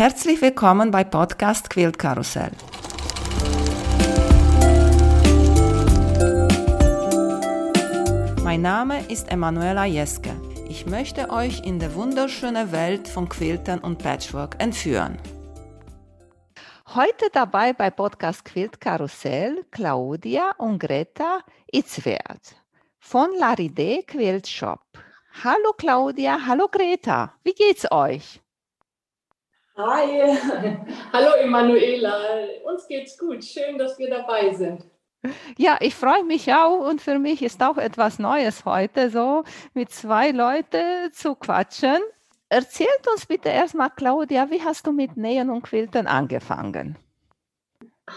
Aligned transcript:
Herzlich 0.00 0.40
willkommen 0.40 0.90
bei 0.90 1.04
Podcast 1.04 1.68
Quilt 1.68 1.98
Karussell. 1.98 2.52
Mein 8.42 8.62
Name 8.62 9.04
ist 9.10 9.30
Emanuela 9.30 9.84
Jeske. 9.84 10.30
Ich 10.70 10.86
möchte 10.86 11.28
euch 11.28 11.66
in 11.66 11.78
die 11.78 11.94
wunderschöne 11.94 12.72
Welt 12.72 13.08
von 13.08 13.28
Quiltern 13.28 13.80
und 13.80 13.98
Patchwork 13.98 14.56
entführen. 14.58 15.18
Heute 16.94 17.26
dabei 17.34 17.74
bei 17.74 17.90
Podcast 17.90 18.46
Quilt 18.46 18.80
Karussell 18.80 19.66
Claudia 19.70 20.52
und 20.56 20.78
Greta 20.78 21.40
Itzwert 21.70 22.56
von 23.00 23.28
Laride 23.38 24.02
Quilt 24.06 24.48
Shop. 24.48 24.80
Hallo 25.44 25.74
Claudia, 25.76 26.38
hallo 26.46 26.68
Greta, 26.68 27.34
wie 27.44 27.52
geht's 27.52 27.86
euch? 27.92 28.40
Hi, 29.82 30.36
hallo 31.12 31.36
Emanuela, 31.40 32.12
uns 32.64 32.86
geht's 32.86 33.16
gut, 33.16 33.42
schön, 33.42 33.78
dass 33.78 33.98
wir 33.98 34.10
dabei 34.10 34.52
sind. 34.52 34.84
Ja, 35.56 35.78
ich 35.80 35.94
freue 35.94 36.22
mich 36.24 36.52
auch 36.52 36.86
und 36.86 37.00
für 37.00 37.18
mich 37.18 37.42
ist 37.42 37.62
auch 37.62 37.78
etwas 37.78 38.18
Neues 38.18 38.66
heute, 38.66 39.08
so 39.08 39.42
mit 39.72 39.90
zwei 39.90 40.32
Leuten 40.32 41.10
zu 41.12 41.34
quatschen. 41.34 41.96
Erzählt 42.50 43.08
uns 43.10 43.24
bitte 43.24 43.48
erstmal, 43.48 43.88
Claudia, 43.88 44.50
wie 44.50 44.62
hast 44.62 44.86
du 44.86 44.92
mit 44.92 45.16
Nähen 45.16 45.48
und 45.48 45.62
Quilten 45.62 46.06
angefangen? 46.06 46.98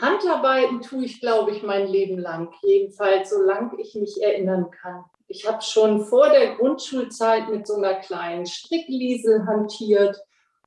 Handarbeiten 0.01 0.81
tue 0.81 1.05
ich, 1.05 1.21
glaube 1.21 1.51
ich, 1.51 1.63
mein 1.63 1.87
Leben 1.87 2.17
lang, 2.17 2.53
jedenfalls 2.61 3.29
solange 3.29 3.79
ich 3.79 3.95
mich 3.95 4.21
erinnern 4.21 4.69
kann. 4.69 5.05
Ich 5.29 5.47
habe 5.47 5.61
schon 5.61 6.03
vor 6.03 6.27
der 6.29 6.55
Grundschulzeit 6.55 7.47
mit 7.47 7.65
so 7.65 7.75
einer 7.75 7.95
kleinen 7.95 8.45
Strickliesel 8.45 9.45
hantiert 9.45 10.17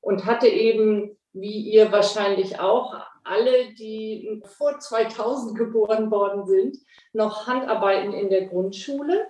und 0.01 0.25
hatte 0.25 0.47
eben, 0.47 1.17
wie 1.33 1.59
ihr 1.59 1.91
wahrscheinlich 1.91 2.59
auch, 2.59 2.95
alle, 3.23 3.73
die 3.73 4.41
vor 4.57 4.79
2000 4.79 5.57
geboren 5.57 6.09
worden 6.11 6.45
sind, 6.45 6.77
noch 7.13 7.47
Handarbeiten 7.47 8.13
in 8.13 8.29
der 8.29 8.45
Grundschule. 8.45 9.27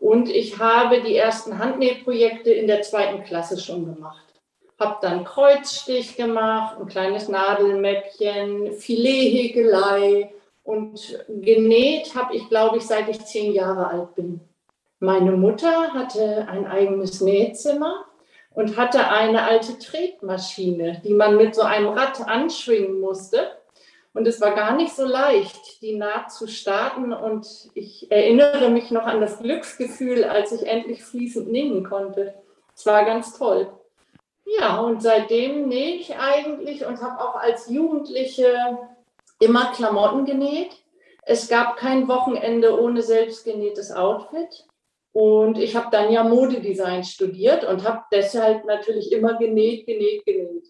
Und 0.00 0.28
ich 0.28 0.58
habe 0.58 1.02
die 1.02 1.16
ersten 1.16 1.58
Handnähprojekte 1.58 2.50
in 2.50 2.66
der 2.66 2.82
zweiten 2.82 3.24
Klasse 3.24 3.58
schon 3.58 3.86
gemacht. 3.86 4.24
Habe 4.78 4.98
dann 5.00 5.24
Kreuzstich 5.24 6.16
gemacht, 6.16 6.76
ein 6.78 6.86
kleines 6.86 7.28
Nadelmäppchen, 7.28 8.74
Filethäkelei 8.74 10.32
und 10.62 11.24
genäht 11.28 12.14
habe 12.14 12.36
ich, 12.36 12.48
glaube 12.48 12.76
ich, 12.76 12.86
seit 12.86 13.08
ich 13.08 13.24
zehn 13.24 13.52
Jahre 13.52 13.88
alt 13.88 14.14
bin. 14.14 14.40
Meine 15.00 15.32
Mutter 15.32 15.94
hatte 15.94 16.46
ein 16.48 16.66
eigenes 16.66 17.20
Nähzimmer 17.20 18.04
und 18.58 18.76
hatte 18.76 19.08
eine 19.08 19.44
alte 19.44 19.78
Tretmaschine, 19.78 21.00
die 21.04 21.14
man 21.14 21.36
mit 21.36 21.54
so 21.54 21.62
einem 21.62 21.86
Rad 21.90 22.20
anschwingen 22.26 22.98
musste. 22.98 23.52
Und 24.14 24.26
es 24.26 24.40
war 24.40 24.52
gar 24.56 24.74
nicht 24.74 24.96
so 24.96 25.04
leicht, 25.04 25.80
die 25.80 25.94
Naht 25.94 26.32
zu 26.32 26.48
starten. 26.48 27.12
Und 27.12 27.46
ich 27.74 28.10
erinnere 28.10 28.68
mich 28.70 28.90
noch 28.90 29.04
an 29.04 29.20
das 29.20 29.38
Glücksgefühl, 29.38 30.24
als 30.24 30.50
ich 30.50 30.66
endlich 30.66 31.04
fließend 31.04 31.52
nähen 31.52 31.84
konnte. 31.84 32.34
Es 32.74 32.84
war 32.84 33.04
ganz 33.04 33.38
toll. 33.38 33.72
Ja, 34.58 34.80
und 34.80 35.04
seitdem 35.04 35.68
nähe 35.68 35.94
ich 35.94 36.16
eigentlich 36.16 36.84
und 36.84 37.00
habe 37.00 37.22
auch 37.22 37.36
als 37.36 37.70
Jugendliche 37.70 38.76
immer 39.38 39.70
Klamotten 39.70 40.24
genäht. 40.24 40.72
Es 41.22 41.48
gab 41.48 41.76
kein 41.76 42.08
Wochenende 42.08 42.76
ohne 42.76 43.02
selbstgenähtes 43.02 43.92
Outfit. 43.92 44.64
Und 45.18 45.58
ich 45.58 45.74
habe 45.74 45.88
dann 45.90 46.12
ja 46.12 46.22
Modedesign 46.22 47.02
studiert 47.02 47.64
und 47.64 47.82
habe 47.82 48.04
deshalb 48.12 48.64
natürlich 48.66 49.10
immer 49.10 49.36
genäht, 49.36 49.84
genäht, 49.84 50.24
genäht. 50.24 50.68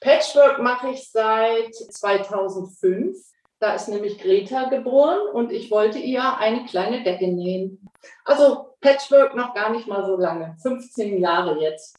Patchwork 0.00 0.58
mache 0.60 0.88
ich 0.88 1.12
seit 1.12 1.72
2005. 1.72 3.16
Da 3.60 3.74
ist 3.74 3.88
nämlich 3.88 4.18
Greta 4.18 4.68
geboren 4.68 5.20
und 5.32 5.52
ich 5.52 5.70
wollte 5.70 6.00
ihr 6.00 6.38
eine 6.38 6.64
kleine 6.64 7.04
Decke 7.04 7.28
nähen. 7.28 7.88
Also 8.24 8.74
Patchwork 8.80 9.36
noch 9.36 9.54
gar 9.54 9.70
nicht 9.70 9.86
mal 9.86 10.04
so 10.04 10.16
lange, 10.16 10.56
15 10.60 11.20
Jahre 11.20 11.60
jetzt. 11.60 11.94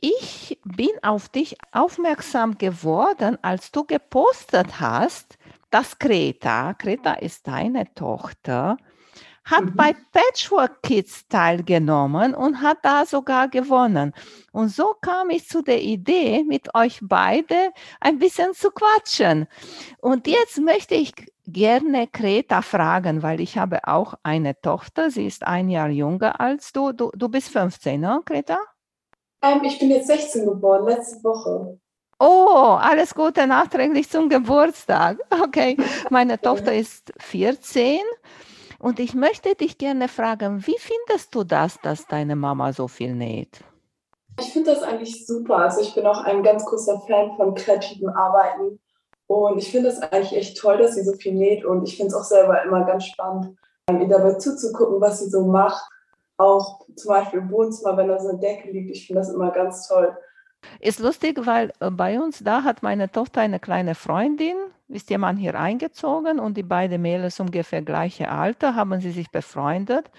Ich 0.00 0.58
bin 0.64 0.92
auf 1.02 1.28
dich 1.28 1.58
aufmerksam 1.72 2.56
geworden, 2.56 3.36
als 3.42 3.70
du 3.70 3.84
gepostet 3.84 4.80
hast, 4.80 5.36
dass 5.70 5.98
Greta, 5.98 6.72
Greta 6.72 7.12
ist 7.12 7.46
deine 7.46 7.92
Tochter, 7.94 8.78
hat 9.44 9.64
mhm. 9.64 9.76
bei 9.76 9.94
Patchwork 10.12 10.82
Kids 10.82 11.26
teilgenommen 11.28 12.34
und 12.34 12.60
hat 12.60 12.78
da 12.82 13.06
sogar 13.06 13.48
gewonnen. 13.48 14.12
Und 14.52 14.68
so 14.68 14.94
kam 15.00 15.30
ich 15.30 15.48
zu 15.48 15.62
der 15.62 15.82
Idee, 15.82 16.44
mit 16.44 16.74
euch 16.74 17.00
beide 17.02 17.70
ein 18.00 18.18
bisschen 18.18 18.54
zu 18.54 18.70
quatschen. 18.70 19.46
Und 19.98 20.26
jetzt 20.26 20.58
möchte 20.58 20.94
ich 20.94 21.12
gerne 21.46 22.06
Greta 22.06 22.62
fragen, 22.62 23.22
weil 23.22 23.40
ich 23.40 23.58
habe 23.58 23.80
auch 23.88 24.14
eine 24.22 24.60
Tochter, 24.60 25.10
sie 25.10 25.26
ist 25.26 25.44
ein 25.46 25.68
Jahr 25.68 25.88
jünger 25.88 26.40
als 26.40 26.72
du. 26.72 26.92
Du, 26.92 27.10
du 27.14 27.28
bist 27.28 27.48
15, 27.50 28.00
ne, 28.00 28.20
Greta? 28.24 28.58
Ähm, 29.42 29.62
ich 29.64 29.78
bin 29.78 29.90
jetzt 29.90 30.06
16 30.06 30.46
geboren, 30.46 30.86
letzte 30.86 31.22
Woche. 31.24 31.78
Oh, 32.20 32.78
alles 32.80 33.16
Gute 33.16 33.48
nachträglich 33.48 34.08
zum 34.08 34.28
Geburtstag. 34.28 35.18
Okay, 35.42 35.76
meine 36.08 36.40
Tochter 36.40 36.72
ist 36.72 37.12
14 37.18 37.98
und 38.82 38.98
ich 38.98 39.14
möchte 39.14 39.54
dich 39.54 39.78
gerne 39.78 40.08
fragen, 40.08 40.66
wie 40.66 40.76
findest 40.76 41.34
du 41.36 41.44
das, 41.44 41.80
dass 41.82 42.06
deine 42.08 42.34
Mama 42.34 42.72
so 42.72 42.88
viel 42.88 43.14
näht? 43.14 43.62
Ich 44.40 44.52
finde 44.52 44.74
das 44.74 44.82
eigentlich 44.82 45.24
super. 45.24 45.58
Also 45.58 45.80
ich 45.80 45.94
bin 45.94 46.04
auch 46.04 46.24
ein 46.24 46.42
ganz 46.42 46.64
großer 46.64 47.00
Fan 47.06 47.36
von 47.36 47.54
kreativen 47.54 48.08
Arbeiten. 48.08 48.80
Und 49.28 49.58
ich 49.58 49.70
finde 49.70 49.90
es 49.90 50.00
eigentlich 50.00 50.36
echt 50.36 50.58
toll, 50.58 50.78
dass 50.78 50.96
sie 50.96 51.04
so 51.04 51.12
viel 51.12 51.32
näht. 51.32 51.64
Und 51.64 51.84
ich 51.84 51.96
finde 51.96 52.08
es 52.08 52.14
auch 52.14 52.24
selber 52.24 52.60
immer 52.64 52.84
ganz 52.84 53.06
spannend, 53.06 53.56
ihr 53.88 54.08
dabei 54.08 54.34
zuzugucken, 54.34 55.00
was 55.00 55.20
sie 55.20 55.30
so 55.30 55.46
macht. 55.46 55.88
Auch 56.36 56.84
zum 56.96 57.08
Beispiel 57.08 57.38
im 57.38 57.52
Wohnzimmer, 57.52 57.96
wenn 57.96 58.08
da 58.08 58.18
so 58.18 58.30
eine 58.30 58.40
Decke 58.40 58.72
liegt. 58.72 58.90
Ich 58.90 59.06
finde 59.06 59.20
das 59.20 59.32
immer 59.32 59.52
ganz 59.52 59.86
toll. 59.86 60.16
Ist 60.80 60.98
lustig, 60.98 61.38
weil 61.46 61.72
äh, 61.78 61.90
bei 61.90 62.18
uns 62.18 62.42
da 62.42 62.64
hat 62.64 62.82
meine 62.82 63.10
Tochter 63.10 63.42
eine 63.42 63.60
kleine 63.60 63.94
Freundin, 63.94 64.56
ist 64.92 65.10
jemand 65.10 65.38
hier 65.38 65.58
eingezogen 65.58 66.38
und 66.38 66.56
die 66.56 66.62
beiden 66.62 67.02
Mädels 67.02 67.40
ungefähr 67.40 67.82
gleiche 67.82 68.30
Alter, 68.30 68.74
haben 68.74 69.00
sie 69.00 69.10
sich 69.10 69.30
befreundet. 69.30 70.10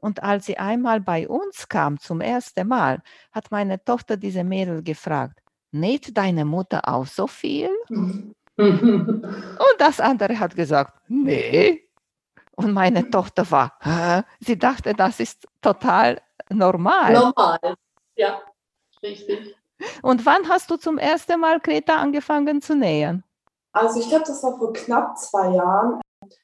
Und 0.00 0.22
als 0.22 0.46
sie 0.46 0.58
einmal 0.58 1.00
bei 1.00 1.26
uns 1.26 1.68
kam, 1.68 1.98
zum 1.98 2.20
ersten 2.20 2.68
Mal, 2.68 3.02
hat 3.32 3.50
meine 3.50 3.82
Tochter 3.82 4.16
diese 4.16 4.44
Mädel 4.44 4.82
gefragt, 4.82 5.40
näht 5.72 6.16
deine 6.16 6.44
Mutter 6.44 6.82
auch 6.86 7.06
so 7.06 7.26
viel? 7.26 7.70
und 7.88 8.34
das 9.78 10.00
andere 10.00 10.38
hat 10.38 10.54
gesagt, 10.54 10.94
nee. 11.08 11.82
Und 12.56 12.72
meine 12.72 13.10
Tochter 13.10 13.50
war, 13.50 13.78
Hä? 13.82 14.22
sie 14.40 14.58
dachte, 14.58 14.94
das 14.94 15.20
ist 15.20 15.46
total 15.60 16.20
normal. 16.48 17.12
Normal, 17.12 17.58
ja, 18.16 18.40
richtig. 19.02 19.54
Und 20.02 20.24
wann 20.24 20.48
hast 20.48 20.70
du 20.70 20.76
zum 20.76 20.96
ersten 20.96 21.38
Mal, 21.38 21.60
Greta, 21.60 21.96
angefangen 21.96 22.62
zu 22.62 22.74
nähen? 22.74 23.22
Also 23.76 24.00
ich 24.00 24.08
glaube, 24.08 24.24
das 24.26 24.42
war 24.42 24.56
vor 24.56 24.72
knapp 24.72 25.18
zwei 25.18 25.50
Jahren. 25.50 26.00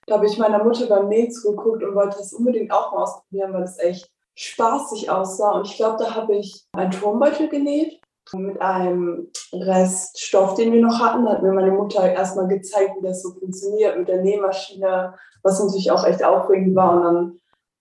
Da 0.07 0.17
habe 0.17 0.27
ich 0.27 0.37
meiner 0.37 0.63
Mutter 0.63 0.87
beim 0.87 1.09
Nähen 1.09 1.33
zugeguckt 1.33 1.83
und 1.83 1.95
wollte 1.95 2.19
das 2.19 2.35
unbedingt 2.35 2.71
auch 2.71 2.93
mal 2.93 3.05
ausprobieren, 3.05 3.55
weil 3.55 3.63
es 3.63 3.79
echt 3.79 4.11
spaßig 4.37 5.09
aussah. 5.09 5.53
Und 5.53 5.67
ich 5.67 5.77
glaube, 5.77 5.97
da 5.99 6.15
habe 6.15 6.37
ich 6.37 6.67
einen 6.75 6.91
Turmbeutel 6.91 7.49
genäht 7.49 8.01
mit 8.35 8.61
einem 8.61 9.31
Rest 9.51 10.21
Stoff, 10.21 10.55
den 10.57 10.73
wir 10.73 10.83
noch 10.83 11.01
hatten. 11.01 11.25
Da 11.25 11.33
hat 11.33 11.43
mir 11.43 11.53
meine 11.53 11.73
Mutter 11.73 12.13
erstmal 12.13 12.49
gezeigt, 12.49 12.97
wie 12.99 13.07
das 13.07 13.23
so 13.23 13.31
funktioniert 13.31 13.97
mit 13.99 14.09
der 14.09 14.21
Nähmaschine, 14.21 15.15
was 15.43 15.59
natürlich 15.59 15.91
auch 15.91 16.05
echt 16.05 16.23
aufregend 16.23 16.77
war. 16.77 16.97
Und 16.97 17.03
dann 17.03 17.39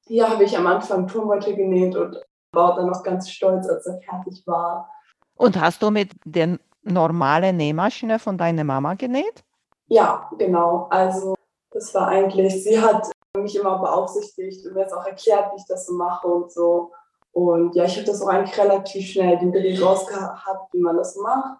ja, 0.07 0.29
habe 0.29 0.45
ich 0.45 0.57
am 0.57 0.67
Anfang 0.67 1.07
Turmbeutel 1.07 1.55
genäht 1.55 1.97
und 1.97 2.17
war 2.53 2.75
dann 2.75 2.87
noch 2.87 3.03
ganz 3.03 3.29
stolz, 3.29 3.67
als 3.67 3.85
er 3.85 3.99
fertig 3.99 4.43
war. 4.45 4.89
Und 5.35 5.59
hast 5.59 5.83
du 5.83 5.91
mit 5.91 6.11
der 6.23 6.57
normalen 6.83 7.57
Nähmaschine 7.57 8.19
von 8.19 8.37
deiner 8.37 8.63
Mama 8.63 8.93
genäht? 8.95 9.43
Ja, 9.87 10.29
genau. 10.37 10.87
Also 10.89 11.35
das 11.71 11.93
war 11.93 12.07
eigentlich, 12.07 12.63
sie 12.63 12.81
hat 12.81 13.11
mich 13.37 13.55
immer 13.55 13.79
beaufsichtigt 13.79 14.65
und 14.65 14.73
mir 14.73 14.81
jetzt 14.81 14.93
auch 14.93 15.05
erklärt, 15.05 15.51
wie 15.51 15.57
ich 15.57 15.65
das 15.67 15.85
so 15.85 15.93
mache 15.93 16.27
und 16.27 16.51
so. 16.51 16.91
Und 17.31 17.75
ja, 17.75 17.85
ich 17.85 17.95
habe 17.95 18.05
das 18.05 18.21
auch 18.21 18.27
eigentlich 18.27 18.57
relativ 18.59 19.07
schnell 19.07 19.37
den 19.37 19.51
Dreh 19.51 19.79
rausgehabt, 19.79 20.73
wie 20.73 20.81
man 20.81 20.97
das 20.97 21.15
macht. 21.15 21.59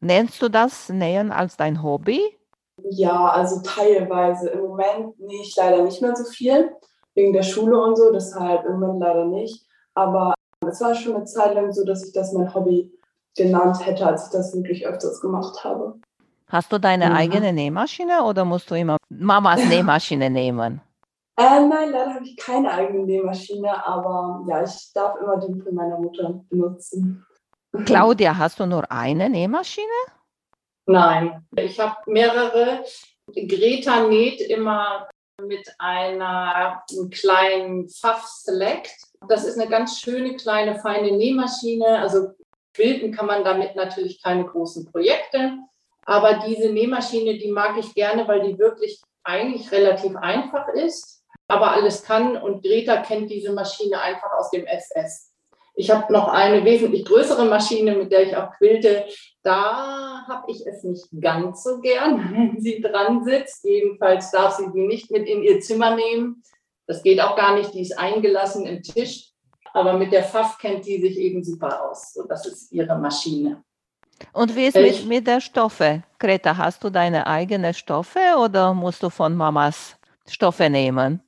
Nennst 0.00 0.40
du 0.40 0.48
das 0.48 0.88
Nähen 0.88 1.30
als 1.30 1.56
dein 1.56 1.82
Hobby? 1.82 2.38
Ja, 2.82 3.28
also 3.28 3.60
teilweise. 3.62 4.48
Im 4.48 4.62
Moment 4.62 5.18
nähe 5.20 5.42
ich 5.42 5.54
leider 5.56 5.82
nicht 5.82 6.00
mehr 6.00 6.16
so 6.16 6.24
viel, 6.24 6.74
wegen 7.14 7.32
der 7.32 7.42
Schule 7.42 7.80
und 7.80 7.96
so, 7.96 8.10
deshalb 8.10 8.64
im 8.64 8.80
Moment 8.80 9.00
leider 9.00 9.26
nicht. 9.26 9.64
Aber 9.94 10.34
es 10.66 10.80
war 10.80 10.94
schon 10.94 11.16
eine 11.16 11.24
Zeit 11.24 11.54
lang 11.54 11.72
so, 11.72 11.84
dass 11.84 12.04
ich 12.04 12.12
das 12.12 12.32
mein 12.32 12.52
Hobby 12.54 12.90
genannt 13.36 13.84
hätte, 13.84 14.06
als 14.06 14.26
ich 14.26 14.32
das 14.32 14.54
wirklich 14.54 14.86
öfters 14.86 15.20
gemacht 15.20 15.62
habe. 15.64 15.98
Hast 16.48 16.70
du 16.72 16.78
deine 16.78 17.06
ja. 17.06 17.14
eigene 17.14 17.52
Nähmaschine 17.52 18.24
oder 18.24 18.44
musst 18.44 18.70
du 18.70 18.74
immer 18.74 18.96
Mamas 19.08 19.64
Nähmaschine 19.68 20.28
nehmen? 20.28 20.80
Äh, 21.38 21.60
nein, 21.60 21.90
leider 21.90 22.14
habe 22.14 22.24
ich 22.24 22.36
keine 22.36 22.70
eigene 22.70 23.04
Nähmaschine, 23.04 23.86
aber 23.86 24.44
ja, 24.48 24.62
ich 24.62 24.92
darf 24.92 25.16
immer 25.18 25.38
die 25.38 25.60
von 25.60 25.74
meiner 25.74 25.98
Mutter 25.98 26.44
benutzen. 26.50 27.24
Claudia, 27.86 28.36
hast 28.36 28.60
du 28.60 28.66
nur 28.66 28.90
eine 28.92 29.30
Nähmaschine? 29.30 29.86
Nein, 30.86 31.46
ich 31.56 31.80
habe 31.80 31.96
mehrere. 32.06 32.84
Greta 33.34 34.06
näht 34.08 34.42
immer 34.42 35.08
mit 35.40 35.66
einer 35.78 36.82
kleinen 37.10 37.88
Pfaff 37.88 38.24
Select. 38.26 38.92
Das 39.26 39.44
ist 39.44 39.58
eine 39.58 39.70
ganz 39.70 40.00
schöne 40.00 40.36
kleine 40.36 40.78
feine 40.80 41.16
Nähmaschine. 41.16 41.98
Also 41.98 42.34
bilden 42.76 43.12
kann 43.12 43.26
man 43.26 43.44
damit 43.44 43.76
natürlich 43.76 44.22
keine 44.22 44.44
großen 44.44 44.90
Projekte. 44.90 45.58
Aber 46.04 46.40
diese 46.46 46.70
Nähmaschine, 46.70 47.38
die 47.38 47.50
mag 47.50 47.76
ich 47.78 47.94
gerne, 47.94 48.26
weil 48.26 48.42
die 48.42 48.58
wirklich 48.58 49.00
eigentlich 49.22 49.70
relativ 49.70 50.16
einfach 50.16 50.68
ist, 50.68 51.22
aber 51.48 51.72
alles 51.72 52.02
kann. 52.02 52.36
Und 52.36 52.62
Greta 52.62 52.98
kennt 52.98 53.30
diese 53.30 53.52
Maschine 53.52 54.00
einfach 54.00 54.32
aus 54.38 54.50
dem 54.50 54.66
FS. 54.66 55.32
Ich 55.74 55.90
habe 55.90 56.12
noch 56.12 56.28
eine 56.28 56.64
wesentlich 56.64 57.04
größere 57.04 57.46
Maschine, 57.46 57.96
mit 57.96 58.12
der 58.12 58.22
ich 58.24 58.36
auch 58.36 58.52
quilte. 58.58 59.06
Da 59.42 60.24
habe 60.28 60.50
ich 60.50 60.66
es 60.66 60.84
nicht 60.84 61.06
ganz 61.18 61.62
so 61.62 61.80
gern, 61.80 62.18
wenn 62.32 62.60
sie 62.60 62.80
dran 62.80 63.24
sitzt. 63.24 63.64
Jedenfalls 63.64 64.30
darf 64.30 64.56
sie 64.56 64.70
die 64.72 64.86
nicht 64.86 65.10
mit 65.10 65.26
in 65.26 65.42
ihr 65.42 65.60
Zimmer 65.60 65.94
nehmen. 65.96 66.42
Das 66.86 67.02
geht 67.02 67.20
auch 67.20 67.36
gar 67.36 67.54
nicht. 67.54 67.72
Die 67.72 67.80
ist 67.80 67.98
eingelassen 67.98 68.66
im 68.66 68.82
Tisch. 68.82 69.31
Aber 69.74 69.94
mit 69.94 70.12
der 70.12 70.24
Pfaff 70.24 70.58
kennt 70.58 70.84
sie 70.84 71.00
sich 71.00 71.16
eben 71.18 71.42
super 71.42 71.90
aus. 71.90 72.12
So, 72.12 72.26
das 72.26 72.46
ist 72.46 72.72
ihre 72.72 72.98
Maschine. 72.98 73.62
Und 74.32 74.54
wie 74.54 74.66
ist 74.66 74.76
mit, 74.76 75.06
mit 75.06 75.26
der 75.26 75.40
Stoffe? 75.40 76.02
Greta, 76.18 76.56
hast 76.56 76.84
du 76.84 76.90
deine 76.90 77.26
eigene 77.26 77.74
Stoffe 77.74 78.20
oder 78.38 78.72
musst 78.74 79.02
du 79.02 79.10
von 79.10 79.34
Mamas 79.34 79.96
Stoffe 80.28 80.70
nehmen? 80.70 81.22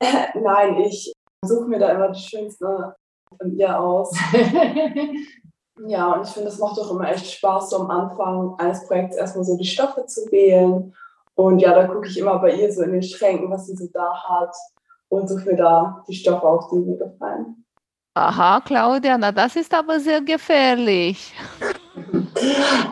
Nein, 0.00 0.76
ich 0.80 1.12
suche 1.44 1.68
mir 1.68 1.78
da 1.78 1.88
immer 1.88 2.10
die 2.10 2.20
schönste 2.20 2.94
von 3.36 3.56
ihr 3.58 3.80
aus. 3.80 4.16
ja, 5.86 6.12
und 6.12 6.26
ich 6.26 6.32
finde, 6.32 6.48
es 6.48 6.58
macht 6.58 6.78
auch 6.78 6.90
immer 6.90 7.10
echt 7.10 7.26
Spaß, 7.26 7.70
so 7.70 7.80
am 7.80 7.90
Anfang 7.90 8.54
eines 8.58 8.86
Projekts 8.86 9.16
erstmal 9.16 9.44
so 9.44 9.56
die 9.56 9.64
Stoffe 9.64 10.06
zu 10.06 10.30
wählen. 10.30 10.94
Und 11.34 11.58
ja, 11.58 11.74
da 11.74 11.86
gucke 11.86 12.08
ich 12.08 12.18
immer 12.18 12.38
bei 12.38 12.54
ihr 12.54 12.72
so 12.72 12.82
in 12.82 12.92
den 12.92 13.02
Schränken, 13.02 13.50
was 13.50 13.66
sie 13.66 13.76
so 13.76 13.86
da 13.92 14.14
hat 14.28 14.54
und 15.08 15.28
suche 15.28 15.50
mir 15.50 15.56
da 15.56 16.04
die 16.08 16.14
Stoffe 16.14 16.46
auf, 16.46 16.68
die 16.70 16.78
mir 16.78 16.96
gefallen. 16.96 17.65
Aha, 18.16 18.62
Claudia, 18.62 19.18
na 19.18 19.30
das 19.30 19.56
ist 19.56 19.74
aber 19.74 20.00
sehr 20.00 20.22
gefährlich. 20.22 21.34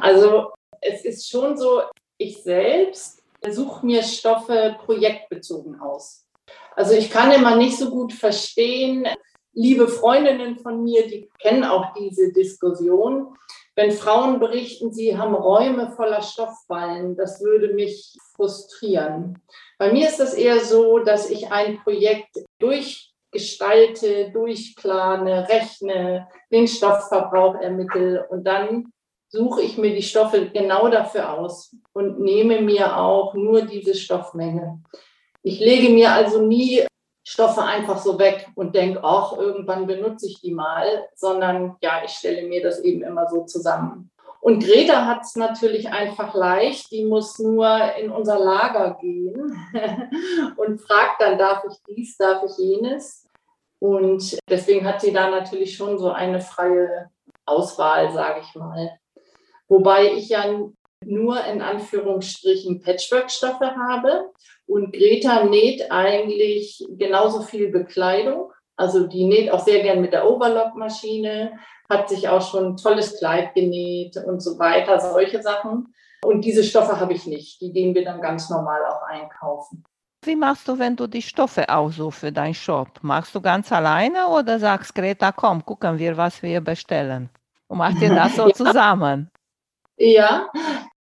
Also 0.01 0.51
es 0.81 1.05
ist 1.05 1.29
schon 1.29 1.57
so, 1.57 1.83
ich 2.19 2.43
selbst 2.43 3.23
suche 3.49 3.87
mir 3.87 4.03
Stoffe 4.03 4.77
projektbezogen 4.85 5.81
aus. 5.81 6.27
Also 6.77 6.93
ich 6.95 7.11
kann 7.11 7.31
immer 7.31 7.57
nicht 7.57 7.79
so 7.79 7.91
gut 7.91 8.13
verstehen, 8.13 9.07
liebe 9.53 9.89
Freundinnen 9.89 10.59
von 10.59 10.83
mir, 10.83 11.07
die 11.07 11.31
kennen 11.41 11.65
auch 11.65 11.95
diese 11.95 12.33
Diskussion. 12.33 13.35
Wenn 13.77 13.93
Frauen 13.93 14.41
berichten, 14.41 14.93
sie 14.93 15.17
haben 15.17 15.35
Räume 15.35 15.91
voller 15.93 16.23
Stoffballen, 16.23 17.17
das 17.17 17.43
würde 17.43 17.73
mich 17.75 18.17
frustrieren. 18.35 19.39
Bei 19.79 19.93
mir 19.93 20.09
ist 20.09 20.21
das 20.21 20.35
eher 20.35 20.61
so, 20.61 20.99
dass 20.99 21.31
ich 21.31 21.51
ein 21.51 21.83
Projekt 21.83 22.45
durchgestalte, 23.35 24.31
durchplane, 24.31 25.49
rechne, 25.49 26.29
den 26.51 26.69
Stoffverbrauch 26.69 27.57
ermittle 27.57 28.27
und 28.29 28.45
dann 28.45 28.93
suche 29.29 29.63
ich 29.63 29.77
mir 29.77 29.95
die 29.95 30.03
Stoffe 30.03 30.51
genau 30.51 30.89
dafür 30.89 31.33
aus 31.33 31.75
und 31.93 32.21
nehme 32.21 32.61
mir 32.61 32.97
auch 32.97 33.35
nur 33.35 33.63
diese 33.63 33.95
Stoffmenge. 33.95 34.81
Ich 35.43 35.59
lege 35.59 35.93
mir 35.93 36.13
also 36.13 36.41
nie 36.41 36.85
Stoffe 37.27 37.63
einfach 37.63 37.99
so 37.99 38.19
weg 38.19 38.49
und 38.55 38.75
denke, 38.75 39.01
ach, 39.03 39.37
irgendwann 39.37 39.87
benutze 39.87 40.27
ich 40.27 40.41
die 40.41 40.53
mal, 40.53 41.09
sondern 41.17 41.77
ja, 41.83 42.03
ich 42.05 42.13
stelle 42.13 42.47
mir 42.47 42.63
das 42.63 42.81
eben 42.81 43.03
immer 43.03 43.29
so 43.29 43.45
zusammen. 43.45 44.11
Und 44.41 44.63
Greta 44.63 45.07
hat 45.07 45.23
es 45.23 45.37
natürlich 45.37 45.89
einfach 45.89 46.35
leicht. 46.35 46.93
Die 46.93 47.07
muss 47.07 47.39
nur 47.39 47.67
in 47.95 48.11
unser 48.11 48.39
Lager 48.39 48.99
gehen 49.01 49.59
und 50.57 50.83
fragt 50.83 51.23
dann, 51.23 51.39
darf 51.39 51.65
ich 51.65 51.79
dies, 51.89 52.19
darf 52.19 52.43
ich 52.45 52.59
jenes. 52.59 53.24
Und 53.79 54.39
deswegen 54.49 54.87
hat 54.87 55.01
sie 55.01 55.13
da 55.13 55.31
natürlich 55.31 55.77
schon 55.77 55.99
so 55.99 56.11
eine 56.11 56.41
freie 56.41 57.11
Auswahl, 57.45 58.13
sage 58.13 58.41
ich 58.41 58.55
mal. 58.55 58.99
Wobei 59.69 60.13
ich 60.13 60.29
ja 60.29 60.45
nur 61.05 61.45
in 61.45 61.61
Anführungsstrichen 61.61 62.81
Patchwork-Stoffe 62.81 63.75
habe. 63.77 64.31
Und 64.67 64.93
Greta 64.93 65.45
näht 65.45 65.91
eigentlich 65.91 66.85
genauso 66.91 67.43
viel 67.43 67.71
Bekleidung. 67.71 68.51
Also 68.77 69.07
die 69.07 69.25
näht 69.25 69.51
auch 69.51 69.61
sehr 69.61 69.83
gern 69.83 70.01
mit 70.01 70.13
der 70.13 70.29
Overlock-Maschine, 70.29 71.59
hat 71.89 72.09
sich 72.09 72.29
auch 72.29 72.43
schon 72.43 72.67
ein 72.67 72.77
tolles 72.77 73.19
Kleid 73.19 73.55
genäht 73.55 74.17
und 74.17 74.41
so 74.41 74.59
weiter, 74.59 74.99
solche 74.99 75.43
Sachen. 75.43 75.95
Und 76.25 76.45
diese 76.45 76.65
Stoffe 76.65 76.99
habe 76.99 77.13
ich 77.13 77.27
nicht. 77.27 77.61
Die 77.61 77.73
gehen 77.73 77.95
wir 77.95 78.05
dann 78.05 78.21
ganz 78.21 78.49
normal 78.49 78.85
auch 78.87 79.03
einkaufen. 79.03 79.85
Wie 80.27 80.37
machst 80.37 80.69
du, 80.69 80.79
wenn 80.79 80.97
du 80.97 81.07
die 81.07 81.23
Stoffe 81.23 81.69
aussuchst 81.69 82.21
für 82.21 82.33
deinen 82.33 82.55
Shop? 82.55 82.89
Machst 83.03 83.35
du 83.35 83.41
ganz 83.41 83.71
alleine 83.71 84.29
oder 84.29 84.59
sagst 84.59 84.95
Greta, 84.95 85.33
komm, 85.33 85.65
gucken 85.65 85.99
wir, 85.99 86.17
was 86.17 86.43
wir 86.43 86.61
bestellen? 86.61 87.29
Und 87.69 87.79
macht 87.79 88.01
ihr 88.01 88.15
das 88.15 88.37
so 88.37 88.49
zusammen? 88.51 89.31
Ja, 89.97 90.49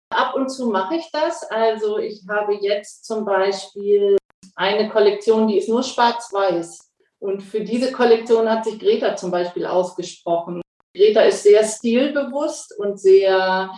ab 0.09 0.35
und 0.35 0.49
zu 0.49 0.69
mache 0.69 0.95
ich 0.95 1.09
das. 1.11 1.43
Also 1.51 1.97
ich 1.97 2.21
habe 2.29 2.55
jetzt 2.55 3.05
zum 3.05 3.25
Beispiel 3.25 4.17
eine 4.55 4.89
Kollektion, 4.89 5.47
die 5.47 5.57
ist 5.57 5.69
nur 5.69 5.83
schwarz-weiß. 5.83 6.89
Und 7.19 7.41
für 7.43 7.61
diese 7.61 7.91
Kollektion 7.91 8.49
hat 8.49 8.63
sich 8.63 8.79
Greta 8.79 9.15
zum 9.15 9.31
Beispiel 9.31 9.65
ausgesprochen. 9.65 10.61
Greta 10.95 11.21
ist 11.21 11.43
sehr 11.43 11.63
stilbewusst 11.63 12.77
und 12.79 12.99
sehr 12.99 13.69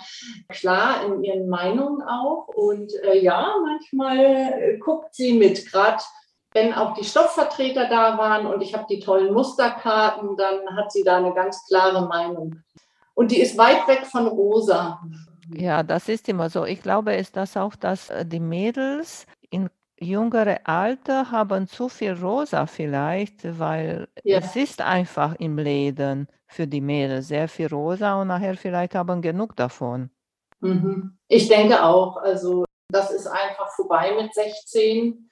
klar 0.50 1.06
in 1.06 1.24
ihren 1.24 1.50
Meinungen 1.50 2.02
auch. 2.02 2.48
Und 2.48 2.94
äh, 3.04 3.20
ja, 3.20 3.54
manchmal 3.62 4.20
äh, 4.20 4.78
guckt 4.78 5.14
sie 5.14 5.34
mit. 5.34 5.70
Gerade 5.72 6.02
wenn 6.54 6.74
auch 6.74 6.94
die 6.94 7.04
Stoffvertreter 7.04 7.90
da 7.90 8.18
waren 8.18 8.46
und 8.46 8.62
ich 8.62 8.74
habe 8.74 8.86
die 8.90 9.00
tollen 9.00 9.34
Musterkarten, 9.34 10.38
dann 10.38 10.76
hat 10.76 10.92
sie 10.92 11.04
da 11.04 11.18
eine 11.18 11.34
ganz 11.34 11.66
klare 11.68 12.08
Meinung. 12.08 12.62
Und 13.14 13.32
die 13.32 13.42
ist 13.42 13.58
weit 13.58 13.88
weg 13.88 14.06
von 14.06 14.28
rosa. 14.28 15.02
Ja, 15.54 15.84
das 15.84 16.08
ist 16.08 16.30
immer 16.30 16.50
so. 16.50 16.66
Ich 16.66 16.82
glaube, 16.82 17.14
ist 17.16 17.36
das 17.36 17.58
auch, 17.58 17.76
dass 17.76 18.10
äh, 18.10 18.26
die 18.26 18.40
Mädels 18.40 19.26
in 19.50 19.70
jüngere 20.02 20.60
Alter 20.66 21.32
haben 21.32 21.68
zu 21.68 21.88
viel 21.88 22.14
rosa 22.14 22.66
vielleicht, 22.66 23.60
weil 23.60 24.08
ja. 24.24 24.40
es 24.40 24.56
ist 24.56 24.82
einfach 24.82 25.36
im 25.40 25.58
Läden 25.58 26.28
für 26.48 26.68
die 26.68 26.82
Mädels 26.82 27.28
sehr 27.28 27.48
viel 27.48 27.68
rosa 27.68 28.20
und 28.20 28.28
nachher 28.28 28.58
vielleicht 28.58 28.96
haben 28.96 29.22
genug 29.22 29.56
davon. 29.56 30.10
Mhm. 30.60 31.18
Ich 31.28 31.48
denke 31.48 31.84
auch, 31.84 32.18
also 32.18 32.66
das 32.90 33.12
ist 33.12 33.28
einfach 33.28 33.70
vorbei 33.76 34.14
mit 34.20 34.34
16. 34.34 35.30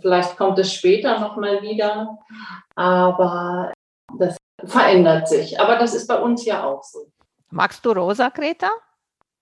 Vielleicht 0.00 0.36
kommt 0.36 0.58
es 0.58 0.72
später 0.72 1.18
nochmal 1.18 1.62
wieder, 1.62 2.18
aber 2.76 3.72
das 4.18 4.36
verändert 4.64 5.28
sich. 5.28 5.58
Aber 5.58 5.76
das 5.76 5.94
ist 5.94 6.06
bei 6.06 6.20
uns 6.20 6.44
ja 6.44 6.64
auch 6.64 6.82
so. 6.82 7.10
Magst 7.50 7.84
du 7.84 7.92
rosa, 7.92 8.28
Greta? 8.28 8.70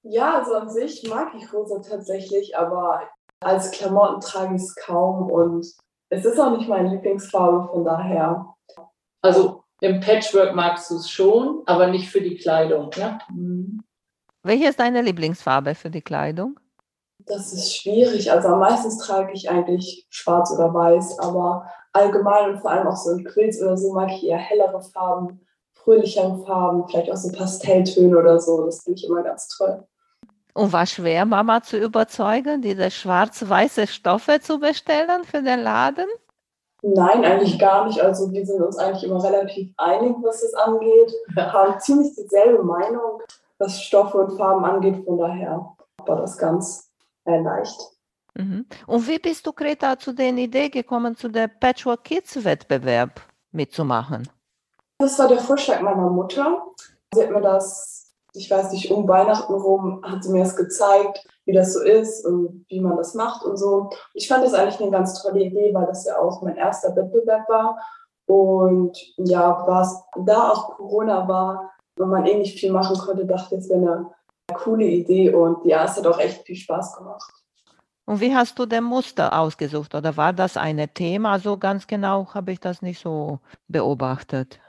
Ja, 0.03 0.39
also 0.39 0.55
an 0.55 0.71
sich 0.71 1.07
mag 1.09 1.35
ich 1.35 1.53
rosa 1.53 1.81
tatsächlich, 1.81 2.57
aber 2.57 3.03
als 3.41 3.71
Klamotten 3.71 4.21
trage 4.21 4.57
ich 4.57 4.63
es 4.63 4.75
kaum 4.75 5.31
und 5.31 5.67
es 6.11 6.25
ist 6.25 6.39
auch 6.39 6.57
nicht 6.57 6.69
meine 6.69 6.89
Lieblingsfarbe, 6.91 7.69
von 7.69 7.85
daher. 7.85 8.55
Also 9.23 9.63
im 9.81 10.01
Patchwork 10.01 10.55
magst 10.55 10.91
du 10.91 10.97
es 10.97 11.11
schon, 11.11 11.63
aber 11.67 11.89
nicht 11.89 12.09
für 12.09 12.21
die 12.21 12.37
Kleidung. 12.37 12.91
Ne? 12.97 13.19
Mhm. 13.31 13.83
Welche 14.43 14.69
ist 14.69 14.81
deine 14.81 15.03
Lieblingsfarbe 15.03 15.75
für 15.75 15.91
die 15.91 16.03
Kleidung? 16.03 16.59
Das 17.27 17.53
ist 17.53 17.77
schwierig. 17.77 18.31
Also 18.33 18.49
am 18.49 18.61
meisten 18.61 18.97
trage 18.99 19.33
ich 19.33 19.51
eigentlich 19.51 20.07
schwarz 20.09 20.53
oder 20.53 20.73
weiß, 20.73 21.19
aber 21.19 21.69
allgemein 21.93 22.51
und 22.51 22.61
vor 22.61 22.71
allem 22.71 22.87
auch 22.87 22.97
so 22.97 23.11
in 23.11 23.25
Quills 23.25 23.61
oder 23.61 23.77
so 23.77 23.93
mag 23.93 24.11
ich 24.13 24.25
eher 24.25 24.39
hellere 24.39 24.81
Farben 24.81 25.41
fröhlicheren 25.89 26.45
Farben, 26.45 26.87
vielleicht 26.87 27.11
auch 27.11 27.17
so 27.17 27.33
Pastelltöne 27.33 28.19
oder 28.19 28.39
so. 28.39 28.67
Das 28.67 28.83
finde 28.83 28.99
ich 28.99 29.07
immer 29.07 29.23
ganz 29.23 29.49
toll. 29.49 29.87
Und 30.59 30.73
war 30.73 30.87
schwer, 30.87 31.25
Mama 31.25 31.63
zu 31.63 31.79
überzeugen, 31.79 32.63
diese 32.63 32.91
schwarz-weiße 32.91 33.87
Stoffe 33.87 34.41
zu 34.41 34.59
bestellen 34.59 35.23
für 35.23 35.41
den 35.41 35.61
Laden? 35.61 36.09
Nein, 36.83 37.25
eigentlich 37.25 37.61
gar 37.61 37.87
nicht. 37.87 38.01
Also 38.01 38.33
wir 38.33 38.45
sind 38.45 38.61
uns 38.61 38.77
eigentlich 38.77 39.09
immer 39.09 39.23
relativ 39.23 39.73
einig, 39.77 40.17
was 40.21 40.43
es 40.43 40.55
angeht. 40.55 41.15
Wir 41.29 41.53
haben 41.53 41.79
ziemlich 41.79 42.13
dieselbe 42.17 42.65
Meinung, 42.65 43.23
was 43.59 43.81
Stoffe 43.81 44.19
und 44.19 44.37
Farben 44.37 44.65
angeht. 44.65 45.05
Von 45.05 45.19
daher 45.19 45.77
war 46.05 46.17
das 46.17 46.37
ganz 46.37 46.91
äh, 47.25 47.41
leicht. 47.41 47.79
Mhm. 48.35 48.67
Und 48.89 49.07
wie 49.07 49.21
bist 49.21 49.47
du, 49.47 49.53
Greta, 49.53 49.97
zu 49.97 50.13
der 50.13 50.33
Idee 50.33 50.71
gekommen, 50.71 51.15
zu 51.15 51.29
der 51.29 51.47
Patchwork 51.47 52.03
Kids 52.03 52.45
Wettbewerb 52.45 53.21
mitzumachen? 53.53 54.29
Das 54.99 55.17
war 55.21 55.29
der 55.29 55.39
Vorschlag 55.39 55.81
meiner 55.83 56.11
Mutter. 56.11 56.65
Sie 57.15 57.23
hat 57.23 57.31
mir 57.31 57.43
das, 57.43 58.08
ich 58.35 58.51
weiß 58.51 58.73
nicht, 58.73 58.91
um 58.91 59.09
Weihnachten 59.09 59.53
rum, 59.53 60.03
hat 60.05 60.23
sie 60.23 60.31
mir 60.31 60.45
das 60.45 60.57
gezeigt, 60.57 61.27
wie 61.45 61.53
das 61.53 61.73
so 61.73 61.81
ist 61.81 62.27
und 62.27 62.65
wie 62.69 62.81
man 62.81 62.97
das 62.97 63.15
macht 63.15 63.45
und 63.45 63.57
so. 63.57 63.91
Ich 64.15 64.29
fand 64.29 64.45
das 64.45 64.55
eigentlich 64.55 64.81
eine 64.81 64.91
ganz 64.91 65.23
tolle 65.23 65.41
Idee, 65.41 65.73
weil 65.73 65.87
das 65.87 66.05
ja 66.05 66.19
auch 66.19 66.43
mein 66.43 66.57
erster 66.57 66.95
Wettbewerb 66.95 67.49
war. 67.49 67.79
Und 68.27 68.99
ja, 69.17 69.65
was 69.67 70.05
da 70.17 70.51
auch 70.51 70.77
Corona 70.77 71.27
war, 71.27 71.73
wenn 71.97 72.09
man 72.09 72.27
eh 72.27 72.37
nicht 72.37 72.59
viel 72.59 72.71
machen 72.71 72.99
konnte, 72.99 73.25
dachte 73.25 73.55
ich, 73.55 73.63
es 73.63 73.71
wäre 73.71 73.81
eine 73.81 74.59
coole 74.59 74.85
Idee 74.85 75.33
und 75.33 75.65
ja, 75.65 75.85
es 75.85 75.97
hat 75.97 76.07
auch 76.07 76.19
echt 76.19 76.45
viel 76.45 76.57
Spaß 76.57 76.97
gemacht. 76.97 77.33
Und 78.05 78.21
wie 78.21 78.35
hast 78.35 78.59
du 78.59 78.65
den 78.65 78.85
Muster 78.85 79.39
ausgesucht? 79.39 79.95
Oder 79.95 80.17
war 80.17 80.33
das 80.33 80.57
ein 80.57 80.83
Thema? 80.95 81.39
So 81.39 81.59
ganz 81.59 81.87
genau 81.87 82.27
habe 82.33 82.53
ich 82.53 82.61
das 82.61 82.81
nicht 82.81 83.01
so 83.01 83.41
beobachtet. 83.69 84.61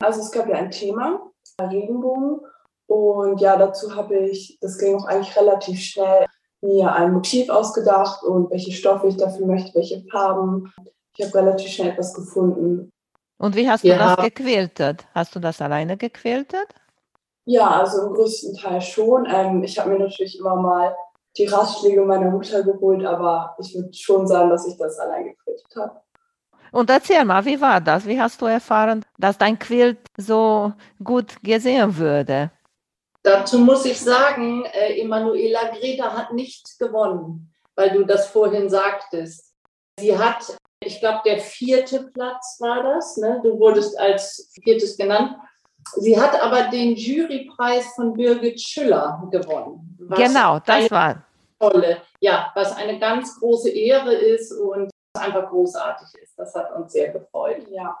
Also 0.00 0.20
es 0.20 0.30
gab 0.30 0.48
ja 0.48 0.56
ein 0.56 0.70
Thema, 0.70 1.20
Regenbogen. 1.60 2.40
Und 2.86 3.40
ja, 3.40 3.56
dazu 3.56 3.94
habe 3.94 4.16
ich, 4.16 4.58
das 4.60 4.78
ging 4.78 4.96
auch 4.96 5.06
eigentlich 5.06 5.36
relativ 5.36 5.80
schnell, 5.80 6.26
mir 6.60 6.92
ein 6.92 7.12
Motiv 7.12 7.50
ausgedacht 7.50 8.22
und 8.22 8.50
welche 8.50 8.72
Stoffe 8.72 9.08
ich 9.08 9.16
dafür 9.16 9.46
möchte, 9.46 9.74
welche 9.74 10.02
Farben. 10.10 10.72
Ich 11.16 11.24
habe 11.24 11.34
relativ 11.38 11.68
schnell 11.68 11.90
etwas 11.90 12.14
gefunden. 12.14 12.90
Und 13.38 13.56
wie 13.56 13.68
hast 13.68 13.84
du 13.84 13.88
ja. 13.88 14.16
das 14.16 14.24
gequiltet? 14.24 15.06
Hast 15.14 15.34
du 15.34 15.40
das 15.40 15.60
alleine 15.60 15.96
gequiltet? 15.96 16.68
Ja, 17.46 17.68
also 17.68 18.06
im 18.06 18.14
größten 18.14 18.56
Teil 18.56 18.80
schon. 18.80 19.26
Ähm, 19.28 19.62
ich 19.62 19.78
habe 19.78 19.90
mir 19.90 19.98
natürlich 19.98 20.38
immer 20.38 20.56
mal 20.56 20.96
die 21.36 21.46
Ratschläge 21.46 22.00
meiner 22.02 22.30
Mutter 22.30 22.62
geholt, 22.62 23.04
aber 23.04 23.56
ich 23.58 23.74
würde 23.74 23.92
schon 23.92 24.26
sagen, 24.26 24.50
dass 24.50 24.66
ich 24.66 24.78
das 24.78 24.98
allein 24.98 25.24
gequiltet 25.24 25.76
habe. 25.76 26.00
Und 26.72 26.90
erzähl 26.90 27.24
mal, 27.24 27.44
wie 27.44 27.60
war 27.60 27.80
das? 27.80 28.06
Wie 28.06 28.20
hast 28.20 28.40
du 28.40 28.46
erfahren, 28.46 29.04
dass 29.18 29.38
dein 29.38 29.58
Quilt 29.58 29.98
so 30.16 30.72
gut 31.02 31.36
gesehen 31.42 31.96
würde? 31.96 32.50
Dazu 33.24 33.58
muss 33.58 33.86
ich 33.86 33.98
sagen, 33.98 34.66
äh, 34.66 35.00
Emanuela 35.00 35.70
Greta 35.70 36.12
hat 36.12 36.34
nicht 36.34 36.78
gewonnen, 36.78 37.50
weil 37.74 37.90
du 37.90 38.04
das 38.04 38.28
vorhin 38.28 38.68
sagtest. 38.68 39.54
Sie 39.98 40.16
hat, 40.16 40.56
ich 40.84 41.00
glaube, 41.00 41.20
der 41.24 41.38
vierte 41.38 42.10
Platz 42.12 42.58
war 42.60 42.82
das. 42.82 43.16
Ne? 43.16 43.40
Du 43.42 43.58
wurdest 43.58 43.98
als 43.98 44.52
viertes 44.62 44.98
genannt. 44.98 45.36
Sie 45.96 46.20
hat 46.20 46.38
aber 46.40 46.64
den 46.64 46.96
Jurypreis 46.96 47.94
von 47.94 48.12
Birgit 48.12 48.60
Schüller 48.60 49.26
gewonnen. 49.30 49.96
Genau, 50.16 50.58
das 50.60 50.90
war. 50.90 51.24
Tolle, 51.58 52.02
ja, 52.20 52.52
was 52.54 52.76
eine 52.76 52.98
ganz 52.98 53.38
große 53.40 53.70
Ehre 53.70 54.12
ist 54.12 54.52
und 54.52 54.90
einfach 55.18 55.48
großartig 55.48 56.08
ist. 56.22 56.38
Das 56.38 56.54
hat 56.54 56.74
uns 56.76 56.92
sehr 56.92 57.10
gefreut. 57.10 57.66
Ja. 57.70 57.96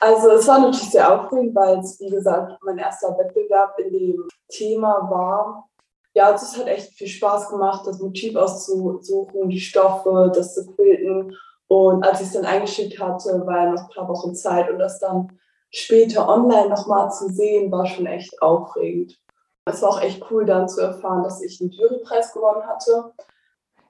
Also 0.00 0.30
es 0.30 0.46
war 0.46 0.60
natürlich 0.60 0.90
sehr 0.90 1.12
aufregend, 1.12 1.54
weil 1.54 1.78
es, 1.78 1.98
wie 2.00 2.10
gesagt, 2.10 2.52
mein 2.62 2.78
erster 2.78 3.16
Wettbewerb 3.18 3.78
in 3.78 3.92
dem 3.92 4.28
Thema 4.48 5.08
war. 5.10 5.68
Ja, 6.14 6.32
also 6.32 6.46
es 6.46 6.58
hat 6.58 6.66
echt 6.66 6.94
viel 6.94 7.06
Spaß 7.06 7.50
gemacht, 7.50 7.86
das 7.86 8.00
Motiv 8.00 8.34
auszusuchen, 8.36 9.48
die 9.48 9.60
Stoffe, 9.60 10.32
das 10.34 10.54
zu 10.54 10.66
quilten. 10.66 11.36
Und 11.68 12.04
als 12.04 12.20
ich 12.20 12.28
es 12.28 12.32
dann 12.32 12.46
eingeschickt 12.46 12.98
hatte, 12.98 13.46
war 13.46 13.64
ja 13.64 13.70
noch 13.72 13.82
ein 13.82 13.94
paar 13.94 14.08
Wochen 14.08 14.34
Zeit 14.34 14.70
und 14.70 14.78
das 14.78 14.98
dann 14.98 15.28
später 15.70 16.28
online 16.28 16.70
nochmal 16.70 17.10
zu 17.10 17.28
sehen, 17.28 17.70
war 17.70 17.86
schon 17.86 18.06
echt 18.06 18.40
aufregend. 18.40 19.18
Es 19.66 19.82
war 19.82 19.90
auch 19.90 20.00
echt 20.00 20.24
cool 20.30 20.46
dann 20.46 20.68
zu 20.68 20.80
erfahren, 20.80 21.22
dass 21.22 21.42
ich 21.42 21.60
einen 21.60 21.70
Jurypreis 21.70 22.32
gewonnen 22.32 22.66
hatte. 22.66 23.12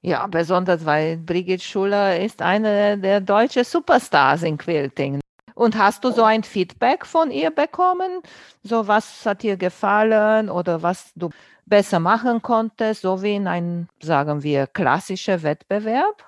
Ja, 0.02 0.26
besonders 0.26 0.84
weil 0.84 1.16
Brigitte 1.16 1.62
Schuller 1.64 2.18
ist 2.20 2.42
eine 2.42 2.98
der 2.98 3.20
deutschen 3.20 3.64
Superstars 3.64 4.42
in 4.42 4.58
Quilting. 4.58 5.20
Und 5.58 5.76
hast 5.76 6.04
du 6.04 6.12
so 6.12 6.22
ein 6.22 6.44
Feedback 6.44 7.04
von 7.04 7.32
ihr 7.32 7.50
bekommen? 7.50 8.22
So 8.62 8.86
was 8.86 9.26
hat 9.26 9.42
dir 9.42 9.56
gefallen 9.56 10.50
oder 10.50 10.84
was 10.84 11.10
du 11.16 11.30
besser 11.66 11.98
machen 11.98 12.40
konntest, 12.42 13.02
so 13.02 13.22
wie 13.22 13.34
in 13.34 13.48
einem, 13.48 13.88
sagen 14.00 14.44
wir, 14.44 14.68
klassischen 14.68 15.42
Wettbewerb? 15.42 16.22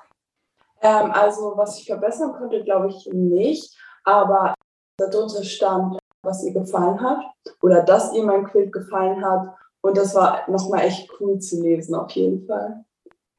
Ähm, 0.83 1.13
also 1.13 1.53
was 1.55 1.79
ich 1.79 1.87
verbessern 1.87 2.33
konnte, 2.33 2.65
glaube 2.65 2.89
ich 2.89 3.09
nicht. 3.13 3.79
Aber 4.03 4.55
darunter 4.99 5.45
stand, 5.45 6.01
was 6.25 6.43
ihr 6.43 6.53
gefallen 6.53 7.01
hat 7.01 7.21
oder 7.63 7.85
dass 7.85 8.13
ihr 8.13 8.25
mein 8.25 8.47
Quilt 8.47 8.73
gefallen 8.73 9.25
hat. 9.25 9.55
Und 9.81 9.97
das 9.97 10.13
war 10.13 10.51
nochmal 10.51 10.81
echt 10.81 11.09
cool 11.21 11.39
zu 11.39 11.63
lesen, 11.63 11.95
auf 11.95 12.11
jeden 12.11 12.45
Fall. 12.49 12.85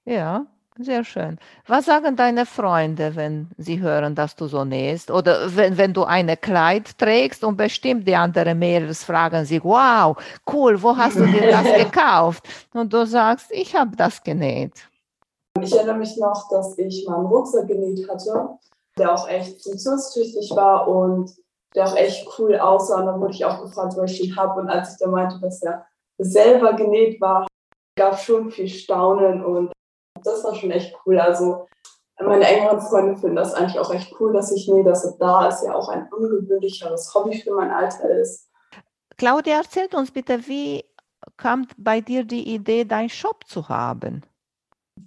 Ja, 0.06 0.46
sehr 0.80 1.04
schön. 1.04 1.38
Was 1.68 1.86
sagen 1.86 2.16
deine 2.16 2.46
Freunde, 2.46 3.16
wenn 3.16 3.50
sie 3.58 3.82
hören, 3.82 4.16
dass 4.16 4.36
du 4.36 4.48
so 4.48 4.63
nähst? 4.63 5.12
Oder 5.12 5.56
wenn, 5.56 5.78
wenn 5.78 5.94
du 5.94 6.04
eine 6.04 6.38
Kleid 6.38 6.98
trägst 6.98 7.44
und 7.44 7.58
bestimmt 7.58 8.08
die 8.08 8.16
anderen 8.16 8.58
Mädels 8.58 9.04
fragen 9.04 9.46
sich, 9.46 9.63
wow, 9.63 10.16
cool, 10.51 10.82
wo 10.82 10.96
hast 10.96 11.18
du 11.18 11.25
dir 11.25 11.51
das 11.51 11.66
gekauft? 11.78 12.44
Und 12.74 12.94
du 12.94 13.06
sagst, 13.06 13.48
ich 13.51 13.75
habe 13.75 13.96
das 13.96 14.24
genäht. 14.24 14.74
Ich 15.62 15.75
erinnere 15.75 15.98
mich 15.98 16.16
noch, 16.18 16.48
dass 16.50 16.78
ich 16.78 17.06
meinen 17.08 17.25
Rucksack 17.25 17.68
genäht 17.68 18.10
hatte, 18.10 18.58
der 18.98 19.13
auch 19.13 19.28
echt 19.28 19.62
funktionstüchtig 19.62 20.51
war 20.56 20.88
und 20.88 21.32
der 21.75 21.86
auch 21.86 21.96
echt 21.96 22.28
cool 22.40 22.58
aussah. 22.58 23.01
Und 23.01 23.06
dann 23.08 23.20
wurde 23.20 23.34
ich 23.34 23.44
auch 23.44 23.62
gefragt, 23.62 23.96
wo 23.98 24.04
ich 24.04 24.24
ihn 24.24 24.36
habe. 24.36 24.62
Und 24.62 24.70
als 24.70 24.94
ich 24.94 25.00
dann 25.00 25.12
meinte, 25.12 25.40
dass 25.42 25.62
er 25.62 25.86
selber 26.18 26.74
genäht 26.74 27.20
war, 27.20 27.46
gab 27.98 28.13
es 28.13 28.24
schon 28.24 28.50
viel 28.51 28.70
Staunen 28.70 29.44
und 29.44 29.72
das 30.25 30.44
war 30.44 30.56
schon 30.56 30.72
echt 30.72 30.96
cool. 31.06 31.20
Also 31.20 31.68
meine 32.20 32.46
engeren 32.46 32.82
Freunde 32.82 33.20
finden 33.20 33.36
das 33.36 33.54
eigentlich 33.54 33.80
auch 33.80 33.94
echt 33.94 34.13
cool, 34.20 34.34
dass 34.34 34.51
ich 34.51 34.68
nähe, 34.68 34.84
dass 34.84 35.04
es 35.04 35.18
da 35.18 35.48
ist, 35.48 35.63
ja 35.63 35.74
auch 35.74 35.90
ein 35.90 36.08
ungewöhnlicheres 36.12 37.13
Hobby 37.13 37.40
für 37.40 37.56
mein 37.56 37.72
Alter 37.72 38.10
ist. 38.10 38.50
Claudia, 39.18 39.58
erzählt 39.58 39.94
uns 39.94 40.12
bitte, 40.12 40.48
wie 40.48 40.84
kam 41.38 41.68
bei 41.78 42.01
dir 42.01 42.24
die 42.24 42.54
Idee, 42.54 42.86
deinen 42.86 43.10
Shop 43.10 43.48
zu 43.48 43.70
haben? 43.70 44.24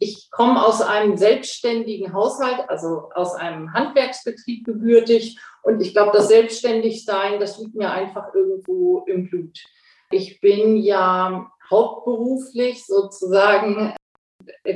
Ich 0.00 0.30
komme 0.30 0.64
aus 0.64 0.80
einem 0.80 1.16
selbstständigen 1.16 2.12
Haushalt, 2.12 2.68
also 2.68 3.10
aus 3.14 3.34
einem 3.34 3.72
Handwerksbetrieb 3.72 4.64
gebürtig. 4.64 5.38
Und 5.62 5.80
ich 5.80 5.92
glaube, 5.92 6.12
das 6.12 6.28
Selbstständigsein, 6.28 7.38
das 7.38 7.58
liegt 7.58 7.74
mir 7.74 7.90
einfach 7.90 8.34
irgendwo 8.34 9.04
im 9.06 9.28
Blut. 9.28 9.58
Ich 10.10 10.40
bin 10.40 10.76
ja 10.76 11.50
hauptberuflich 11.70 12.84
sozusagen 12.86 13.94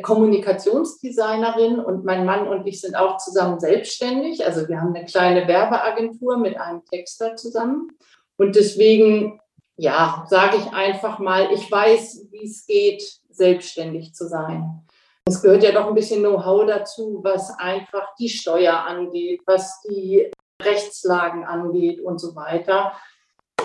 Kommunikationsdesignerin 0.02 1.78
und 1.78 2.04
mein 2.04 2.24
Mann 2.24 2.48
und 2.48 2.66
ich 2.66 2.80
sind 2.80 2.96
auch 2.96 3.18
zusammen 3.18 3.60
selbstständig. 3.60 4.44
Also 4.44 4.68
wir 4.68 4.80
haben 4.80 4.94
eine 4.94 5.04
kleine 5.04 5.46
Werbeagentur 5.48 6.38
mit 6.38 6.58
einem 6.58 6.84
Texter 6.84 7.36
zusammen. 7.36 7.88
Und 8.36 8.56
deswegen, 8.56 9.40
ja, 9.76 10.24
sage 10.28 10.58
ich 10.58 10.72
einfach 10.72 11.18
mal, 11.18 11.52
ich 11.52 11.70
weiß, 11.70 12.28
wie 12.30 12.44
es 12.44 12.66
geht, 12.66 13.02
selbstständig 13.30 14.14
zu 14.14 14.28
sein. 14.28 14.84
Es 15.26 15.42
gehört 15.42 15.62
ja 15.62 15.72
doch 15.72 15.86
ein 15.86 15.94
bisschen 15.94 16.20
Know-how 16.20 16.66
dazu, 16.66 17.20
was 17.22 17.50
einfach 17.58 18.14
die 18.18 18.30
Steuer 18.30 18.74
angeht, 18.74 19.42
was 19.46 19.82
die 19.82 20.30
Rechtslagen 20.60 21.44
angeht 21.44 22.00
und 22.00 22.18
so 22.18 22.34
weiter. 22.34 22.92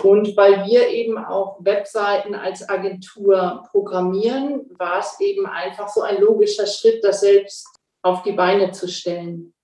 Und 0.04 0.36
weil 0.36 0.66
wir 0.66 0.90
eben 0.90 1.16
auch 1.16 1.56
Webseiten 1.64 2.34
als 2.34 2.68
Agentur 2.68 3.62
programmieren, 3.70 4.66
war 4.76 4.98
es 4.98 5.18
eben 5.18 5.46
einfach 5.46 5.88
so 5.88 6.02
ein 6.02 6.20
logischer 6.20 6.66
Schritt, 6.66 7.02
das 7.02 7.20
selbst 7.20 7.66
auf 8.02 8.22
die 8.22 8.32
Beine 8.32 8.70
zu 8.72 8.86
stellen. 8.86 9.54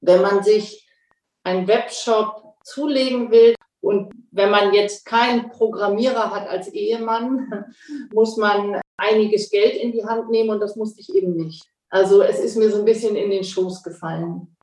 Wenn 0.00 0.22
man 0.22 0.44
sich 0.44 0.88
einen 1.42 1.66
Webshop 1.66 2.54
zulegen 2.62 3.32
will 3.32 3.56
und 3.80 4.12
wenn 4.30 4.52
man 4.52 4.72
jetzt 4.72 5.04
keinen 5.06 5.50
Programmierer 5.50 6.30
hat 6.30 6.48
als 6.48 6.68
Ehemann, 6.68 7.66
muss 8.14 8.36
man 8.36 8.80
einiges 8.96 9.50
Geld 9.50 9.74
in 9.74 9.90
die 9.90 10.04
Hand 10.04 10.30
nehmen 10.30 10.50
und 10.50 10.60
das 10.60 10.76
musste 10.76 11.00
ich 11.00 11.12
eben 11.12 11.34
nicht. 11.34 11.64
Also 11.88 12.22
es 12.22 12.38
ist 12.38 12.56
mir 12.56 12.70
so 12.70 12.78
ein 12.78 12.84
bisschen 12.84 13.16
in 13.16 13.30
den 13.30 13.42
Schoß 13.42 13.82
gefallen. 13.82 14.56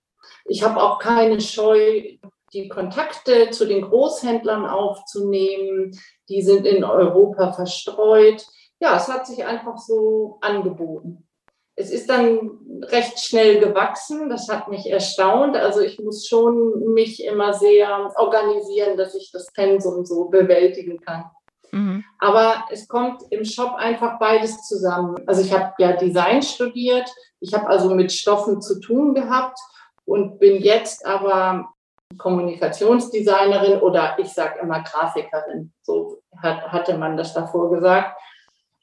Ich 0.45 0.63
habe 0.63 0.81
auch 0.81 0.99
keine 0.99 1.41
Scheu, 1.41 2.17
die 2.53 2.69
Kontakte 2.69 3.49
zu 3.51 3.65
den 3.65 3.81
Großhändlern 3.81 4.65
aufzunehmen. 4.65 5.99
Die 6.29 6.41
sind 6.41 6.65
in 6.65 6.83
Europa 6.83 7.53
verstreut. 7.53 8.45
Ja, 8.79 8.95
es 8.97 9.07
hat 9.07 9.27
sich 9.27 9.45
einfach 9.45 9.77
so 9.77 10.37
angeboten. 10.41 11.27
Es 11.75 11.91
ist 11.91 12.09
dann 12.09 12.59
recht 12.83 13.19
schnell 13.19 13.59
gewachsen. 13.59 14.29
Das 14.29 14.47
hat 14.49 14.67
mich 14.67 14.89
erstaunt. 14.89 15.55
Also 15.55 15.81
ich 15.81 15.99
muss 15.99 16.27
schon 16.27 16.93
mich 16.93 17.23
immer 17.23 17.53
sehr 17.53 18.11
organisieren, 18.15 18.97
dass 18.97 19.13
ich 19.13 19.31
das 19.31 19.51
Pensum 19.53 20.05
so 20.05 20.25
bewältigen 20.25 20.99
kann. 21.01 21.25
Mhm. 21.71 22.03
Aber 22.19 22.65
es 22.71 22.87
kommt 22.87 23.23
im 23.29 23.45
Shop 23.45 23.75
einfach 23.75 24.19
beides 24.19 24.67
zusammen. 24.67 25.17
Also 25.27 25.41
ich 25.41 25.53
habe 25.53 25.73
ja 25.79 25.93
Design 25.93 26.41
studiert. 26.41 27.09
Ich 27.39 27.53
habe 27.53 27.67
also 27.67 27.93
mit 27.93 28.11
Stoffen 28.11 28.61
zu 28.61 28.79
tun 28.79 29.13
gehabt 29.13 29.59
und 30.05 30.39
bin 30.39 30.61
jetzt 30.61 31.05
aber 31.05 31.69
Kommunikationsdesignerin 32.17 33.79
oder 33.81 34.17
ich 34.19 34.29
sage 34.29 34.59
immer 34.59 34.81
Grafikerin. 34.81 35.73
So 35.81 36.21
hat, 36.41 36.71
hatte 36.71 36.97
man 36.97 37.17
das 37.17 37.33
davor 37.33 37.71
gesagt. 37.71 38.19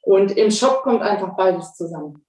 Und 0.02 0.33
im 0.33 0.50
Shop 0.50 0.83
kommt 0.83 1.02
einfach 1.02 1.35
beides 1.37 1.75
zusammen. 1.75 2.25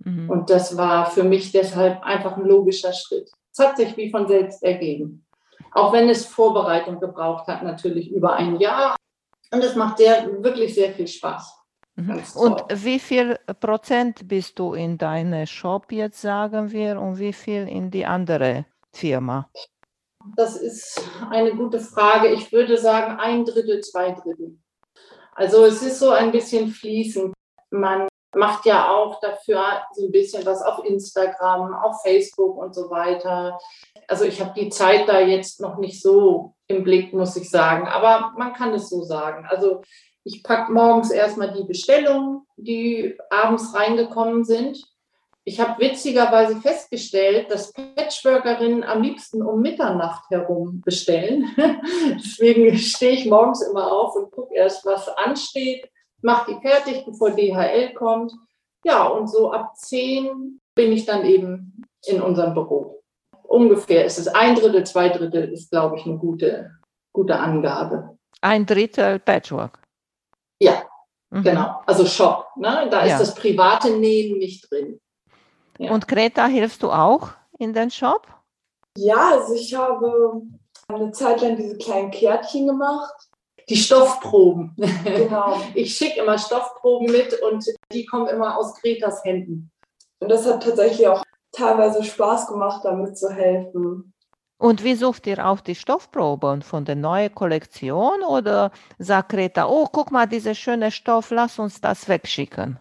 Mhm. 0.00 0.28
Und 0.28 0.50
das 0.50 0.76
war 0.76 1.10
für 1.10 1.24
mich 1.24 1.52
deshalb 1.52 2.02
einfach 2.02 2.36
ein 2.36 2.44
logischer 2.44 2.92
Schritt. 2.92 3.30
Es 3.52 3.58
hat 3.58 3.76
sich 3.76 3.96
wie 3.96 4.10
von 4.10 4.26
selbst 4.26 4.62
ergeben. 4.62 5.24
Auch 5.72 5.92
wenn 5.92 6.08
es 6.08 6.26
Vorbereitung 6.26 7.00
gebraucht 7.00 7.46
hat, 7.46 7.62
natürlich 7.62 8.10
über 8.10 8.34
ein 8.34 8.58
Jahr. 8.58 8.96
Und 9.52 9.62
es 9.62 9.76
macht 9.76 9.98
sehr, 9.98 10.42
wirklich 10.42 10.74
sehr 10.74 10.92
viel 10.92 11.06
Spaß. 11.06 11.58
Mhm. 11.94 12.22
Und 12.34 12.62
wie 12.72 12.98
viel 12.98 13.38
Prozent 13.60 14.26
bist 14.26 14.58
du 14.58 14.74
in 14.74 14.98
deinem 14.98 15.46
Shop 15.46 15.92
jetzt, 15.92 16.20
sagen 16.20 16.72
wir, 16.72 17.00
und 17.00 17.18
wie 17.18 17.32
viel 17.32 17.68
in 17.68 17.90
die 17.90 18.06
andere 18.06 18.64
Firma? 18.92 19.48
Das 20.36 20.56
ist 20.56 21.00
eine 21.30 21.54
gute 21.54 21.80
Frage. 21.80 22.28
Ich 22.28 22.52
würde 22.52 22.78
sagen, 22.78 23.18
ein 23.18 23.44
Drittel, 23.44 23.80
zwei 23.80 24.12
Drittel. 24.12 24.58
Also 25.34 25.64
es 25.64 25.82
ist 25.82 25.98
so 25.98 26.10
ein 26.10 26.30
bisschen 26.30 26.68
fließend. 26.68 27.32
Man 27.70 28.08
macht 28.34 28.66
ja 28.66 28.90
auch 28.90 29.20
dafür 29.20 29.62
so 29.92 30.06
ein 30.06 30.12
bisschen 30.12 30.44
was 30.46 30.62
auf 30.62 30.84
Instagram, 30.84 31.74
auf 31.74 32.02
Facebook 32.02 32.56
und 32.56 32.74
so 32.74 32.90
weiter. 32.90 33.58
Also 34.08 34.24
ich 34.24 34.40
habe 34.40 34.52
die 34.58 34.68
Zeit 34.68 35.08
da 35.08 35.20
jetzt 35.20 35.60
noch 35.60 35.78
nicht 35.78 36.00
so 36.00 36.54
im 36.66 36.84
Blick, 36.84 37.12
muss 37.12 37.36
ich 37.36 37.50
sagen. 37.50 37.86
Aber 37.88 38.32
man 38.36 38.52
kann 38.52 38.72
es 38.74 38.88
so 38.88 39.02
sagen. 39.02 39.46
Also 39.48 39.82
ich 40.24 40.42
packe 40.42 40.72
morgens 40.72 41.10
erstmal 41.10 41.52
die 41.52 41.64
Bestellungen, 41.64 42.46
die 42.56 43.18
abends 43.30 43.74
reingekommen 43.74 44.44
sind. 44.44 44.82
Ich 45.44 45.58
habe 45.58 45.80
witzigerweise 45.80 46.60
festgestellt, 46.60 47.50
dass 47.50 47.72
Patchworkerinnen 47.72 48.84
am 48.84 49.02
liebsten 49.02 49.42
um 49.42 49.60
Mitternacht 49.60 50.30
herum 50.30 50.80
bestellen. 50.84 51.50
Deswegen 52.14 52.76
stehe 52.78 53.12
ich 53.12 53.26
morgens 53.26 53.60
immer 53.62 53.90
auf 53.90 54.14
und 54.14 54.30
gucke 54.30 54.54
erst, 54.54 54.86
was 54.86 55.08
ansteht, 55.08 55.90
mache 56.20 56.52
die 56.54 56.60
fertig, 56.60 57.04
bevor 57.04 57.30
DHL 57.30 57.92
kommt. 57.94 58.32
Ja, 58.84 59.06
und 59.06 59.28
so 59.28 59.50
ab 59.50 59.76
10 59.76 60.60
bin 60.76 60.92
ich 60.92 61.06
dann 61.06 61.24
eben 61.24 61.84
in 62.06 62.22
unserem 62.22 62.54
Büro. 62.54 63.02
Ungefähr 63.42 64.04
ist 64.04 64.18
es 64.18 64.28
ein 64.28 64.54
Drittel, 64.54 64.84
zwei 64.84 65.08
Drittel 65.08 65.52
ist, 65.52 65.70
glaube 65.70 65.96
ich, 65.96 66.06
eine 66.06 66.18
gute, 66.18 66.70
gute 67.12 67.36
Angabe. 67.36 68.16
Ein 68.40 68.64
Drittel 68.64 69.18
Patchwork. 69.18 69.78
Ja, 70.60 70.84
mhm. 71.30 71.42
genau. 71.42 71.80
Also 71.86 72.06
Shop. 72.06 72.46
Ne? 72.56 72.88
Da 72.90 73.04
ja. 73.04 73.12
ist 73.12 73.20
das 73.20 73.34
private 73.34 73.90
Nähen 73.90 74.38
nicht 74.38 74.70
drin. 74.70 75.00
Ja. 75.78 75.92
Und 75.92 76.08
Greta, 76.08 76.46
hilfst 76.46 76.82
du 76.82 76.90
auch 76.90 77.30
in 77.58 77.72
den 77.72 77.90
Shop? 77.90 78.26
Ja, 78.96 79.32
also 79.32 79.54
ich 79.54 79.74
habe 79.74 80.42
eine 80.88 81.12
Zeit 81.12 81.40
lang 81.40 81.56
diese 81.56 81.76
kleinen 81.78 82.10
Kärtchen 82.10 82.66
gemacht. 82.66 83.14
Die 83.68 83.76
Stoffproben. 83.76 84.74
Genau. 85.04 85.60
Ich 85.74 85.94
schicke 85.94 86.20
immer 86.20 86.36
Stoffproben 86.36 87.10
mit 87.10 87.40
und 87.42 87.64
die 87.92 88.04
kommen 88.04 88.26
immer 88.28 88.58
aus 88.58 88.74
Gretas 88.80 89.24
Händen. 89.24 89.70
Und 90.18 90.28
das 90.28 90.46
hat 90.46 90.62
tatsächlich 90.62 91.06
auch 91.06 91.22
teilweise 91.52 92.02
Spaß 92.02 92.48
gemacht, 92.48 92.84
damit 92.84 93.16
zu 93.16 93.30
helfen. 93.30 94.12
Und 94.58 94.84
wie 94.84 94.94
sucht 94.94 95.26
ihr 95.26 95.44
auch 95.44 95.60
die 95.60 95.74
Stoffproben 95.74 96.62
von 96.62 96.84
der 96.84 96.94
neuen 96.94 97.34
Kollektion 97.34 98.22
oder 98.22 98.70
sagt 98.98 99.30
Greta, 99.30 99.66
oh, 99.66 99.88
guck 99.90 100.12
mal, 100.12 100.26
dieser 100.26 100.54
schöne 100.54 100.92
Stoff, 100.92 101.30
lass 101.30 101.58
uns 101.58 101.80
das 101.80 102.08
wegschicken? 102.08 102.78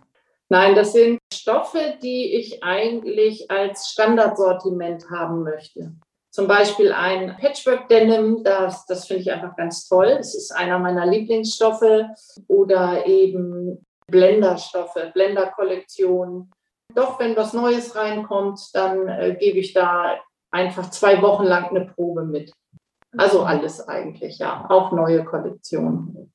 Nein, 0.51 0.75
das 0.75 0.91
sind 0.91 1.17
Stoffe, 1.33 1.97
die 2.03 2.35
ich 2.35 2.61
eigentlich 2.61 3.49
als 3.49 3.87
Standardsortiment 3.87 5.09
haben 5.09 5.43
möchte. 5.43 5.93
Zum 6.29 6.45
Beispiel 6.45 6.91
ein 6.91 7.37
Patchwork 7.39 7.87
Denim, 7.87 8.43
das, 8.43 8.85
das 8.85 9.07
finde 9.07 9.21
ich 9.21 9.31
einfach 9.31 9.55
ganz 9.55 9.87
toll. 9.87 10.07
Es 10.19 10.35
ist 10.35 10.51
einer 10.51 10.77
meiner 10.77 11.05
Lieblingsstoffe. 11.05 12.03
Oder 12.49 13.07
eben 13.07 13.85
Blenderstoffe, 14.07 15.13
Blender-Kollektionen. 15.13 16.51
Doch, 16.93 17.17
wenn 17.17 17.37
was 17.37 17.53
Neues 17.53 17.95
reinkommt, 17.95 18.59
dann 18.73 19.07
äh, 19.07 19.37
gebe 19.39 19.59
ich 19.59 19.71
da 19.71 20.19
einfach 20.51 20.89
zwei 20.89 21.21
Wochen 21.21 21.45
lang 21.45 21.69
eine 21.69 21.85
Probe 21.85 22.25
mit. 22.25 22.51
Also 23.17 23.43
alles 23.43 23.87
eigentlich, 23.87 24.39
ja, 24.39 24.65
auch 24.69 24.91
neue 24.91 25.23
Kollektionen. 25.23 26.33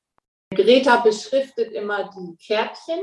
Greta 0.51 1.01
beschriftet 1.01 1.71
immer 1.71 2.09
die 2.17 2.35
Kärtchen 2.37 2.99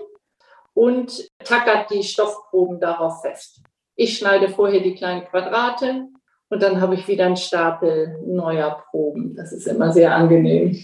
und 0.75 1.29
tackert 1.45 1.91
die 1.91 2.03
Stoffproben 2.03 2.81
darauf 2.81 3.23
fest. 3.23 3.63
Ich 3.97 4.19
schneide 4.19 4.49
vorher 4.49 4.81
die 4.81 4.95
kleinen 4.95 5.25
Quadrate 5.25 6.09
und 6.51 6.63
dann 6.63 6.81
habe 6.81 6.95
ich 6.95 7.09
wieder 7.09 7.27
einen 7.27 7.37
Stapel 7.37 8.21
neuer 8.27 8.85
Proben. 8.91 9.35
Das 9.37 9.53
ist 9.53 9.67
immer 9.67 9.93
sehr 9.93 10.15
angenehm. 10.15 10.77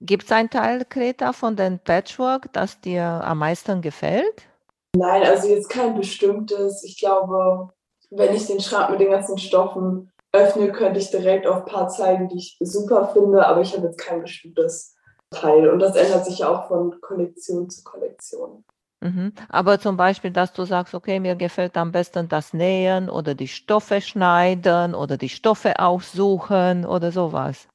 Gibt 0.00 0.24
es 0.24 0.32
einen 0.32 0.50
Teil, 0.50 0.84
Greta, 0.88 1.32
von 1.32 1.56
den 1.56 1.78
Patchwork, 1.78 2.52
das 2.52 2.80
dir 2.80 3.02
am 3.02 3.38
meisten 3.38 3.82
gefällt? 3.82 4.48
Nein, 4.96 5.22
also 5.24 5.48
jetzt 5.48 5.68
kein 5.68 5.96
bestimmtes. 5.96 6.84
Ich 6.84 6.98
glaube, 6.98 7.70
wenn 8.10 8.34
ich 8.34 8.46
den 8.46 8.60
Schrank 8.60 8.90
mit 8.90 9.00
den 9.00 9.10
ganzen 9.10 9.38
Stoffen 9.38 10.10
öffne, 10.32 10.72
könnte 10.72 11.00
ich 11.00 11.10
direkt 11.10 11.46
auf 11.46 11.58
ein 11.58 11.64
paar 11.64 11.88
zeigen, 11.88 12.28
die 12.28 12.38
ich 12.38 12.56
super 12.60 13.08
finde, 13.08 13.46
aber 13.46 13.60
ich 13.60 13.76
habe 13.76 13.86
jetzt 13.86 13.98
kein 13.98 14.22
bestimmtes 14.22 14.94
Teil. 15.30 15.68
Und 15.68 15.80
das 15.80 15.96
ändert 15.96 16.24
sich 16.24 16.38
ja 16.38 16.48
auch 16.48 16.68
von 16.68 17.00
Kollektion 17.00 17.68
zu 17.68 17.82
Kollektion. 17.82 18.64
Mhm. 19.00 19.32
Aber 19.48 19.78
zum 19.78 19.96
Beispiel, 19.96 20.32
dass 20.32 20.52
du 20.52 20.64
sagst, 20.64 20.94
okay, 20.94 21.20
mir 21.20 21.36
gefällt 21.36 21.76
am 21.76 21.92
besten 21.92 22.28
das 22.28 22.52
Nähen 22.52 23.08
oder 23.08 23.34
die 23.34 23.48
Stoffe 23.48 24.00
schneiden 24.00 24.94
oder 24.94 25.16
die 25.16 25.28
Stoffe 25.28 25.78
aussuchen 25.78 26.84
oder 26.84 27.12
sowas. 27.12 27.68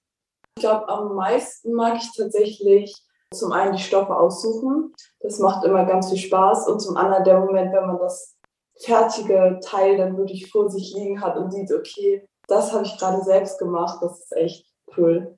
Ich 0.57 0.61
glaube, 0.61 0.87
am 0.89 1.15
meisten 1.15 1.73
mag 1.73 1.95
ich 1.95 2.11
tatsächlich 2.15 2.95
zum 3.33 3.51
einen 3.51 3.75
die 3.75 3.81
Stoffe 3.81 4.15
aussuchen. 4.15 4.93
Das 5.21 5.39
macht 5.39 5.65
immer 5.65 5.85
ganz 5.85 6.09
viel 6.09 6.17
Spaß. 6.17 6.67
Und 6.67 6.81
zum 6.81 6.97
anderen 6.97 7.23
der 7.23 7.39
Moment, 7.39 7.73
wenn 7.73 7.87
man 7.87 7.97
das 7.99 8.35
fertige 8.79 9.59
Teil 9.63 9.97
dann 9.97 10.17
wirklich 10.17 10.51
vor 10.51 10.69
sich 10.69 10.93
liegen 10.93 11.21
hat 11.21 11.37
und 11.37 11.51
sieht, 11.51 11.71
okay, 11.71 12.27
das 12.47 12.73
habe 12.73 12.83
ich 12.83 12.97
gerade 12.97 13.21
selbst 13.23 13.57
gemacht. 13.59 13.99
Das 14.01 14.19
ist 14.19 14.35
echt 14.35 14.65
cool. 14.97 15.37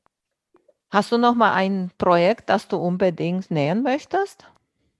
Hast 0.91 1.11
du 1.11 1.17
noch 1.17 1.35
mal 1.35 1.53
ein 1.53 1.91
Projekt, 1.97 2.49
das 2.49 2.67
du 2.67 2.77
unbedingt 2.77 3.51
nähen 3.51 3.83
möchtest? 3.83 4.45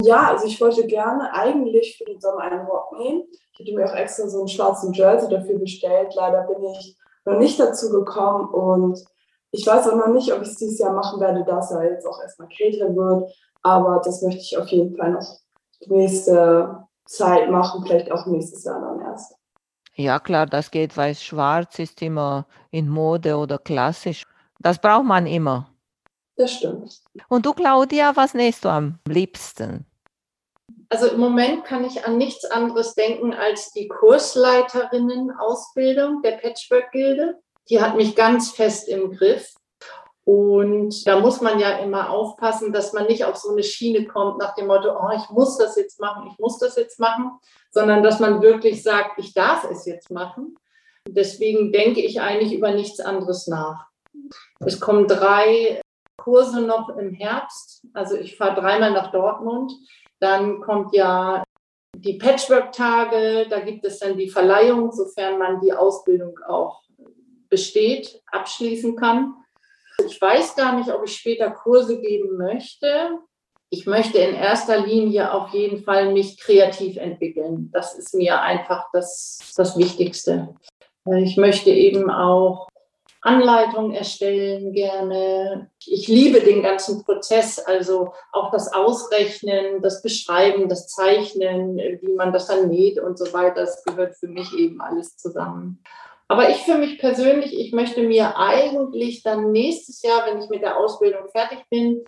Ja, 0.02 0.30
also 0.30 0.46
ich 0.46 0.60
wollte 0.62 0.86
gerne 0.86 1.34
eigentlich 1.34 1.98
für 1.98 2.06
den 2.06 2.20
Sommer 2.20 2.42
einen 2.42 2.66
Rock 2.66 2.98
nähen. 2.98 3.24
Ich 3.54 3.60
hätte 3.60 3.74
mir 3.74 3.86
auch 3.86 3.96
extra 3.96 4.28
so 4.28 4.40
einen 4.40 4.48
schwarzen 4.48 4.94
Jersey 4.94 5.30
dafür 5.30 5.58
bestellt. 5.58 6.14
Leider 6.16 6.44
bin 6.44 6.64
ich 6.64 6.98
noch 7.26 7.38
nicht 7.38 7.60
dazu 7.60 7.90
gekommen 7.90 8.50
und 8.50 9.04
ich 9.52 9.66
weiß 9.66 9.88
auch 9.88 9.96
noch 9.96 10.08
nicht, 10.08 10.34
ob 10.34 10.42
ich 10.42 10.50
es 10.50 10.58
dieses 10.58 10.80
Jahr 10.80 10.94
machen 10.94 11.20
werde, 11.22 11.46
da 11.46 11.60
es 11.60 11.70
ja 11.70 11.82
jetzt 11.82 12.06
auch 12.06 12.22
erstmal 12.22 12.50
kälter 12.50 12.94
wird. 12.96 13.32
Aber 13.64 14.02
das 14.04 14.22
möchte 14.22 14.42
ich 14.42 14.58
auf 14.58 14.68
jeden 14.68 14.96
Fall 14.96 15.12
noch 15.12 15.40
die 15.84 15.94
nächste 15.94 16.84
Zeit 17.06 17.50
machen, 17.50 17.84
vielleicht 17.86 18.12
auch 18.12 18.26
nächstes 18.26 18.64
Jahr 18.64 18.82
dann 18.82 19.02
erst. 19.02 19.36
Ja, 19.96 20.20
klar, 20.20 20.46
das 20.46 20.72
geht, 20.72 20.98
weil 20.98 21.16
schwarz 21.16 21.80
ist 21.80 22.02
immer 22.02 22.46
in 22.70 22.90
Mode 22.90 23.38
oder 23.38 23.58
klassisch. 23.58 24.24
Das 24.60 24.78
braucht 24.78 25.06
man 25.06 25.26
immer. 25.26 25.70
Das 26.38 26.52
stimmt. 26.52 27.02
Und 27.30 27.46
du, 27.46 27.54
Claudia, 27.54 28.14
was 28.16 28.34
nähst 28.34 28.66
du 28.66 28.70
am 28.70 29.00
liebsten? 29.08 29.86
Also 30.90 31.08
im 31.08 31.20
Moment 31.20 31.64
kann 31.66 31.84
ich 31.84 32.06
an 32.06 32.18
nichts 32.18 32.46
anderes 32.46 32.96
denken 32.96 33.34
als 33.34 33.72
die 33.72 33.88
Kursleiterinnen-Ausbildung 33.88 36.22
der 36.22 36.34
Patchwork-Gilde. 36.34 37.40
Die 37.70 37.82
hat 37.82 37.96
mich 37.96 38.16
ganz 38.16 38.52
fest 38.52 38.88
im 38.88 39.10
Griff. 39.12 39.56
Und 40.26 41.08
da 41.08 41.20
muss 41.20 41.42
man 41.42 41.60
ja 41.60 41.78
immer 41.78 42.10
aufpassen, 42.10 42.74
dass 42.74 42.94
man 42.94 43.06
nicht 43.06 43.26
auf 43.26 43.38
so 43.38 43.52
eine 43.52 43.64
Schiene 43.64 44.08
kommt 44.08 44.40
nach 44.40 44.56
dem 44.56 44.66
Motto, 44.68 44.92
oh, 44.92 45.12
ich 45.16 45.30
muss 45.30 45.58
das 45.58 45.76
jetzt 45.76 46.00
machen, 46.00 46.28
ich 46.32 46.40
muss 46.40 46.58
das 46.58 46.76
jetzt 46.78 47.00
machen, 47.00 47.34
sondern 47.70 48.02
dass 48.02 48.20
man 48.20 48.42
wirklich 48.42 48.82
sagt, 48.82 49.20
ich 49.20 49.36
darf 49.36 49.70
es 49.70 49.86
jetzt 49.86 50.10
machen. 50.10 50.56
Deswegen 51.08 51.72
denke 51.72 52.02
ich 52.02 52.22
eigentlich 52.22 52.54
über 52.54 52.72
nichts 52.72 53.00
anderes 53.00 53.46
nach. 53.46 53.86
Es 54.60 54.80
kommen 54.80 55.08
drei 55.08 55.80
Kurse 56.26 56.62
noch 56.62 56.90
im 56.90 57.14
Herbst. 57.14 57.86
Also 57.94 58.16
ich 58.16 58.36
fahre 58.36 58.60
dreimal 58.60 58.92
nach 58.92 59.12
Dortmund. 59.12 59.72
Dann 60.20 60.60
kommt 60.60 60.96
ja 60.96 61.44
die 61.96 62.18
Patchwork-Tage. 62.18 63.46
Da 63.48 63.60
gibt 63.60 63.86
es 63.86 64.00
dann 64.00 64.18
die 64.18 64.30
Verleihung, 64.30 64.92
sofern 64.92 65.38
man 65.38 65.62
die 65.62 65.72
Ausbildung 65.72 66.40
auch 66.48 66.82
besteht, 67.48 68.24
abschließen 68.32 68.96
kann. 68.96 69.36
Ich 70.04 70.20
weiß 70.20 70.56
gar 70.56 70.76
nicht, 70.76 70.90
ob 70.90 71.06
ich 71.06 71.16
später 71.16 71.52
Kurse 71.52 72.02
geben 72.02 72.38
möchte. 72.38 73.20
Ich 73.70 73.86
möchte 73.86 74.18
in 74.18 74.34
erster 74.34 74.80
Linie 74.80 75.32
auf 75.32 75.50
jeden 75.50 75.84
Fall 75.84 76.12
mich 76.12 76.40
kreativ 76.40 76.98
entwickeln. 76.98 77.70
Das 77.72 77.96
ist 77.96 78.16
mir 78.16 78.42
einfach 78.42 78.86
das, 78.94 79.54
das 79.56 79.78
Wichtigste. 79.78 80.56
Ich 81.18 81.38
möchte 81.38 81.70
eben 81.70 82.10
auch 82.10 82.68
Anleitungen 83.26 83.96
erstellen 83.96 84.72
gerne. 84.72 85.72
Ich 85.84 86.08
liebe 86.08 86.42
den 86.42 86.62
ganzen 86.62 87.04
Prozess, 87.04 87.58
also 87.58 88.14
auch 88.32 88.52
das 88.52 88.72
Ausrechnen, 88.72 89.82
das 89.82 90.04
Beschreiben, 90.04 90.70
das 90.70 90.88
Zeichnen, 90.88 91.78
wie 91.78 92.14
man 92.14 92.32
das 92.32 92.48
dann 92.48 92.70
näht 92.70 93.00
und 93.00 93.18
so 93.18 93.34
weiter. 93.34 93.62
Das 93.62 93.84
gehört 93.84 94.16
für 94.16 94.28
mich 94.28 94.54
eben 94.54 94.80
alles 94.80 95.18
zusammen. 95.18 95.82
Aber 96.28 96.50
ich 96.52 96.58
für 96.58 96.78
mich 96.78 97.00
persönlich, 97.00 97.58
ich 97.58 97.74
möchte 97.74 98.04
mir 98.04 98.38
eigentlich 98.38 99.24
dann 99.24 99.52
nächstes 99.52 100.04
Jahr, 100.04 100.28
wenn 100.28 100.40
ich 100.40 100.50
mit 100.50 100.62
der 100.62 100.78
Ausbildung 100.78 101.28
fertig 101.32 101.60
bin, 101.72 102.04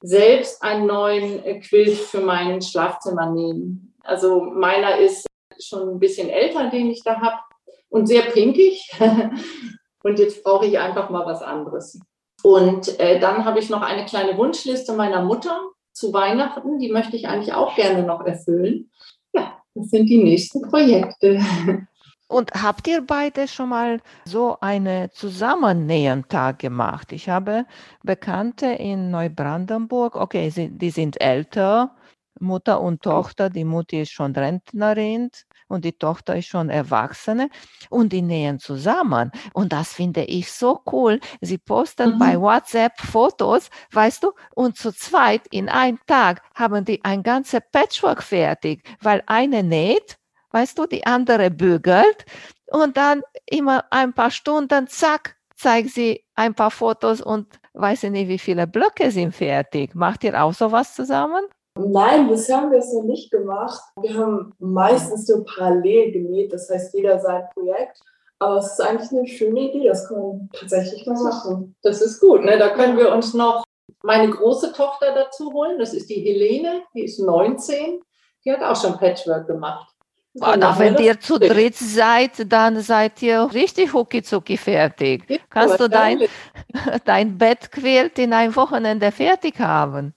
selbst 0.00 0.62
einen 0.62 0.86
neuen 0.86 1.42
Quilt 1.62 1.96
für 1.96 2.20
mein 2.20 2.62
Schlafzimmer 2.62 3.32
nähen. 3.32 3.92
Also 4.04 4.40
meiner 4.40 4.98
ist 4.98 5.26
schon 5.58 5.88
ein 5.88 5.98
bisschen 5.98 6.30
älter, 6.30 6.70
den 6.70 6.90
ich 6.90 7.02
da 7.02 7.20
habe 7.20 7.40
und 7.88 8.06
sehr 8.06 8.22
pinkig. 8.22 8.88
Und 10.02 10.18
jetzt 10.18 10.42
brauche 10.42 10.66
ich 10.66 10.78
einfach 10.78 11.10
mal 11.10 11.26
was 11.26 11.42
anderes. 11.42 12.00
Und 12.42 12.98
äh, 12.98 13.20
dann 13.20 13.44
habe 13.44 13.58
ich 13.58 13.68
noch 13.70 13.82
eine 13.82 14.06
kleine 14.06 14.36
Wunschliste 14.36 14.94
meiner 14.94 15.22
Mutter 15.22 15.60
zu 15.92 16.12
Weihnachten. 16.12 16.78
Die 16.78 16.90
möchte 16.90 17.16
ich 17.16 17.28
eigentlich 17.28 17.52
auch 17.52 17.74
gerne 17.74 18.02
noch 18.02 18.24
erfüllen. 18.24 18.90
Ja, 19.32 19.58
das 19.74 19.90
sind 19.90 20.06
die 20.06 20.22
nächsten 20.22 20.62
Projekte. 20.62 21.40
Und 22.28 22.52
habt 22.54 22.86
ihr 22.86 23.04
beide 23.04 23.48
schon 23.48 23.70
mal 23.70 24.00
so 24.24 24.56
einen 24.60 25.10
Zusammennähen-Tag 25.10 26.60
gemacht? 26.60 27.10
Ich 27.10 27.28
habe 27.28 27.66
Bekannte 28.04 28.66
in 28.66 29.10
Neubrandenburg, 29.10 30.14
okay, 30.14 30.48
sie, 30.50 30.70
die 30.70 30.90
sind 30.90 31.20
älter, 31.20 31.96
Mutter 32.38 32.80
und 32.80 33.02
Tochter. 33.02 33.50
Die 33.50 33.64
Mutter 33.64 34.02
ist 34.02 34.12
schon 34.12 34.32
Rentnerin 34.32 35.30
und 35.70 35.84
die 35.84 35.92
Tochter 35.92 36.36
ist 36.36 36.48
schon 36.48 36.68
Erwachsene 36.68 37.48
und 37.88 38.12
die 38.12 38.22
nähen 38.22 38.58
zusammen. 38.58 39.30
Und 39.54 39.72
das 39.72 39.92
finde 39.92 40.24
ich 40.24 40.52
so 40.52 40.80
cool. 40.92 41.20
Sie 41.40 41.58
posten 41.58 42.14
mhm. 42.14 42.18
bei 42.18 42.40
WhatsApp 42.40 43.00
Fotos, 43.00 43.70
weißt 43.92 44.24
du, 44.24 44.32
und 44.54 44.76
zu 44.76 44.92
zweit 44.92 45.46
in 45.50 45.68
einem 45.68 45.98
Tag 46.06 46.42
haben 46.54 46.84
die 46.84 47.02
ein 47.04 47.22
ganzes 47.22 47.60
Patchwork 47.72 48.22
fertig, 48.22 48.82
weil 49.00 49.22
eine 49.26 49.62
näht 49.62 50.18
weißt 50.52 50.78
du, 50.78 50.86
die 50.86 51.06
andere 51.06 51.50
bügelt 51.50 52.24
und 52.66 52.96
dann 52.96 53.22
immer 53.46 53.84
ein 53.90 54.12
paar 54.12 54.30
Stunden, 54.30 54.88
zack, 54.88 55.36
zeigt 55.54 55.90
sie 55.90 56.24
ein 56.34 56.54
paar 56.54 56.70
Fotos 56.70 57.20
und 57.20 57.60
weiß 57.74 58.04
ich 58.04 58.10
nicht, 58.10 58.28
wie 58.28 58.38
viele 58.38 58.66
Blöcke 58.66 59.10
sind 59.10 59.34
fertig. 59.34 59.94
Macht 59.94 60.24
ihr 60.24 60.42
auch 60.42 60.54
sowas 60.54 60.94
zusammen? 60.94 61.44
Nein, 61.88 62.28
bisher 62.28 62.58
haben 62.58 62.70
wir 62.70 62.78
es 62.78 62.92
noch 62.92 63.04
nicht 63.04 63.30
gemacht. 63.30 63.80
Wir 64.00 64.14
haben 64.14 64.54
meistens 64.58 65.28
nur 65.28 65.44
parallel 65.44 66.12
genäht, 66.12 66.52
das 66.52 66.68
heißt 66.68 66.94
jeder 66.94 67.20
sein 67.20 67.44
Projekt. 67.54 68.00
Aber 68.38 68.56
es 68.56 68.72
ist 68.72 68.80
eigentlich 68.80 69.10
eine 69.10 69.26
schöne 69.26 69.60
Idee, 69.60 69.88
das 69.88 70.08
kann 70.08 70.18
man 70.18 70.50
tatsächlich 70.58 71.06
mal 71.06 71.22
machen. 71.22 71.76
Das 71.82 72.00
ist 72.00 72.20
gut, 72.20 72.42
ne? 72.42 72.58
da 72.58 72.70
können 72.70 72.96
wir 72.96 73.12
uns 73.12 73.34
noch 73.34 73.64
meine 74.02 74.30
große 74.30 74.72
Tochter 74.72 75.14
dazu 75.14 75.52
holen. 75.52 75.78
Das 75.78 75.92
ist 75.92 76.08
die 76.08 76.20
Helene, 76.20 76.82
die 76.94 77.04
ist 77.04 77.18
19. 77.18 78.00
Die 78.44 78.52
hat 78.52 78.62
auch 78.62 78.80
schon 78.80 78.96
Patchwork 78.96 79.46
gemacht. 79.46 79.94
Und 80.32 80.62
auch 80.62 80.78
wenn 80.78 80.96
ihr 80.98 81.18
zu 81.18 81.38
dritt 81.38 81.76
seid, 81.76 82.50
dann 82.50 82.80
seid 82.80 83.20
ihr 83.20 83.50
richtig 83.52 83.92
hucki 83.92 84.22
fertig. 84.56 85.24
Ja, 85.28 85.38
Kannst 85.50 85.80
du 85.80 85.88
dein, 85.88 86.20
dein 87.04 87.36
Bettquilt 87.36 88.18
in 88.18 88.32
ein 88.32 88.54
Wochenende 88.54 89.10
fertig 89.10 89.58
haben? 89.58 90.14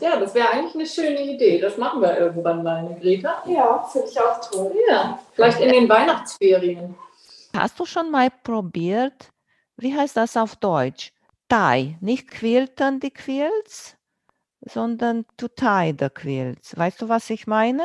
Ja, 0.00 0.16
das 0.18 0.34
wäre 0.34 0.50
eigentlich 0.50 0.74
eine 0.74 0.86
schöne 0.86 1.22
Idee. 1.22 1.60
Das 1.60 1.76
machen 1.76 2.00
wir 2.00 2.18
irgendwann 2.18 2.62
mal, 2.62 2.96
Greta. 3.00 3.42
Ja, 3.46 3.82
finde 3.84 4.08
ich 4.08 4.20
auch 4.20 4.40
toll. 4.40 4.72
Ja, 4.88 5.18
vielleicht 5.32 5.60
in 5.60 5.72
den 5.72 5.88
Weihnachtsferien. 5.88 6.94
Hast 7.56 7.78
du 7.80 7.84
schon 7.84 8.10
mal 8.10 8.30
probiert, 8.30 9.30
wie 9.76 9.94
heißt 9.94 10.16
das 10.16 10.36
auf 10.36 10.56
Deutsch? 10.56 11.12
Tie, 11.48 11.96
nicht 12.00 12.28
quilten 12.30 13.00
die 13.00 13.10
Quilts, 13.10 13.96
sondern 14.60 15.24
to 15.36 15.48
tie 15.48 15.94
the 15.98 16.10
Quilts. 16.10 16.76
Weißt 16.76 17.00
du, 17.00 17.08
was 17.08 17.30
ich 17.30 17.46
meine? 17.46 17.84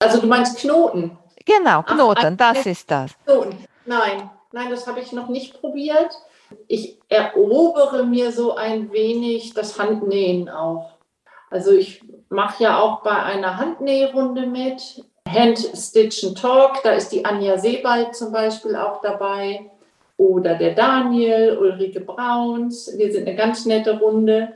Also 0.00 0.20
du 0.20 0.26
meinst 0.26 0.58
Knoten? 0.58 1.18
Genau, 1.44 1.82
Knoten, 1.82 2.36
Ach, 2.38 2.54
das 2.54 2.66
ist 2.66 2.90
das. 2.90 3.12
Knoten. 3.24 3.64
Nein, 3.86 4.30
nein, 4.52 4.70
das 4.70 4.86
habe 4.86 5.00
ich 5.00 5.12
noch 5.12 5.28
nicht 5.28 5.60
probiert. 5.60 6.14
Ich 6.66 6.98
erobere 7.08 8.04
mir 8.04 8.32
so 8.32 8.54
ein 8.54 8.92
wenig 8.92 9.54
das 9.54 9.78
Handnähen 9.78 10.48
auch. 10.48 10.92
Also 11.50 11.72
ich 11.72 12.02
mache 12.28 12.62
ja 12.62 12.80
auch 12.80 13.02
bei 13.02 13.16
einer 13.22 13.56
Handnährunde 13.56 14.46
mit. 14.46 15.04
Hand 15.28 15.58
Stitch 15.58 16.24
and 16.24 16.40
Talk, 16.40 16.82
da 16.82 16.92
ist 16.92 17.10
die 17.10 17.24
Anja 17.24 17.56
Sebald 17.58 18.16
zum 18.16 18.32
Beispiel 18.32 18.74
auch 18.74 19.00
dabei. 19.00 19.70
Oder 20.16 20.54
der 20.56 20.74
Daniel, 20.74 21.56
Ulrike 21.58 22.00
Brauns. 22.00 22.92
Wir 22.96 23.12
sind 23.12 23.26
eine 23.26 23.36
ganz 23.36 23.64
nette 23.64 23.98
Runde. 23.98 24.52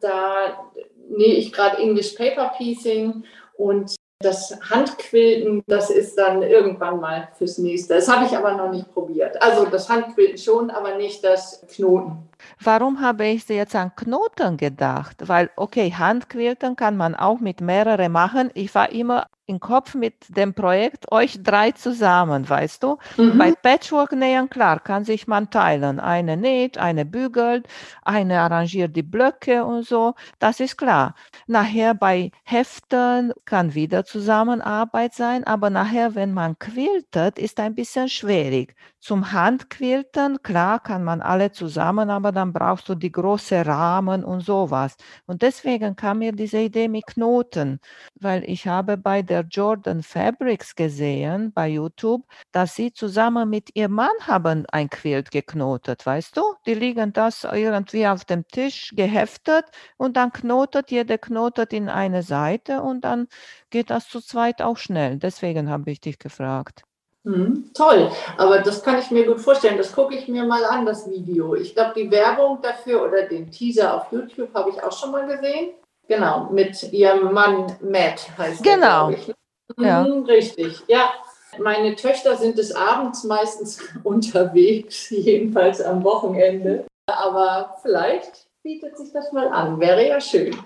Da 0.00 0.70
nähe 1.08 1.34
ich 1.34 1.52
gerade 1.52 1.78
English 1.78 2.12
Paper 2.12 2.52
Piecing 2.56 3.24
und 3.56 3.94
das 4.22 4.58
Handquilten, 4.70 5.62
das 5.66 5.90
ist 5.90 6.16
dann 6.16 6.42
irgendwann 6.42 7.00
mal 7.00 7.28
fürs 7.36 7.58
nächste. 7.58 7.94
Das 7.94 8.08
habe 8.08 8.26
ich 8.26 8.36
aber 8.36 8.54
noch 8.54 8.70
nicht 8.70 8.92
probiert. 8.92 9.40
Also 9.42 9.66
das 9.66 9.88
Handquilten 9.88 10.38
schon, 10.38 10.70
aber 10.70 10.96
nicht 10.96 11.24
das 11.24 11.64
Knoten. 11.70 12.28
Warum 12.60 13.00
habe 13.00 13.26
ich 13.26 13.48
jetzt 13.48 13.76
an 13.76 13.94
Knoten 13.94 14.56
gedacht? 14.56 15.16
Weil, 15.26 15.50
okay, 15.56 15.92
Handquilten 15.92 16.76
kann 16.76 16.96
man 16.96 17.14
auch 17.14 17.40
mit 17.40 17.60
mehreren 17.60 18.12
machen. 18.12 18.50
Ich 18.54 18.74
war 18.74 18.90
immer 18.90 19.26
im 19.52 19.60
Kopf 19.60 19.94
mit 19.94 20.14
dem 20.36 20.54
Projekt 20.54 21.12
euch 21.12 21.42
drei 21.42 21.72
zusammen, 21.72 22.48
weißt 22.48 22.82
du? 22.82 22.98
Mhm. 23.16 23.38
Bei 23.38 23.52
Patchwork-Nähen, 23.52 24.48
klar, 24.48 24.80
kann 24.80 25.04
sich 25.04 25.26
man 25.26 25.50
teilen. 25.50 26.00
Eine 26.00 26.36
näht, 26.36 26.78
eine 26.78 27.04
bügelt, 27.04 27.68
eine 28.02 28.40
arrangiert 28.40 28.96
die 28.96 29.02
Blöcke 29.02 29.64
und 29.64 29.86
so. 29.86 30.14
Das 30.38 30.60
ist 30.60 30.76
klar. 30.78 31.14
Nachher 31.46 31.94
bei 31.94 32.30
Heften 32.44 33.32
kann 33.44 33.74
wieder 33.74 34.04
Zusammenarbeit 34.04 35.14
sein, 35.14 35.44
aber 35.44 35.70
nachher, 35.70 36.14
wenn 36.14 36.32
man 36.32 36.58
quiltet, 36.58 37.38
ist 37.38 37.60
ein 37.60 37.74
bisschen 37.74 38.08
schwierig. 38.08 38.74
Zum 39.04 39.32
Handquilten, 39.32 40.42
klar, 40.44 40.78
kann 40.80 41.02
man 41.02 41.20
alle 41.22 41.50
zusammen, 41.50 42.08
aber 42.08 42.30
dann 42.30 42.52
brauchst 42.52 42.88
du 42.88 42.94
die 42.94 43.10
großen 43.10 43.62
Rahmen 43.62 44.24
und 44.24 44.40
sowas. 44.42 44.94
Und 45.26 45.42
deswegen 45.42 45.96
kam 45.96 46.20
mir 46.20 46.30
diese 46.32 46.58
Idee 46.60 46.86
mit 46.86 47.06
Knoten, 47.06 47.80
weil 48.20 48.44
ich 48.48 48.68
habe 48.68 48.96
bei 48.96 49.22
der 49.22 49.40
Jordan 49.50 50.02
Fabrics 50.04 50.76
gesehen 50.76 51.52
bei 51.52 51.68
YouTube, 51.68 52.24
dass 52.52 52.76
sie 52.76 52.92
zusammen 52.92 53.50
mit 53.50 53.74
ihrem 53.74 53.92
Mann 53.94 54.14
haben 54.22 54.66
ein 54.70 54.88
Quilt 54.88 55.32
geknotet, 55.32 56.06
weißt 56.06 56.36
du? 56.36 56.42
Die 56.66 56.74
liegen 56.74 57.12
das 57.12 57.42
irgendwie 57.42 58.06
auf 58.06 58.24
dem 58.24 58.46
Tisch 58.46 58.92
geheftet 58.94 59.64
und 59.96 60.16
dann 60.16 60.32
knotet, 60.32 60.92
jeder 60.92 61.18
knotet 61.18 61.72
in 61.72 61.88
eine 61.88 62.22
Seite 62.22 62.82
und 62.82 63.00
dann 63.04 63.26
geht 63.70 63.90
das 63.90 64.08
zu 64.08 64.20
zweit 64.20 64.62
auch 64.62 64.76
schnell. 64.76 65.18
Deswegen 65.18 65.68
habe 65.68 65.90
ich 65.90 66.00
dich 66.00 66.18
gefragt. 66.20 66.84
Hm, 67.24 67.70
toll, 67.72 68.10
aber 68.36 68.58
das 68.58 68.82
kann 68.82 68.98
ich 68.98 69.10
mir 69.12 69.24
gut 69.24 69.40
vorstellen. 69.40 69.78
Das 69.78 69.92
gucke 69.92 70.14
ich 70.14 70.26
mir 70.26 70.44
mal 70.44 70.64
an, 70.64 70.84
das 70.84 71.08
Video. 71.08 71.54
Ich 71.54 71.74
glaube, 71.74 71.92
die 71.94 72.10
Werbung 72.10 72.60
dafür 72.60 73.04
oder 73.04 73.22
den 73.22 73.48
Teaser 73.50 73.94
auf 73.94 74.10
YouTube 74.10 74.52
habe 74.54 74.70
ich 74.70 74.82
auch 74.82 74.90
schon 74.90 75.12
mal 75.12 75.26
gesehen. 75.26 75.70
Genau, 76.08 76.48
mit 76.50 76.92
ihrem 76.92 77.32
Mann 77.32 77.76
Matt 77.80 78.26
heißt 78.36 78.64
Genau. 78.64 79.10
Der, 79.10 79.18
ich. 79.18 79.34
Ja. 79.78 80.02
Mhm, 80.02 80.24
richtig, 80.24 80.82
ja. 80.88 81.12
Meine 81.58 81.94
Töchter 81.94 82.36
sind 82.36 82.58
des 82.58 82.74
Abends 82.74 83.24
meistens 83.24 83.78
unterwegs, 84.02 85.10
jedenfalls 85.10 85.80
am 85.80 86.02
Wochenende. 86.02 86.86
Aber 87.06 87.76
vielleicht 87.82 88.48
bietet 88.62 88.96
sich 88.96 89.12
das 89.12 89.30
mal 89.32 89.48
an. 89.48 89.78
Wäre 89.78 90.08
ja 90.08 90.20
schön. 90.20 90.56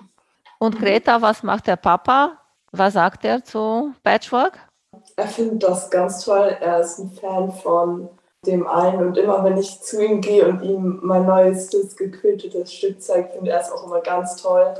Und 0.59 0.79
Greta, 0.79 1.21
was 1.21 1.43
macht 1.43 1.67
der 1.67 1.75
Papa? 1.75 2.37
Was 2.71 2.93
sagt 2.93 3.25
er 3.25 3.43
zu 3.43 3.93
Patchwork? 4.03 4.66
Er 5.19 5.27
findet 5.27 5.63
das 5.63 5.89
ganz 5.89 6.23
toll. 6.23 6.55
Er 6.61 6.79
ist 6.79 6.99
ein 6.99 7.11
Fan 7.11 7.51
von 7.51 8.09
dem 8.45 8.67
einen 8.67 9.07
und 9.07 9.17
immer 9.17 9.43
wenn 9.43 9.57
ich 9.57 9.81
zu 9.81 10.03
ihm 10.03 10.21
gehe 10.21 10.47
und 10.47 10.61
ihm 10.61 10.99
mein 11.01 11.25
neuestes 11.25 11.95
gequiltetes 11.97 12.71
Stück 12.71 13.01
zeige, 13.01 13.29
findet 13.29 13.53
er 13.53 13.61
es 13.61 13.71
auch 13.71 13.85
immer 13.85 13.99
ganz 14.01 14.35
toll. 14.41 14.75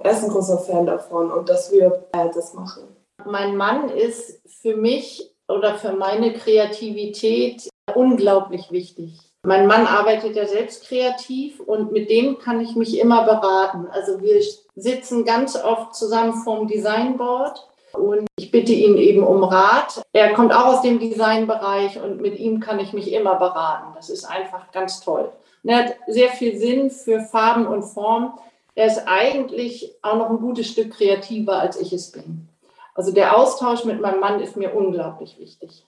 Er 0.00 0.10
ist 0.10 0.24
ein 0.24 0.30
großer 0.30 0.58
Fan 0.58 0.86
davon 0.86 1.30
und 1.30 1.48
dass 1.48 1.70
wir 1.70 2.04
das 2.12 2.54
machen. 2.54 2.84
Mein 3.24 3.56
Mann 3.56 3.90
ist 3.90 4.40
für 4.46 4.74
mich 4.74 5.34
oder 5.48 5.74
für 5.74 5.92
meine 5.92 6.32
Kreativität 6.32 7.68
unglaublich 7.94 8.70
wichtig. 8.70 9.20
Mein 9.46 9.66
Mann 9.66 9.86
arbeitet 9.86 10.34
ja 10.34 10.46
selbst 10.46 10.84
kreativ 10.84 11.60
und 11.60 11.92
mit 11.92 12.10
dem 12.10 12.38
kann 12.38 12.60
ich 12.60 12.74
mich 12.74 12.98
immer 12.98 13.24
beraten. 13.24 13.86
Also 13.90 14.20
wir 14.20 14.42
sitzen 14.76 15.24
ganz 15.24 15.56
oft 15.56 15.94
zusammen 15.94 16.34
vorm 16.42 16.68
Designboard 16.68 17.68
und 17.92 18.26
ich 18.36 18.50
bitte 18.50 18.72
ihn 18.72 18.96
eben 18.96 19.22
um 19.22 19.44
Rat. 19.44 20.02
Er 20.12 20.34
kommt 20.34 20.52
auch 20.52 20.66
aus 20.66 20.82
dem 20.82 20.98
Designbereich 20.98 22.00
und 22.00 22.20
mit 22.20 22.38
ihm 22.38 22.60
kann 22.60 22.78
ich 22.80 22.92
mich 22.92 23.12
immer 23.12 23.36
beraten. 23.36 23.92
Das 23.94 24.10
ist 24.10 24.24
einfach 24.24 24.70
ganz 24.72 25.00
toll. 25.00 25.32
Und 25.62 25.70
er 25.70 25.84
hat 25.84 25.96
sehr 26.06 26.28
viel 26.30 26.58
Sinn 26.58 26.90
für 26.90 27.20
Farben 27.20 27.66
und 27.66 27.82
Form. 27.82 28.38
Er 28.74 28.86
ist 28.86 29.02
eigentlich 29.06 29.94
auch 30.02 30.16
noch 30.16 30.30
ein 30.30 30.38
gutes 30.38 30.68
Stück 30.68 30.92
kreativer, 30.94 31.58
als 31.58 31.80
ich 31.80 31.92
es 31.92 32.12
bin. 32.12 32.48
Also 32.94 33.12
der 33.12 33.36
Austausch 33.36 33.84
mit 33.84 34.00
meinem 34.00 34.20
Mann 34.20 34.40
ist 34.40 34.56
mir 34.56 34.74
unglaublich 34.74 35.38
wichtig. 35.38 35.84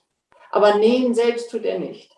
Aber 0.51 0.75
nähen 0.75 1.13
selbst 1.13 1.49
tut 1.49 1.63
er 1.63 1.79
nicht. 1.79 2.15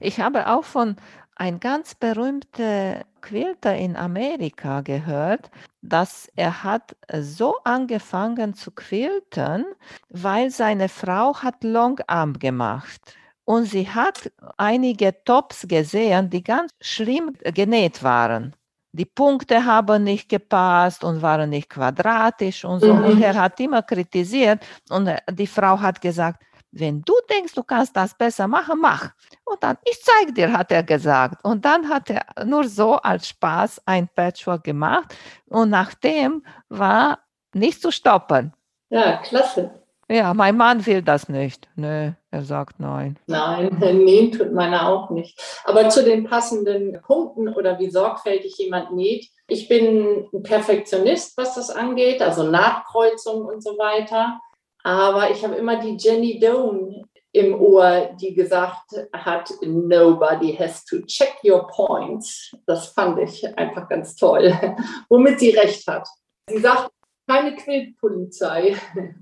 Ich 0.00 0.20
habe 0.20 0.48
auch 0.48 0.64
von 0.64 0.96
ein 1.36 1.60
ganz 1.60 1.94
berühmter 1.94 3.04
Quilter 3.20 3.76
in 3.76 3.96
Amerika 3.96 4.80
gehört, 4.80 5.50
dass 5.80 6.28
er 6.36 6.62
hat 6.62 6.96
so 7.20 7.56
angefangen 7.64 8.54
zu 8.54 8.70
quilten, 8.70 9.64
weil 10.08 10.50
seine 10.50 10.88
Frau 10.88 11.34
hat 11.36 11.64
Longarm 11.64 12.38
gemacht. 12.38 13.00
Und 13.44 13.64
sie 13.64 13.88
hat 13.88 14.30
einige 14.56 15.24
Tops 15.24 15.66
gesehen, 15.66 16.30
die 16.30 16.44
ganz 16.44 16.72
schlimm 16.80 17.32
genäht 17.42 18.02
waren. 18.02 18.54
Die 18.92 19.06
Punkte 19.06 19.64
haben 19.64 20.04
nicht 20.04 20.28
gepasst 20.28 21.02
und 21.02 21.22
waren 21.22 21.50
nicht 21.50 21.70
quadratisch 21.70 22.64
und 22.64 22.80
so. 22.80 22.92
Mhm. 22.92 23.04
Und 23.04 23.22
er 23.22 23.34
hat 23.34 23.58
immer 23.58 23.82
kritisiert 23.82 24.64
und 24.90 25.10
die 25.30 25.46
Frau 25.46 25.80
hat 25.80 26.00
gesagt, 26.00 26.42
wenn 26.72 27.02
du 27.02 27.12
denkst, 27.30 27.54
du 27.54 27.62
kannst 27.62 27.94
das 27.96 28.14
besser 28.14 28.48
machen, 28.48 28.80
mach. 28.80 29.10
Und 29.44 29.62
dann, 29.62 29.76
ich 29.84 30.02
zeige 30.02 30.32
dir, 30.32 30.52
hat 30.52 30.72
er 30.72 30.82
gesagt. 30.82 31.44
Und 31.44 31.64
dann 31.64 31.88
hat 31.88 32.10
er 32.10 32.24
nur 32.44 32.64
so 32.64 32.94
als 32.94 33.28
Spaß 33.28 33.82
ein 33.86 34.08
Patchwork 34.08 34.64
gemacht. 34.64 35.14
Und 35.48 35.70
nachdem 35.70 36.44
war 36.68 37.18
nicht 37.54 37.80
zu 37.80 37.90
stoppen. 37.90 38.52
Ja, 38.88 39.18
klasse. 39.18 39.70
Ja, 40.08 40.34
mein 40.34 40.56
Mann 40.56 40.84
will 40.84 41.00
das 41.00 41.28
nicht. 41.28 41.68
Nö, 41.76 42.10
Er 42.30 42.42
sagt 42.42 42.80
nein. 42.80 43.18
Nein, 43.26 43.68
nähen 43.78 44.32
tut 44.32 44.52
meiner 44.52 44.88
auch 44.88 45.10
nicht. 45.10 45.40
Aber 45.64 45.88
zu 45.88 46.04
den 46.04 46.24
passenden 46.24 47.00
Punkten 47.00 47.48
oder 47.48 47.78
wie 47.78 47.90
sorgfältig 47.90 48.56
jemand 48.58 48.92
näht. 48.92 49.28
Ich 49.46 49.68
bin 49.68 50.28
ein 50.32 50.42
Perfektionist, 50.42 51.36
was 51.36 51.54
das 51.54 51.70
angeht, 51.70 52.20
also 52.20 52.42
Nahtkreuzung 52.42 53.44
und 53.46 53.62
so 53.62 53.78
weiter. 53.78 54.40
Aber 54.82 55.30
ich 55.30 55.44
habe 55.44 55.54
immer 55.54 55.80
die 55.80 55.96
Jenny 55.96 56.38
Doan 56.38 57.04
im 57.32 57.58
Ohr, 57.58 58.10
die 58.20 58.34
gesagt 58.34 58.90
hat, 59.12 59.50
nobody 59.62 60.54
has 60.54 60.84
to 60.84 61.00
check 61.06 61.34
your 61.44 61.66
points. 61.68 62.54
Das 62.66 62.88
fand 62.88 63.18
ich 63.20 63.46
einfach 63.56 63.88
ganz 63.88 64.16
toll, 64.16 64.52
womit 65.08 65.40
sie 65.40 65.50
recht 65.50 65.86
hat. 65.86 66.06
Sie 66.48 66.58
sagt, 66.58 66.90
keine 67.26 67.56
Quiltpolizei. 67.56 68.76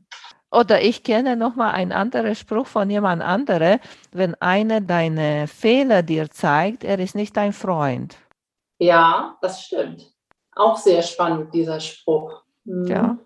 Oder 0.53 0.83
ich 0.83 1.05
kenne 1.05 1.37
noch 1.37 1.55
mal 1.55 1.71
einen 1.71 1.93
anderen 1.93 2.35
Spruch 2.35 2.67
von 2.67 2.91
jemand 2.91 3.23
anderem, 3.23 3.79
wenn 4.11 4.35
einer 4.37 4.81
deine 4.81 5.47
Fehler 5.47 6.03
dir 6.03 6.29
zeigt, 6.29 6.83
er 6.83 6.99
ist 6.99 7.15
nicht 7.15 7.37
dein 7.37 7.53
Freund. 7.53 8.17
Ja, 8.81 9.39
das 9.43 9.63
stimmt. 9.63 10.13
Auch 10.57 10.77
sehr 10.77 11.03
spannend, 11.03 11.55
dieser 11.55 11.79
Spruch. 11.79 12.43
Mhm. 12.65 12.87
Ja 12.89 13.19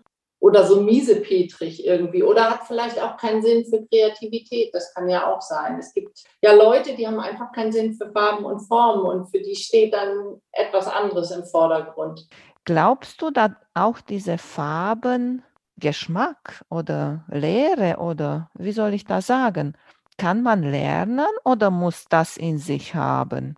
oder 0.45 0.63
so 0.63 0.79
miesepetrig 0.79 1.83
irgendwie 1.83 2.21
oder 2.21 2.51
hat 2.51 2.67
vielleicht 2.67 3.01
auch 3.01 3.17
keinen 3.17 3.41
Sinn 3.41 3.65
für 3.65 3.83
Kreativität. 3.87 4.69
Das 4.75 4.93
kann 4.93 5.09
ja 5.09 5.25
auch 5.25 5.41
sein. 5.41 5.79
Es 5.79 5.91
gibt 5.91 6.23
ja 6.39 6.53
Leute, 6.53 6.95
die 6.95 7.07
haben 7.07 7.19
einfach 7.19 7.51
keinen 7.51 7.71
Sinn 7.71 7.95
für 7.95 8.11
Farben 8.11 8.45
und 8.45 8.59
Formen 8.59 9.05
und 9.07 9.25
für 9.25 9.39
die 9.39 9.55
steht 9.55 9.95
dann 9.95 10.39
etwas 10.51 10.87
anderes 10.87 11.31
im 11.31 11.43
Vordergrund. 11.45 12.27
Glaubst 12.63 13.23
du, 13.23 13.31
dass 13.31 13.53
auch 13.73 13.99
diese 14.01 14.37
Farben 14.37 15.41
Geschmack 15.77 16.63
oder 16.69 17.25
Lehre 17.31 17.97
oder 17.97 18.51
wie 18.53 18.71
soll 18.71 18.93
ich 18.93 19.03
das 19.03 19.25
sagen, 19.25 19.75
kann 20.19 20.43
man 20.43 20.61
lernen 20.61 21.25
oder 21.43 21.71
muss 21.71 22.05
das 22.07 22.37
in 22.37 22.59
sich 22.59 22.93
haben? 22.93 23.55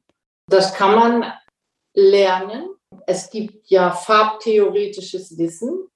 Das 0.49 0.73
kann 0.73 0.95
man 0.95 1.33
lernen. 1.93 2.69
Es 3.05 3.29
gibt 3.29 3.69
ja 3.69 3.91
farbtheoretisches 3.91 5.37
Wissen, 5.37 5.89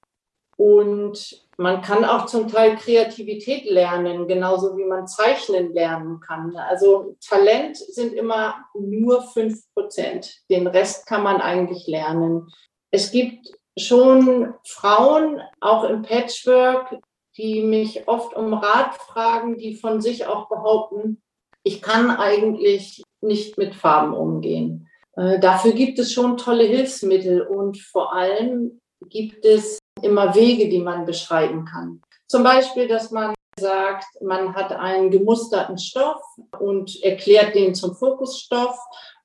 und 0.56 1.46
man 1.56 1.82
kann 1.82 2.04
auch 2.04 2.26
zum 2.26 2.48
Teil 2.48 2.76
Kreativität 2.76 3.64
lernen, 3.64 4.26
genauso 4.26 4.76
wie 4.76 4.84
man 4.84 5.06
Zeichnen 5.06 5.72
lernen 5.72 6.20
kann. 6.20 6.56
Also 6.56 7.16
Talent 7.26 7.76
sind 7.76 8.14
immer 8.14 8.64
nur 8.74 9.22
5 9.22 9.58
Prozent. 9.74 10.40
Den 10.50 10.66
Rest 10.66 11.06
kann 11.06 11.22
man 11.22 11.40
eigentlich 11.40 11.86
lernen. 11.86 12.48
Es 12.90 13.10
gibt 13.10 13.48
schon 13.78 14.54
Frauen, 14.66 15.40
auch 15.60 15.84
im 15.84 16.02
Patchwork, 16.02 16.98
die 17.36 17.62
mich 17.62 18.08
oft 18.08 18.34
um 18.34 18.52
Rat 18.54 18.94
fragen, 18.96 19.56
die 19.56 19.74
von 19.74 20.00
sich 20.00 20.26
auch 20.26 20.48
behaupten, 20.48 21.22
ich 21.64 21.80
kann 21.80 22.10
eigentlich 22.10 23.02
nicht 23.20 23.56
mit 23.56 23.74
Farben 23.74 24.14
umgehen. 24.14 24.88
Äh, 25.16 25.38
dafür 25.38 25.72
gibt 25.72 25.98
es 25.98 26.12
schon 26.12 26.36
tolle 26.36 26.64
Hilfsmittel 26.64 27.42
und 27.42 27.78
vor 27.78 28.12
allem 28.12 28.80
gibt 29.08 29.44
es 29.44 29.78
immer 30.02 30.34
Wege, 30.34 30.68
die 30.68 30.80
man 30.80 31.04
beschreiben 31.04 31.64
kann. 31.64 32.00
Zum 32.26 32.42
Beispiel, 32.42 32.88
dass 32.88 33.10
man 33.10 33.34
sagt, 33.58 34.06
man 34.22 34.54
hat 34.54 34.72
einen 34.72 35.10
gemusterten 35.10 35.78
Stoff 35.78 36.22
und 36.58 37.02
erklärt 37.02 37.54
den 37.54 37.74
zum 37.74 37.94
Fokusstoff 37.94 38.78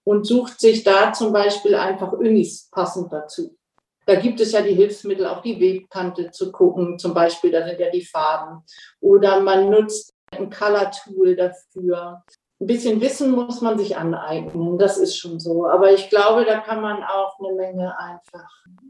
und 0.04 0.26
sucht 0.26 0.60
sich 0.60 0.84
da 0.84 1.14
zum 1.14 1.34
Beispiel 1.34 1.76
einfach 1.76 2.12
Unis 2.14 2.70
passend 2.72 3.12
dazu. 3.12 3.58
Da 4.06 4.16
gibt 4.16 4.40
es 4.40 4.54
ja 4.54 4.62
die 4.62 4.74
Hilfsmittel, 4.74 5.28
auch 5.28 5.42
die 5.42 5.60
Webkante 5.60 6.32
zu 6.32 6.52
gucken, 6.54 6.98
zum 6.98 7.14
Beispiel, 7.14 7.52
da 7.52 7.66
sind 7.68 7.80
ja 7.80 7.90
die 7.90 8.06
Farben. 8.06 8.64
Oder 9.02 9.42
man 9.42 9.70
nutzt 9.70 10.14
ein 10.32 10.50
Color 10.50 10.92
Tool 10.92 11.36
dafür. 11.36 12.24
Ein 12.60 12.68
bisschen 12.68 13.02
Wissen 13.02 13.32
muss 13.32 13.60
man 13.60 13.78
sich 13.78 13.98
aneignen, 13.98 14.78
das 14.78 14.98
ist 14.98 15.18
schon 15.18 15.40
so. 15.42 15.68
Aber 15.68 15.92
ich 15.92 16.10
glaube, 16.10 16.46
da 16.46 16.60
kann 16.62 16.82
man 16.82 17.04
auch 17.04 17.38
eine 17.40 17.54
Menge 17.56 18.00
einfach 18.00 18.50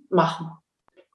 machen. 0.09 0.51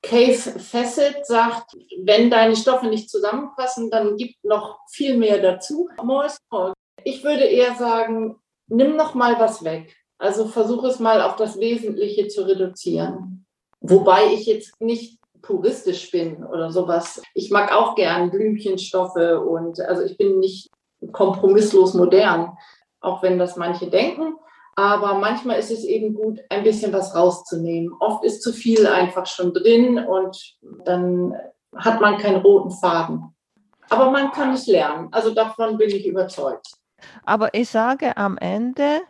Cave 0.02 0.34
Facet 0.34 1.24
sagt, 1.26 1.76
wenn 2.02 2.28
deine 2.28 2.56
Stoffe 2.56 2.86
nicht 2.86 3.08
zusammenpassen, 3.08 3.90
dann 3.90 4.16
gibt 4.16 4.44
noch 4.44 4.80
viel 4.90 5.16
mehr 5.16 5.40
dazu. 5.40 5.88
Ich 7.04 7.22
würde 7.24 7.44
eher 7.44 7.74
sagen, 7.76 8.36
nimm 8.66 8.96
noch 8.96 9.14
mal 9.14 9.38
was 9.38 9.64
weg. 9.64 9.96
Also 10.18 10.46
versuche 10.46 10.88
es 10.88 10.98
mal 10.98 11.20
auf 11.20 11.36
das 11.36 11.58
Wesentliche 11.58 12.28
zu 12.28 12.42
reduzieren. 12.46 13.46
Wobei 13.80 14.32
ich 14.32 14.46
jetzt 14.46 14.80
nicht 14.80 15.18
puristisch 15.40 16.10
bin 16.10 16.44
oder 16.44 16.70
sowas. 16.70 17.20
Ich 17.34 17.50
mag 17.50 17.72
auch 17.72 17.94
gern 17.96 18.30
Blümchenstoffe 18.30 19.16
und 19.16 19.80
also 19.80 20.02
ich 20.02 20.16
bin 20.16 20.38
nicht 20.38 20.70
kompromisslos 21.10 21.94
modern, 21.94 22.56
auch 23.00 23.22
wenn 23.22 23.38
das 23.38 23.56
manche 23.56 23.88
denken. 23.88 24.36
Aber 24.74 25.14
manchmal 25.14 25.58
ist 25.58 25.70
es 25.70 25.84
eben 25.84 26.14
gut, 26.14 26.40
ein 26.48 26.64
bisschen 26.64 26.92
was 26.92 27.14
rauszunehmen. 27.14 27.94
Oft 28.00 28.24
ist 28.24 28.42
zu 28.42 28.52
viel 28.52 28.86
einfach 28.86 29.26
schon 29.26 29.52
drin 29.52 29.98
und 29.98 30.56
dann 30.84 31.34
hat 31.76 32.00
man 32.00 32.18
keinen 32.18 32.40
roten 32.40 32.70
Faden. 32.70 33.34
Aber 33.90 34.10
man 34.10 34.30
kann 34.32 34.54
es 34.54 34.66
lernen. 34.66 35.08
Also 35.12 35.34
davon 35.34 35.76
bin 35.76 35.90
ich 35.90 36.06
überzeugt. 36.06 36.72
Aber 37.24 37.52
ich 37.52 37.68
sage, 37.68 38.16
am 38.16 38.38
Ende 38.38 39.00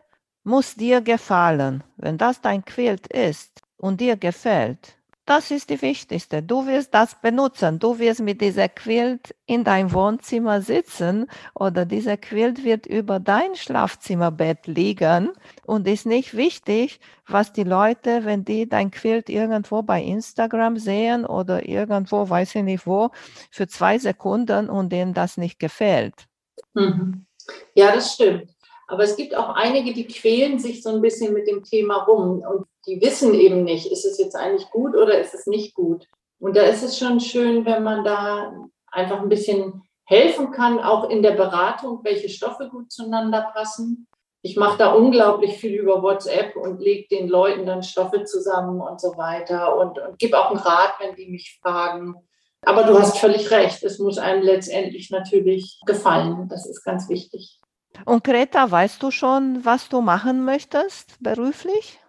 muss 0.44 0.75
dir 0.75 1.01
gefallen. 1.01 1.85
Wenn 1.96 2.18
das 2.18 2.40
dein 2.40 2.64
Quilt 2.64 3.07
ist 3.07 3.61
und 3.77 4.01
dir 4.01 4.16
gefällt, 4.16 4.96
das 5.24 5.52
ist 5.52 5.70
die 5.70 5.80
wichtigste. 5.82 6.42
Du 6.42 6.66
wirst 6.66 6.94
das 6.94 7.20
benutzen. 7.20 7.78
Du 7.78 7.98
wirst 7.98 8.20
mit 8.20 8.40
dieser 8.40 8.68
Quilt 8.68 9.35
in 9.46 9.62
deinem 9.62 9.92
Wohnzimmer 9.92 10.61
sitzen 10.62 11.26
oder 11.54 11.85
dieser 11.85 12.16
Quilt 12.16 12.64
wird 12.64 12.87
über 12.87 13.20
dein 13.20 13.54
Schlafzimmerbett 13.54 14.66
liegen 14.66 15.30
und 15.64 15.87
ist 15.87 16.06
nicht 16.06 16.37
wichtig, 16.37 16.98
was 17.26 17.52
die 17.52 17.62
Leute, 17.62 18.24
wenn 18.24 18.44
die 18.44 18.68
dein 18.68 18.90
Quilt 18.90 19.28
irgendwo 19.28 19.82
bei 19.82 20.02
Instagram 20.02 20.76
sehen 20.76 21.24
oder 21.24 21.68
irgendwo, 21.68 22.28
weiß 22.28 22.56
ich 22.56 22.62
nicht 22.64 22.87
wo, 22.87 23.11
für 23.50 23.68
zwei 23.68 23.98
Sekunden 23.98 24.68
und 24.68 24.90
denen 24.90 25.14
das 25.14 25.37
nicht 25.37 25.61
gefällt. 25.61 26.26
Mhm. 26.74 27.26
Ja, 27.74 27.92
das 27.92 28.14
stimmt. 28.14 28.52
Aber 28.92 29.05
es 29.05 29.16
gibt 29.16 29.35
auch 29.35 29.55
einige, 29.55 29.94
die 29.94 30.07
quälen 30.07 30.59
sich 30.59 30.83
so 30.83 30.90
ein 30.90 31.00
bisschen 31.00 31.33
mit 31.33 31.48
dem 31.48 31.64
Thema 31.64 32.02
rum 32.02 32.42
und 32.46 32.66
die 32.87 33.00
wissen 33.00 33.33
eben 33.33 33.64
nicht, 33.64 33.90
ist 33.90 34.05
es 34.05 34.18
jetzt 34.18 34.37
eigentlich 34.37 34.68
gut 34.68 34.94
oder 34.94 35.18
ist 35.18 35.33
es 35.33 35.46
nicht 35.46 35.74
gut. 35.74 36.07
Und 36.38 36.59
da 36.59 36.64
ist 36.64 36.83
es 36.83 36.98
schon 36.98 37.18
schön, 37.18 37.64
wenn 37.64 37.85
man 37.85 38.05
da 38.05 38.52
einfach 38.88 39.22
ein 39.22 39.31
bisschen 39.31 39.83
helfen 40.05 40.50
kann, 40.50 40.78
auch 40.78 41.09
in 41.09 41.22
der 41.22 41.31
Beratung, 41.31 42.00
welche 42.02 42.28
Stoffe 42.28 42.68
gut 42.68 42.92
zueinander 42.92 43.50
passen. 43.55 44.09
Ich 44.42 44.59
mache 44.59 44.76
da 44.76 44.92
unglaublich 44.92 45.57
viel 45.57 45.72
über 45.72 46.02
WhatsApp 46.02 46.55
und 46.57 46.83
lege 46.83 47.09
den 47.09 47.28
Leuten 47.28 47.64
dann 47.64 47.83
Stoffe 47.83 48.24
zusammen 48.24 48.83
und 48.83 49.00
so 49.00 49.16
weiter 49.16 49.74
und, 49.78 49.98
und 49.98 50.18
gebe 50.18 50.38
auch 50.38 50.50
einen 50.50 50.59
Rat, 50.59 50.96
wenn 51.00 51.16
die 51.16 51.31
mich 51.31 51.59
fragen. 51.62 52.14
Aber 52.61 52.85
du 52.85 52.98
hast 52.98 53.16
völlig 53.16 53.50
recht, 53.50 53.83
es 53.85 53.98
muss 53.98 54.18
einem 54.18 54.42
letztendlich 54.42 55.09
natürlich 55.09 55.81
gefallen. 55.87 56.50
Das 56.50 56.66
ist 56.66 56.85
ganz 56.85 57.09
wichtig. 57.09 57.59
Und 58.05 58.24
Greta, 58.24 58.70
weißt 58.70 59.02
du 59.02 59.11
schon, 59.11 59.64
was 59.64 59.88
du 59.88 60.00
machen 60.00 60.44
möchtest 60.44 61.16
beruflich? 61.20 62.00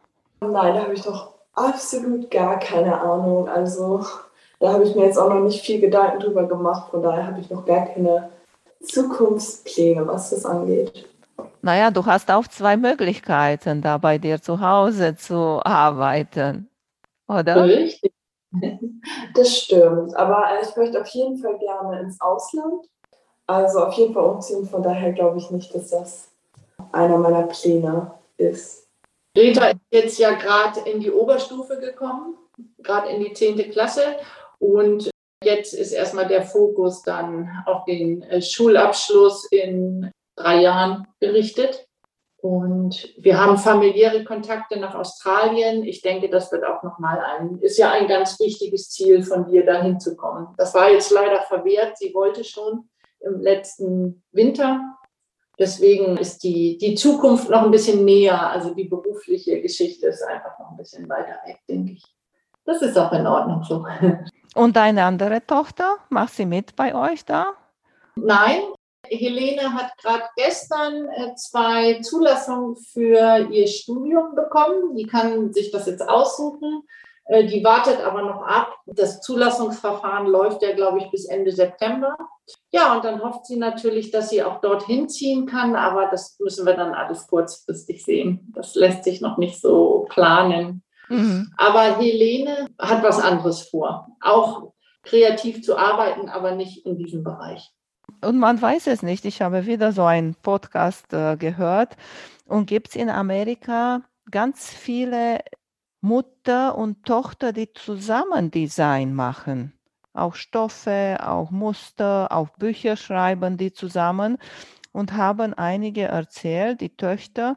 Nein, 0.41 0.74
da 0.74 0.82
habe 0.84 0.93
ich 0.93 1.02
doch 1.02 1.34
absolut 1.54 2.30
gar 2.32 2.60
keine 2.60 3.00
Ahnung. 3.00 3.48
Also 3.48 4.06
da 4.60 4.74
habe 4.74 4.84
ich 4.84 4.96
mir 4.96 5.06
jetzt 5.06 5.17
auch 5.17 5.30
noch 5.30 5.41
nicht 5.41 5.63
viel 5.63 5.80
Gedanken 5.80 6.19
drüber 6.19 6.48
gemacht. 6.48 6.89
Von 6.91 7.04
daher 7.04 7.28
habe 7.28 7.39
ich 7.39 7.50
noch 7.50 7.65
gar 7.65 7.86
keine 7.86 8.30
Zukunftspläne, 8.82 10.08
was 10.08 10.32
das 10.32 10.46
angeht. 10.46 11.08
Naja, 11.62 11.91
du 11.91 12.06
hast 12.06 12.30
auch 12.30 12.48
zwei 12.48 12.76
Möglichkeiten, 12.76 13.82
da 13.82 13.98
bei 13.98 14.17
dir 14.17 14.41
zu 14.41 14.60
Hause 14.60 15.15
zu 15.15 15.62
arbeiten, 15.63 16.69
oder? 17.28 17.63
Richtig. 17.65 18.13
Das 19.34 19.58
stimmt. 19.58 20.15
Aber 20.15 20.46
ich 20.62 20.76
möchte 20.76 21.02
auf 21.02 21.08
jeden 21.08 21.38
Fall 21.38 21.58
gerne 21.58 22.02
ins 22.02 22.22
Ausland. 22.22 22.86
Also 23.48 23.80
auf 23.80 23.94
jeden 23.96 24.14
Fall 24.14 24.26
umziehen. 24.26 24.68
Von 24.68 24.84
daher 24.84 25.12
glaube 25.12 25.38
ich 25.38 25.52
nicht, 25.52 25.74
dass 25.76 25.90
das 25.90 26.30
einer 26.92 27.18
meiner 27.18 27.44
Pläne 27.44 28.14
ist. 28.38 28.88
Rita 29.38 29.70
ist 29.70 29.80
jetzt 29.92 30.20
ja 30.20 30.34
gerade 30.34 30.82
in 30.90 31.00
die 31.00 31.12
Oberstufe 31.12 31.80
gekommen, 31.80 32.38
gerade 32.80 33.10
in 33.10 33.24
die 33.24 33.34
10. 33.34 33.72
Klasse. 33.72 34.18
Und 34.60 35.10
jetzt 35.44 35.74
ist 35.74 35.92
erstmal 35.92 36.28
der 36.28 36.44
Fokus 36.44 37.02
dann 37.02 37.50
auf 37.66 37.86
den 37.86 38.22
äh, 38.24 38.42
Schulabschluss 38.42 39.46
in 39.52 40.12
drei 40.38 40.62
Jahren 40.62 41.08
gerichtet. 41.20 41.88
Und 42.38 43.14
wir 43.18 43.40
haben 43.40 43.58
familiäre 43.58 44.26
Kontakte 44.26 44.78
nach 44.78 44.96
Australien. 44.96 45.84
Ich 45.86 46.02
denke, 46.02 46.30
das 46.30 46.52
wird 46.52 46.66
auch 46.66 46.84
nochmal 46.84 47.20
ein, 47.20 47.58
ist 47.60 47.78
ja 47.78 47.92
ein 47.92 48.08
ganz 48.08 48.38
wichtiges 48.40 48.90
Ziel 48.90 49.24
von 49.24 49.46
dir, 49.48 49.66
dahin 49.66 50.00
zu 50.00 50.18
kommen. 50.18 50.54
Das 50.58 50.74
war 50.74 50.92
jetzt 50.92 51.10
leider 51.10 51.42
verwehrt. 51.44 51.98
Sie 51.98 52.14
wollte 52.14 52.44
schon 52.44 52.90
im 53.24 53.42
letzten 53.42 54.24
Winter 54.32 54.94
Deswegen 55.60 56.18
ist 56.18 56.44
die, 56.44 56.78
die 56.80 56.96
Zukunft 56.96 57.50
noch 57.50 57.64
ein 57.64 57.72
bisschen 57.72 58.04
näher. 58.04 58.50
Also 58.50 58.74
die 58.74 58.86
berufliche 58.86 59.62
Geschichte 59.62 60.08
ist 60.08 60.24
einfach 60.24 60.58
noch 60.58 60.72
ein 60.72 60.78
bisschen 60.78 61.08
weiter 61.08 61.38
weg, 61.46 61.60
denke 61.70 61.94
ich. 61.94 62.04
Das 62.66 62.82
ist 62.82 62.98
auch 62.98 63.12
in 63.12 63.28
Ordnung 63.28 63.64
so. 63.64 63.86
Und 64.56 64.76
deine 64.76 65.04
andere 65.04 65.46
Tochter, 65.46 65.98
macht 66.10 66.34
sie 66.34 66.46
mit 66.46 66.76
bei 66.76 66.96
euch 66.96 67.26
da? 67.26 67.54
Nein, 68.16 68.62
Helene 69.06 69.74
hat 69.74 69.92
gerade 69.98 70.24
gestern 70.36 71.10
äh, 71.10 71.36
zwei 71.36 72.00
Zulassungen 72.02 72.76
für 72.76 73.48
ihr 73.52 73.68
Studium 73.68 74.36
bekommen. 74.36 74.96
Die 74.96 75.06
kann 75.06 75.54
sich 75.54 75.72
das 75.72 75.88
jetzt 75.88 76.08
aussuchen. 76.08 76.84
Äh, 77.26 77.46
die 77.46 77.64
wartet 77.64 78.02
aber 78.02 78.22
noch 78.22 78.42
ab. 78.42 78.76
Das 78.86 79.22
Zulassungsverfahren 79.22 80.28
läuft 80.28 80.62
ja, 80.62 80.74
glaube 80.74 81.00
ich, 81.00 81.10
bis 81.12 81.26
Ende 81.26 81.52
September. 81.52 82.16
Ja, 82.72 82.96
und 82.96 83.06
dann 83.06 83.22
hofft 83.22 83.46
sie 83.46 83.58
natürlich, 83.58 84.12
dass 84.12 84.30
sie 84.30 84.44
auch 84.44 84.60
dorthin 84.60 85.08
ziehen 85.08 85.46
kann, 85.46 85.76
aber 85.76 86.08
das 86.08 86.38
müssen 86.40 86.66
wir 86.66 86.74
dann 86.74 86.94
alles 86.94 87.28
kurzfristig 87.28 88.04
sehen. 88.04 88.52
Das 88.54 88.76
lässt 88.76 89.06
sich 89.06 89.22
noch 89.22 89.38
nicht 89.38 89.62
so 89.62 90.06
planen. 90.10 90.84
Mhm. 91.10 91.54
Aber 91.58 91.98
Helene 91.98 92.68
hat 92.80 93.04
was 93.04 93.20
anderes 93.20 93.70
vor. 93.70 94.08
Auch 94.22 94.74
kreativ 95.04 95.64
zu 95.64 95.78
arbeiten, 95.78 96.30
aber 96.30 96.56
nicht 96.56 96.86
in 96.86 96.98
diesem 96.98 97.24
Bereich. 97.24 97.72
Und 98.22 98.40
man 98.40 98.62
weiß 98.62 98.88
es 98.88 99.04
nicht. 99.04 99.26
Ich 99.26 99.42
habe 99.42 99.66
wieder 99.66 99.92
so 99.92 100.04
einen 100.04 100.36
Podcast 100.36 101.14
äh, 101.14 101.38
gehört 101.38 101.96
und 102.46 102.68
gibt 102.68 102.90
es 102.90 102.96
in 102.96 103.10
Amerika 103.10 104.02
ganz 104.32 104.70
viele 104.70 105.40
Mutter 106.04 106.78
und 106.78 107.06
Tochter, 107.06 107.54
die 107.54 107.72
zusammen 107.72 108.52
Design 108.52 109.13
machen. 109.13 109.72
Auch 110.13 110.36
Stoffe, 110.36 111.18
auch 111.22 111.50
Muster, 111.50 112.28
auch 112.30 112.50
Bücher 112.50 112.98
schreiben 112.98 113.56
die 113.56 113.72
zusammen 113.72 114.38
und 114.92 115.13
haben 115.13 115.54
einige 115.54 116.02
erzählt, 116.02 116.82
die 116.82 116.94
Töchter, 116.98 117.56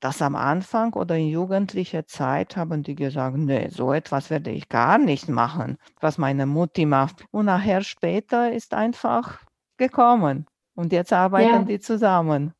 dass 0.00 0.20
am 0.20 0.36
Anfang 0.36 0.92
oder 0.92 1.16
in 1.16 1.28
jugendlicher 1.28 2.06
Zeit 2.06 2.54
haben 2.54 2.82
die 2.82 2.96
gesagt, 2.96 3.38
nee, 3.38 3.70
so 3.70 3.94
etwas 3.94 4.28
werde 4.28 4.50
ich 4.50 4.68
gar 4.68 4.98
nicht 4.98 5.30
machen, 5.30 5.78
was 5.98 6.18
meine 6.18 6.44
Mutti 6.44 6.84
macht. 6.84 7.24
Und 7.30 7.46
nachher 7.46 7.80
später 7.80 8.52
ist 8.52 8.74
einfach 8.74 9.38
gekommen 9.78 10.44
und 10.74 10.92
jetzt 10.92 11.14
arbeiten 11.14 11.48
ja. 11.48 11.62
die 11.62 11.80
zusammen. 11.80 12.52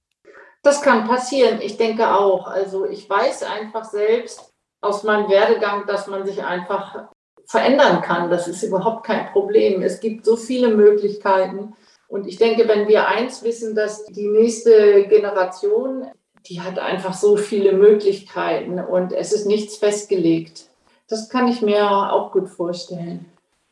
Das 0.63 0.81
kann 0.81 1.07
passieren, 1.07 1.61
ich 1.61 1.77
denke 1.77 2.09
auch. 2.09 2.49
Also 2.49 2.87
ich 2.87 3.09
weiß 3.09 3.43
einfach 3.43 3.85
selbst, 3.85 4.56
aus 4.87 5.03
meinem 5.03 5.29
Werdegang, 5.29 5.87
dass 5.87 6.07
man 6.07 6.25
sich 6.25 6.43
einfach 6.45 7.09
verändern 7.47 8.01
kann. 8.01 8.31
Das 8.31 8.49
ist 8.49 8.63
überhaupt 8.63 9.07
kein 9.07 9.27
Problem. 9.33 9.83
Es 9.83 10.01
gibt 10.01 10.25
so 10.25 10.37
viele 10.37 10.69
Möglichkeiten. 10.69 11.75
Und 12.09 12.27
ich 12.27 12.37
denke, 12.37 12.69
wenn 12.69 12.89
wir 12.89 13.09
eins 13.09 13.43
wissen, 13.43 13.75
dass 13.75 14.05
die 14.07 14.29
nächste 14.29 15.05
Generation, 15.05 16.07
die 16.47 16.61
hat 16.61 16.79
einfach 16.79 17.15
so 17.15 17.37
viele 17.37 17.73
Möglichkeiten 17.73 18.79
und 18.79 19.13
es 19.13 19.33
ist 19.33 19.47
nichts 19.47 19.77
festgelegt. 19.77 20.67
Das 21.09 21.29
kann 21.29 21.49
ich 21.49 21.63
mir 21.63 21.91
auch 22.13 22.33
gut 22.33 22.49
vorstellen. 22.49 23.27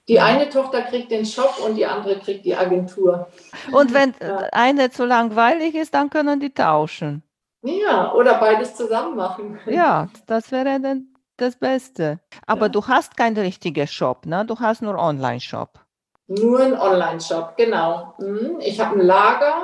Die 0.07 0.21
eine 0.21 0.51
Tochter 0.51 0.83
kriegt 0.83 1.11
den 1.11 1.25
Shop 1.25 1.55
und 1.65 1.77
die 1.77 1.87
andere 1.87 2.19
kriegt 2.19 2.45
die 2.45 2.55
Agentur. 2.55 3.29
Und 3.73 3.95
wenn 3.95 4.15
eine 4.53 4.91
zu 4.91 5.05
langweilig 5.05 5.75
ist, 5.75 5.95
dann 5.95 6.11
können 6.11 6.41
die 6.41 6.53
tauschen. 6.53 7.23
Ja, 7.65 8.13
oder 8.13 8.35
beides 8.35 8.75
zusammen 8.75 9.17
machen. 9.17 9.59
Ja, 9.67 10.09
das 10.27 10.53
wäre 10.53 10.79
dann 10.79 11.09
das 11.39 11.57
Beste. 11.57 12.21
Aber 12.47 12.67
ja. 12.67 12.69
du 12.69 12.87
hast 12.87 13.17
keinen 13.17 13.39
richtigen 13.39 13.87
Shop, 13.87 14.27
ne? 14.27 14.45
Du 14.45 14.59
hast 14.61 14.83
nur 14.83 14.99
Online-Shop. 14.99 15.81
Nur 16.27 16.61
einen 16.61 16.79
Online-Shop, 16.79 17.57
genau. 17.57 18.15
Mhm. 18.19 18.61
Ich 18.61 18.81
habe 18.81 19.01
ein 19.01 19.07
Lager. 19.07 19.63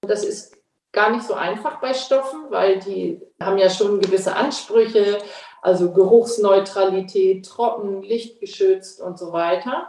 Das 0.00 0.24
ist 0.24 0.56
gar 0.92 1.10
nicht 1.10 1.24
so 1.24 1.34
einfach 1.34 1.78
bei 1.80 1.92
Stoffen, 1.92 2.46
weil 2.48 2.78
die 2.78 3.20
haben 3.38 3.58
ja 3.58 3.68
schon 3.68 4.00
gewisse 4.00 4.34
Ansprüche, 4.34 5.18
also 5.60 5.92
Geruchsneutralität, 5.92 7.46
trocken, 7.46 8.02
lichtgeschützt 8.02 9.02
und 9.02 9.18
so 9.18 9.32
weiter. 9.32 9.88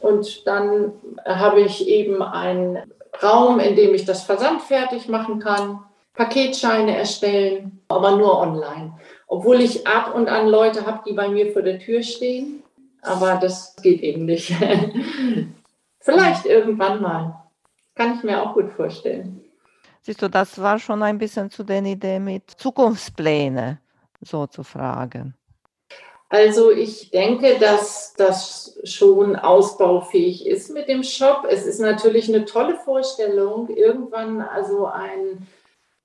Und 0.00 0.48
dann 0.48 0.94
habe 1.24 1.60
ich 1.60 1.86
eben 1.86 2.22
einen 2.22 2.92
Raum, 3.22 3.60
in 3.60 3.76
dem 3.76 3.94
ich 3.94 4.04
das 4.04 4.24
Versand 4.24 4.62
fertig 4.62 5.08
machen 5.08 5.38
kann 5.38 5.84
Paketscheine 6.14 6.96
erstellen, 6.96 7.80
aber 7.88 8.16
nur 8.16 8.38
online. 8.38 8.98
Obwohl 9.26 9.60
ich 9.60 9.86
ab 9.86 10.14
und 10.14 10.28
an 10.28 10.48
Leute 10.48 10.86
habe, 10.86 11.02
die 11.06 11.12
bei 11.12 11.28
mir 11.28 11.52
vor 11.52 11.62
der 11.62 11.80
Tür 11.80 12.02
stehen, 12.02 12.62
aber 13.02 13.36
das 13.36 13.76
geht 13.82 14.00
eben 14.00 14.24
nicht. 14.24 14.52
Vielleicht 16.00 16.46
irgendwann 16.46 17.02
mal. 17.02 17.42
Kann 17.94 18.16
ich 18.16 18.22
mir 18.22 18.42
auch 18.42 18.54
gut 18.54 18.70
vorstellen. 18.72 19.44
Siehst 20.02 20.20
du, 20.20 20.28
das 20.28 20.60
war 20.60 20.78
schon 20.78 21.02
ein 21.02 21.18
bisschen 21.18 21.50
zu 21.50 21.64
den 21.64 21.86
Idee 21.86 22.18
mit 22.18 22.50
Zukunftspläne, 22.50 23.78
so 24.20 24.46
zu 24.46 24.62
fragen. 24.62 25.34
Also 26.28 26.70
ich 26.70 27.10
denke, 27.10 27.58
dass 27.58 28.14
das 28.14 28.78
schon 28.84 29.36
ausbaufähig 29.36 30.46
ist 30.46 30.70
mit 30.70 30.88
dem 30.88 31.02
Shop. 31.02 31.46
Es 31.48 31.64
ist 31.64 31.78
natürlich 31.78 32.28
eine 32.28 32.44
tolle 32.44 32.76
Vorstellung, 32.76 33.68
irgendwann 33.68 34.40
also 34.40 34.86
ein 34.86 35.46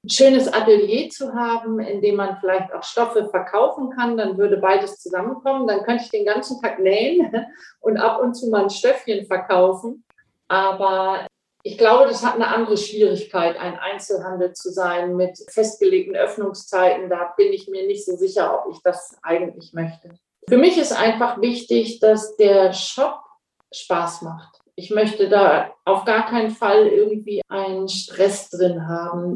schönes 0.08 0.52
Atelier 0.52 1.10
zu 1.10 1.34
haben, 1.34 1.80
in 1.80 2.02
dem 2.02 2.16
man 2.16 2.38
vielleicht 2.40 2.74
auch 2.74 2.84
Stoffe 2.84 3.30
verkaufen 3.30 3.90
kann, 3.92 4.18
dann 4.18 4.38
würde 4.38 4.58
beides 4.58 4.98
zusammenkommen. 5.00 5.68
Dann 5.68 5.84
könnte 5.84 6.04
ich 6.06 6.12
den 6.12 6.26
ganzen 6.26 6.62
Tag 6.62 6.80
nähen 6.80 7.48
und 7.82 7.98
ab 7.98 8.22
und 8.22 8.34
zu 8.34 8.50
mal 8.50 8.64
ein 8.64 8.70
Stöffchen 8.70 9.26
verkaufen. 9.26 10.06
Aber 10.48 11.28
ich 11.64 11.78
glaube, 11.78 12.08
das 12.08 12.26
hat 12.26 12.36
eine 12.36 12.48
andere 12.48 12.78
Schwierigkeit, 12.78 13.58
ein 13.58 13.78
Einzelhandel 13.78 14.54
zu 14.54 14.72
sein 14.72 15.16
mit 15.16 15.38
festgelegten 15.50 16.16
Öffnungszeiten. 16.16 17.10
Da 17.10 17.34
bin 17.36 17.52
ich 17.52 17.68
mir 17.68 17.86
nicht 17.86 18.06
so 18.06 18.16
sicher, 18.16 18.58
ob 18.66 18.74
ich 18.74 18.82
das 18.82 19.18
eigentlich 19.22 19.74
möchte. 19.74 20.10
Für 20.48 20.58
mich 20.58 20.78
ist 20.78 20.94
einfach 20.94 21.42
wichtig, 21.42 22.00
dass 22.00 22.38
der 22.38 22.74
Shop 22.74 23.20
Spaß 23.74 24.22
macht. 24.22 24.60
Ich 24.76 24.90
möchte 24.90 25.28
da 25.28 25.76
auf 25.84 26.06
gar 26.06 26.26
keinen 26.28 26.52
Fall 26.52 26.88
irgendwie 26.88 27.42
einen 27.50 27.90
Stress 27.90 28.50
drin 28.50 28.88
haben. 28.88 29.36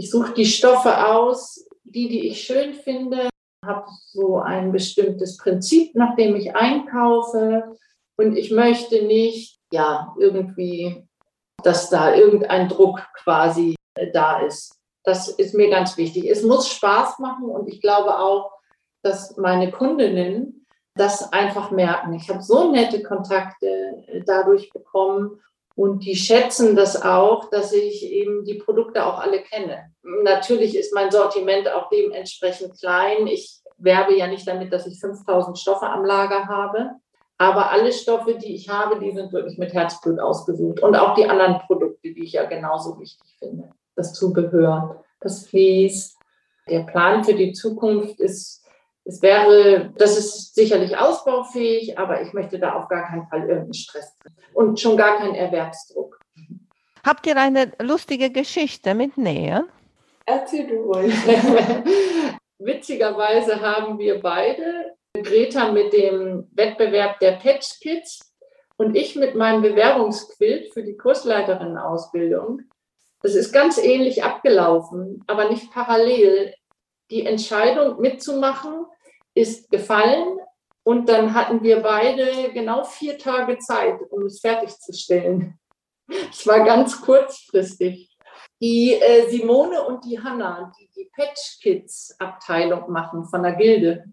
Ich 0.00 0.10
suche 0.10 0.32
die 0.32 0.46
Stoffe 0.46 1.06
aus, 1.08 1.68
die, 1.84 2.08
die 2.08 2.28
ich 2.28 2.40
schön 2.40 2.72
finde, 2.72 3.28
habe 3.62 3.84
so 4.06 4.38
ein 4.38 4.72
bestimmtes 4.72 5.36
Prinzip, 5.36 5.94
nach 5.94 6.16
dem 6.16 6.34
ich 6.36 6.56
einkaufe. 6.56 7.76
Und 8.16 8.34
ich 8.34 8.50
möchte 8.50 9.04
nicht, 9.04 9.60
ja, 9.70 10.14
irgendwie, 10.18 11.06
dass 11.62 11.90
da 11.90 12.14
irgendein 12.14 12.70
Druck 12.70 13.06
quasi 13.12 13.76
äh, 13.94 14.10
da 14.10 14.40
ist. 14.40 14.74
Das 15.04 15.28
ist 15.28 15.54
mir 15.54 15.68
ganz 15.68 15.98
wichtig. 15.98 16.30
Es 16.30 16.42
muss 16.44 16.70
Spaß 16.70 17.18
machen 17.18 17.50
und 17.50 17.68
ich 17.68 17.82
glaube 17.82 18.18
auch, 18.18 18.52
dass 19.02 19.36
meine 19.36 19.70
Kundinnen 19.70 20.64
das 20.94 21.30
einfach 21.30 21.70
merken. 21.72 22.14
Ich 22.14 22.30
habe 22.30 22.42
so 22.42 22.72
nette 22.72 23.02
Kontakte 23.02 24.02
äh, 24.06 24.22
dadurch 24.24 24.70
bekommen 24.70 25.42
und 25.80 26.04
die 26.04 26.14
schätzen 26.14 26.76
das 26.76 27.00
auch, 27.00 27.48
dass 27.48 27.72
ich 27.72 28.04
eben 28.04 28.44
die 28.44 28.56
Produkte 28.56 29.06
auch 29.06 29.18
alle 29.18 29.40
kenne. 29.40 29.90
Natürlich 30.02 30.76
ist 30.76 30.94
mein 30.94 31.10
Sortiment 31.10 31.72
auch 31.72 31.88
dementsprechend 31.88 32.78
klein. 32.78 33.26
Ich 33.26 33.62
werbe 33.78 34.14
ja 34.14 34.26
nicht 34.26 34.46
damit, 34.46 34.74
dass 34.74 34.86
ich 34.86 35.00
5000 35.00 35.58
Stoffe 35.58 35.86
am 35.86 36.04
Lager 36.04 36.48
habe. 36.48 36.90
Aber 37.38 37.70
alle 37.70 37.92
Stoffe, 37.92 38.34
die 38.34 38.54
ich 38.54 38.68
habe, 38.68 39.00
die 39.00 39.12
sind 39.12 39.32
wirklich 39.32 39.56
mit 39.56 39.72
Herzblut 39.72 40.20
ausgesucht. 40.20 40.82
Und 40.82 40.96
auch 40.96 41.14
die 41.14 41.24
anderen 41.24 41.60
Produkte, 41.60 42.12
die 42.12 42.24
ich 42.24 42.32
ja 42.32 42.44
genauso 42.44 43.00
wichtig 43.00 43.34
finde. 43.38 43.70
Das 43.96 44.12
Zubehör, 44.12 45.02
das 45.20 45.46
Vlies. 45.46 46.18
Der 46.68 46.80
Plan 46.80 47.24
für 47.24 47.32
die 47.32 47.52
Zukunft 47.52 48.20
ist 48.20 48.59
es 49.04 49.22
wäre, 49.22 49.92
das 49.96 50.16
ist 50.16 50.54
sicherlich 50.54 50.96
ausbaufähig, 50.96 51.98
aber 51.98 52.22
ich 52.22 52.32
möchte 52.32 52.58
da 52.58 52.74
auf 52.74 52.88
gar 52.88 53.08
keinen 53.08 53.26
Fall 53.28 53.40
irgendeinen 53.40 53.74
Stress 53.74 54.16
drin. 54.18 54.32
und 54.54 54.80
schon 54.80 54.96
gar 54.96 55.18
keinen 55.18 55.34
Erwerbsdruck. 55.34 56.18
Habt 57.04 57.26
ihr 57.26 57.36
eine 57.36 57.72
lustige 57.80 58.30
Geschichte 58.30 58.94
mit 58.94 59.16
Nähe? 59.16 59.64
Erzähl 60.26 60.66
du 60.66 60.92
ruhig. 60.92 61.14
Witzigerweise 62.58 63.60
haben 63.60 63.98
wir 63.98 64.20
beide, 64.20 64.94
Greta 65.14 65.72
mit 65.72 65.92
dem 65.92 66.46
Wettbewerb 66.52 67.18
der 67.20 67.32
Patch 67.32 67.80
Kids 67.80 68.20
und 68.76 68.94
ich 68.94 69.16
mit 69.16 69.34
meinem 69.34 69.62
Bewerbungsquilt 69.62 70.72
für 70.72 70.82
die 70.82 70.96
Kursleiterinnenausbildung. 70.96 72.62
Das 73.22 73.34
ist 73.34 73.52
ganz 73.52 73.78
ähnlich 73.78 74.22
abgelaufen, 74.22 75.24
aber 75.26 75.48
nicht 75.48 75.70
parallel. 75.72 76.54
Die 77.10 77.26
Entscheidung 77.26 78.00
mitzumachen 78.00 78.86
ist 79.34 79.70
gefallen 79.70 80.38
und 80.82 81.08
dann 81.08 81.34
hatten 81.34 81.62
wir 81.62 81.80
beide 81.80 82.52
genau 82.52 82.84
vier 82.84 83.18
Tage 83.18 83.58
Zeit, 83.58 84.00
um 84.10 84.26
es 84.26 84.40
fertigzustellen. 84.40 85.58
Es 86.30 86.46
war 86.46 86.64
ganz 86.64 87.00
kurzfristig. 87.00 88.10
Die 88.60 88.94
äh, 88.94 89.28
Simone 89.28 89.82
und 89.84 90.04
die 90.04 90.20
Hanna, 90.22 90.72
die 90.78 90.90
die 90.94 91.10
Patch 91.14 91.60
Kids 91.62 92.14
Abteilung 92.18 92.90
machen 92.90 93.24
von 93.24 93.42
der 93.42 93.54
Gilde, 93.54 94.04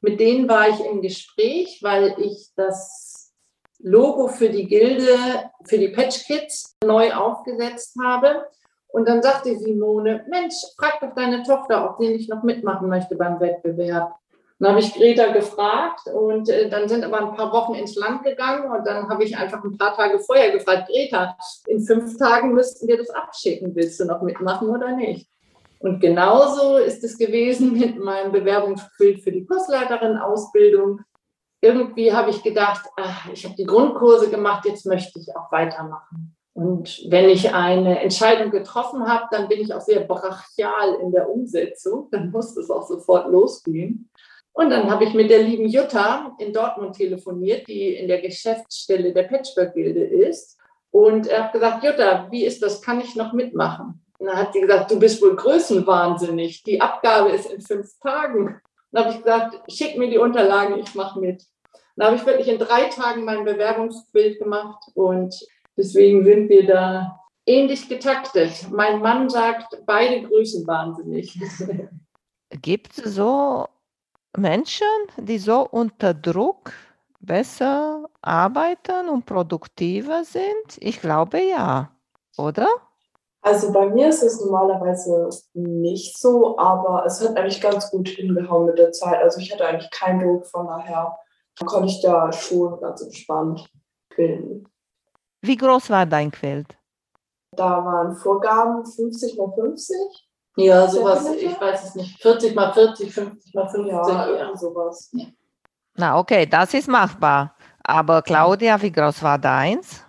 mit 0.00 0.20
denen 0.20 0.48
war 0.48 0.68
ich 0.68 0.80
im 0.80 1.00
Gespräch, 1.00 1.78
weil 1.82 2.14
ich 2.18 2.50
das 2.56 3.32
Logo 3.78 4.28
für 4.28 4.50
die 4.50 4.66
Gilde, 4.66 5.50
für 5.64 5.78
die 5.78 5.88
Patch 5.88 6.26
Kids 6.26 6.76
neu 6.84 7.12
aufgesetzt 7.14 7.96
habe. 8.02 8.46
Und 8.94 9.08
dann 9.08 9.22
sagte 9.22 9.56
Simone, 9.56 10.24
Mensch, 10.28 10.54
frag 10.78 11.00
doch 11.00 11.12
deine 11.16 11.42
Tochter, 11.42 11.90
ob 11.90 11.98
sie 11.98 12.10
nicht 12.10 12.30
noch 12.30 12.44
mitmachen 12.44 12.88
möchte 12.88 13.16
beim 13.16 13.40
Wettbewerb. 13.40 14.14
Dann 14.60 14.70
habe 14.70 14.78
ich 14.78 14.94
Greta 14.94 15.32
gefragt 15.32 16.06
und 16.14 16.48
äh, 16.48 16.68
dann 16.70 16.88
sind 16.88 17.02
aber 17.02 17.18
ein 17.18 17.34
paar 17.34 17.52
Wochen 17.52 17.74
ins 17.74 17.96
Land 17.96 18.22
gegangen 18.22 18.70
und 18.70 18.86
dann 18.86 19.08
habe 19.08 19.24
ich 19.24 19.36
einfach 19.36 19.64
ein 19.64 19.76
paar 19.76 19.96
Tage 19.96 20.20
vorher 20.20 20.52
gefragt, 20.52 20.86
Greta, 20.86 21.36
in 21.66 21.84
fünf 21.84 22.16
Tagen 22.18 22.54
müssten 22.54 22.86
wir 22.86 22.96
das 22.96 23.10
abschicken. 23.10 23.74
Willst 23.74 23.98
du 23.98 24.04
noch 24.04 24.22
mitmachen 24.22 24.68
oder 24.68 24.92
nicht? 24.92 25.28
Und 25.80 25.98
genauso 25.98 26.76
ist 26.76 27.02
es 27.02 27.18
gewesen 27.18 27.72
mit 27.72 27.98
meinem 27.98 28.30
Bewerbungsbild 28.30 29.24
für 29.24 29.32
die 29.32 29.44
Kursleiterin-Ausbildung. 29.44 31.00
Irgendwie 31.60 32.12
habe 32.12 32.30
ich 32.30 32.44
gedacht, 32.44 32.88
ach, 32.96 33.28
ich 33.32 33.44
habe 33.44 33.56
die 33.56 33.66
Grundkurse 33.66 34.30
gemacht, 34.30 34.66
jetzt 34.66 34.86
möchte 34.86 35.18
ich 35.18 35.34
auch 35.34 35.50
weitermachen. 35.50 36.36
Und 36.54 37.02
wenn 37.08 37.28
ich 37.28 37.52
eine 37.52 38.00
Entscheidung 38.00 38.52
getroffen 38.52 39.08
habe, 39.08 39.26
dann 39.32 39.48
bin 39.48 39.60
ich 39.60 39.74
auch 39.74 39.80
sehr 39.80 40.00
brachial 40.00 40.94
in 41.02 41.10
der 41.10 41.28
Umsetzung. 41.28 42.08
Dann 42.12 42.30
muss 42.30 42.56
es 42.56 42.70
auch 42.70 42.86
sofort 42.86 43.28
losgehen. 43.30 44.08
Und 44.52 44.70
dann 44.70 44.88
habe 44.88 45.02
ich 45.02 45.14
mit 45.14 45.30
der 45.30 45.42
lieben 45.42 45.66
Jutta 45.66 46.36
in 46.38 46.52
Dortmund 46.52 46.94
telefoniert, 46.94 47.66
die 47.66 47.96
in 47.96 48.06
der 48.06 48.20
Geschäftsstelle 48.20 49.12
der 49.12 49.24
Patchwork-Gilde 49.24 50.04
ist. 50.04 50.56
Und 50.92 51.26
er 51.26 51.44
hat 51.44 51.52
gesagt, 51.52 51.82
Jutta, 51.82 52.28
wie 52.30 52.44
ist 52.44 52.62
das? 52.62 52.80
Kann 52.80 53.00
ich 53.00 53.16
noch 53.16 53.32
mitmachen? 53.32 54.00
Und 54.18 54.28
dann 54.28 54.36
hat 54.36 54.52
sie 54.52 54.60
gesagt, 54.60 54.92
du 54.92 55.00
bist 55.00 55.20
wohl 55.20 55.34
größenwahnsinnig. 55.34 56.62
Die 56.62 56.80
Abgabe 56.80 57.30
ist 57.30 57.50
in 57.50 57.62
fünf 57.62 57.98
Tagen. 57.98 58.60
Dann 58.92 59.04
habe 59.04 59.14
ich 59.14 59.24
gesagt, 59.24 59.72
schick 59.72 59.98
mir 59.98 60.08
die 60.08 60.18
Unterlagen, 60.18 60.78
ich 60.78 60.94
mache 60.94 61.18
mit. 61.18 61.44
Dann 61.96 62.06
habe 62.06 62.16
ich 62.16 62.24
wirklich 62.24 62.46
in 62.46 62.60
drei 62.60 62.84
Tagen 62.84 63.24
mein 63.24 63.44
Bewerbungsbild 63.44 64.38
gemacht 64.38 64.84
und 64.94 65.34
deswegen 65.76 66.24
sind 66.24 66.48
wir 66.48 66.66
da 66.66 67.20
ähnlich 67.46 67.88
getaktet. 67.88 68.68
Mein 68.70 69.00
Mann 69.00 69.28
sagt, 69.28 69.82
beide 69.86 70.26
größenwahnsinnig. 70.26 71.38
Gibt 72.62 72.98
es 72.98 73.14
so 73.14 73.66
Menschen, 74.36 74.86
die 75.16 75.38
so 75.38 75.68
unter 75.70 76.14
Druck 76.14 76.72
besser 77.20 78.08
arbeiten 78.22 79.08
und 79.08 79.26
produktiver 79.26 80.24
sind? 80.24 80.78
Ich 80.78 81.00
glaube 81.00 81.40
ja, 81.40 81.90
oder? 82.36 82.68
Also 83.42 83.72
bei 83.72 83.86
mir 83.90 84.08
ist 84.08 84.22
es 84.22 84.40
normalerweise 84.40 85.28
nicht 85.52 86.18
so, 86.18 86.56
aber 86.58 87.04
es 87.04 87.20
hat 87.20 87.36
eigentlich 87.36 87.60
ganz 87.60 87.90
gut 87.90 88.08
hingehauen 88.08 88.66
mit 88.66 88.78
der 88.78 88.92
Zeit. 88.92 89.22
Also 89.22 89.38
ich 89.38 89.52
hatte 89.52 89.66
eigentlich 89.66 89.90
keinen 89.90 90.20
Druck, 90.20 90.46
von 90.46 90.66
daher 90.66 91.18
konnte 91.66 91.88
ich 91.88 92.00
da 92.00 92.32
schon 92.32 92.80
ganz 92.80 93.02
entspannt 93.02 93.68
quilten. 94.08 94.66
Wie 95.46 95.56
groß 95.56 95.90
war 95.90 96.06
dein 96.06 96.30
Quilt? 96.30 96.76
Da 97.52 97.84
waren 97.84 98.16
Vorgaben 98.16 98.84
50 98.84 99.36
mal 99.36 99.52
50. 99.54 99.96
Ja, 100.56 100.88
sowas, 100.88 101.28
ich 101.34 101.60
weiß 101.60 101.84
es 101.84 101.94
nicht, 101.96 102.22
40 102.22 102.54
mal 102.54 102.72
40, 102.72 103.12
50 103.12 103.54
mal 103.54 103.68
50. 103.68 103.92
Ja, 103.92 104.30
ja. 104.30 104.56
sowas. 104.56 105.10
Ja. 105.12 105.26
Na 105.96 106.18
okay, 106.18 106.46
das 106.46 106.74
ist 106.74 106.88
machbar. 106.88 107.56
Aber 107.82 108.22
Claudia, 108.22 108.80
wie 108.80 108.92
groß 108.92 109.22
war 109.22 109.38
deins? 109.38 110.04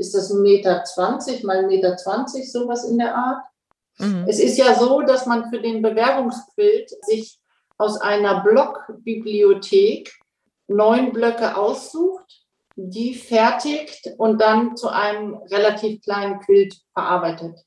ist 0.00 0.14
das 0.14 0.32
1,20 0.32 0.40
Meter 0.40 0.82
20 0.82 1.44
mal 1.44 1.58
1,20 1.58 1.66
Meter, 1.66 1.96
20, 1.96 2.50
sowas 2.50 2.84
in 2.84 2.98
der 2.98 3.14
Art. 3.14 3.44
Mhm. 3.98 4.24
Es 4.26 4.40
ist 4.40 4.56
ja 4.56 4.74
so, 4.74 5.02
dass 5.02 5.26
man 5.26 5.50
für 5.50 5.60
den 5.60 5.82
Bewerbungsbild 5.82 6.90
sich 7.04 7.38
aus 7.76 8.00
einer 8.00 8.42
Blockbibliothek 8.42 10.10
neun 10.68 11.12
Blöcke 11.12 11.54
aussucht, 11.54 12.39
die 12.88 13.14
fertigt 13.14 14.10
und 14.16 14.40
dann 14.40 14.76
zu 14.76 14.88
einem 14.88 15.34
relativ 15.50 16.00
kleinen 16.02 16.40
Quilt 16.40 16.80
verarbeitet. 16.92 17.58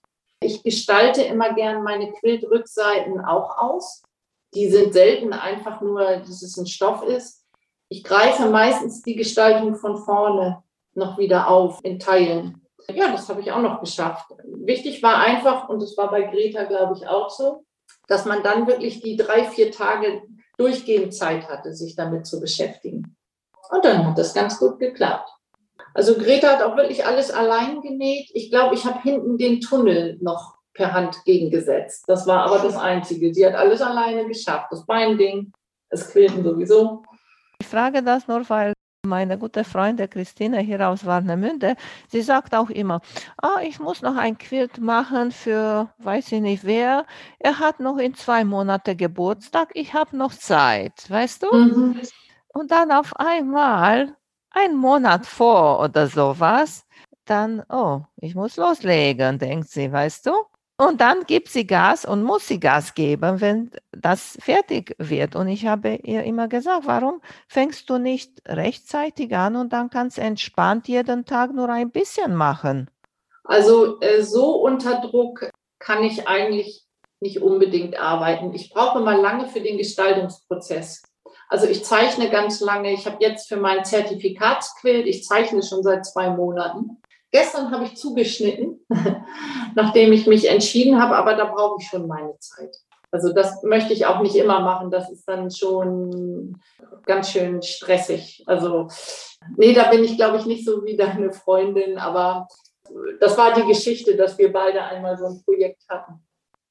Ich 0.41 0.63
gestalte 0.63 1.21
immer 1.21 1.53
gern 1.53 1.83
meine 1.83 2.11
Quiltrückseiten 2.13 3.23
auch 3.23 3.57
aus. 3.57 4.03
Die 4.53 4.69
sind 4.69 4.93
selten 4.93 5.33
einfach 5.33 5.81
nur, 5.81 6.03
dass 6.17 6.41
es 6.41 6.57
ein 6.57 6.67
Stoff 6.67 7.03
ist. 7.03 7.45
Ich 7.89 8.03
greife 8.03 8.49
meistens 8.49 9.01
die 9.03 9.15
Gestaltung 9.15 9.75
von 9.75 9.97
vorne 9.97 10.63
noch 10.95 11.17
wieder 11.17 11.47
auf 11.47 11.79
in 11.83 11.99
Teilen. 11.99 12.61
Ja, 12.89 13.11
das 13.11 13.29
habe 13.29 13.41
ich 13.41 13.51
auch 13.51 13.61
noch 13.61 13.79
geschafft. 13.79 14.25
Wichtig 14.43 15.01
war 15.01 15.17
einfach, 15.17 15.69
und 15.69 15.81
das 15.81 15.95
war 15.97 16.11
bei 16.11 16.23
Greta, 16.23 16.63
glaube 16.65 16.95
ich, 16.97 17.07
auch 17.07 17.29
so, 17.29 17.65
dass 18.07 18.25
man 18.25 18.43
dann 18.43 18.67
wirklich 18.67 19.01
die 19.01 19.15
drei, 19.15 19.45
vier 19.45 19.71
Tage 19.71 20.23
durchgehend 20.57 21.13
Zeit 21.13 21.47
hatte, 21.47 21.73
sich 21.73 21.95
damit 21.95 22.25
zu 22.27 22.39
beschäftigen. 22.39 23.15
Und 23.69 23.85
dann 23.85 24.05
hat 24.05 24.17
das 24.17 24.33
ganz 24.33 24.59
gut 24.59 24.79
geklappt. 24.79 25.29
Also 25.93 26.15
Greta 26.15 26.47
hat 26.49 26.61
auch 26.63 26.75
wirklich 26.75 27.05
alles 27.05 27.31
allein 27.31 27.81
genäht. 27.81 28.29
Ich 28.33 28.49
glaube, 28.49 28.75
ich 28.75 28.85
habe 28.85 29.01
hinten 29.01 29.37
den 29.37 29.61
Tunnel 29.61 30.17
noch 30.21 30.55
per 30.73 30.91
Hand 30.91 31.23
gegengesetzt. 31.25 32.05
Das 32.07 32.25
war 32.25 32.45
aber 32.45 32.59
das 32.59 32.75
Einzige. 32.75 33.33
Sie 33.33 33.45
hat 33.45 33.53
alles 33.53 33.81
alleine 33.81 34.27
geschafft. 34.27 34.67
Das 34.71 34.85
Beinding, 34.85 35.51
das 35.89 36.11
Quilten 36.11 36.43
sowieso. 36.43 37.03
Ich 37.59 37.67
frage 37.67 38.01
das 38.01 38.27
nur, 38.27 38.47
weil 38.49 38.73
meine 39.05 39.37
gute 39.37 39.63
Freundin 39.65 40.09
Christine 40.09 40.59
hier 40.59 40.87
aus 40.87 41.05
Warnemünde, 41.05 41.75
sie 42.07 42.21
sagt 42.21 42.55
auch 42.55 42.69
immer, 42.69 43.01
ah, 43.41 43.59
ich 43.61 43.79
muss 43.79 44.01
noch 44.01 44.15
ein 44.15 44.37
Quilt 44.37 44.79
machen 44.79 45.31
für 45.31 45.89
weiß 45.97 46.31
ich 46.31 46.41
nicht 46.41 46.63
wer. 46.63 47.05
Er 47.37 47.59
hat 47.59 47.81
noch 47.81 47.97
in 47.97 48.15
zwei 48.15 48.45
Monate 48.45 48.95
Geburtstag, 48.95 49.71
ich 49.73 49.93
habe 49.93 50.15
noch 50.15 50.33
Zeit, 50.33 51.09
weißt 51.09 51.43
du? 51.43 51.53
Mhm. 51.53 52.01
Und 52.53 52.71
dann 52.71 52.91
auf 52.91 53.15
einmal, 53.17 54.15
ein 54.51 54.75
Monat 54.75 55.25
vor 55.25 55.79
oder 55.79 56.07
sowas, 56.07 56.85
dann, 57.25 57.63
oh, 57.69 58.01
ich 58.17 58.35
muss 58.35 58.57
loslegen, 58.57 59.39
denkt 59.39 59.69
sie, 59.69 59.91
weißt 59.91 60.27
du? 60.27 60.31
Und 60.77 61.01
dann 61.01 61.25
gibt 61.25 61.49
sie 61.49 61.67
Gas 61.67 62.03
und 62.03 62.23
muss 62.23 62.47
sie 62.47 62.59
Gas 62.59 62.93
geben, 62.93 63.41
wenn 63.41 63.71
das 63.91 64.37
fertig 64.41 64.95
wird. 64.97 65.35
Und 65.35 65.47
ich 65.47 65.65
habe 65.65 65.95
ihr 66.03 66.23
immer 66.23 66.47
gesagt, 66.47 66.85
warum 66.85 67.21
fängst 67.47 67.89
du 67.89 67.97
nicht 67.97 68.41
rechtzeitig 68.47 69.35
an 69.35 69.55
und 69.55 69.71
dann 69.71 69.89
kannst 69.89 70.17
du 70.17 70.21
entspannt 70.21 70.87
jeden 70.87 71.25
Tag 71.25 71.53
nur 71.53 71.69
ein 71.69 71.91
bisschen 71.91 72.35
machen? 72.35 72.89
Also 73.43 73.99
äh, 74.01 74.23
so 74.23 74.55
unter 74.55 75.01
Druck 75.01 75.49
kann 75.79 76.03
ich 76.03 76.27
eigentlich 76.27 76.85
nicht 77.19 77.41
unbedingt 77.41 77.97
arbeiten. 77.99 78.53
Ich 78.53 78.69
brauche 78.69 78.99
mal 78.99 79.19
lange 79.19 79.47
für 79.47 79.61
den 79.61 79.77
Gestaltungsprozess. 79.77 81.03
Also 81.53 81.67
ich 81.67 81.85
zeichne 81.85 82.31
ganz 82.31 82.61
lange. 82.61 82.91
Ich 82.93 83.05
habe 83.05 83.17
jetzt 83.19 83.47
für 83.47 83.57
mein 83.57 83.85
Zertifikatsquilt, 83.85 85.05
ich 85.05 85.23
zeichne 85.23 85.61
schon 85.61 85.83
seit 85.83 86.03
zwei 86.03 86.31
Monaten. 86.31 86.99
Gestern 87.31 87.69
habe 87.69 87.83
ich 87.83 87.95
zugeschnitten, 87.95 88.83
nachdem 89.75 90.11
ich 90.13 90.25
mich 90.25 90.49
entschieden 90.49 90.99
habe, 90.99 91.15
aber 91.15 91.35
da 91.35 91.45
brauche 91.45 91.79
ich 91.79 91.87
schon 91.87 92.07
meine 92.07 92.35
Zeit. 92.39 92.75
Also 93.11 93.31
das 93.31 93.61
möchte 93.61 93.93
ich 93.93 94.07
auch 94.07 94.21
nicht 94.21 94.35
immer 94.35 94.61
machen. 94.61 94.89
Das 94.89 95.11
ist 95.11 95.29
dann 95.29 95.51
schon 95.51 96.59
ganz 97.05 97.29
schön 97.29 97.61
stressig. 97.61 98.43
Also 98.47 98.87
nee, 99.55 99.73
da 99.73 99.91
bin 99.91 100.03
ich, 100.03 100.17
glaube 100.17 100.37
ich, 100.37 100.47
nicht 100.47 100.65
so 100.65 100.83
wie 100.85 100.97
deine 100.97 101.31
Freundin, 101.33 101.99
aber 101.99 102.47
das 103.19 103.37
war 103.37 103.53
die 103.53 103.67
Geschichte, 103.67 104.15
dass 104.15 104.39
wir 104.39 104.51
beide 104.51 104.81
einmal 104.81 105.19
so 105.19 105.27
ein 105.27 105.43
Projekt 105.45 105.83
hatten. 105.87 106.13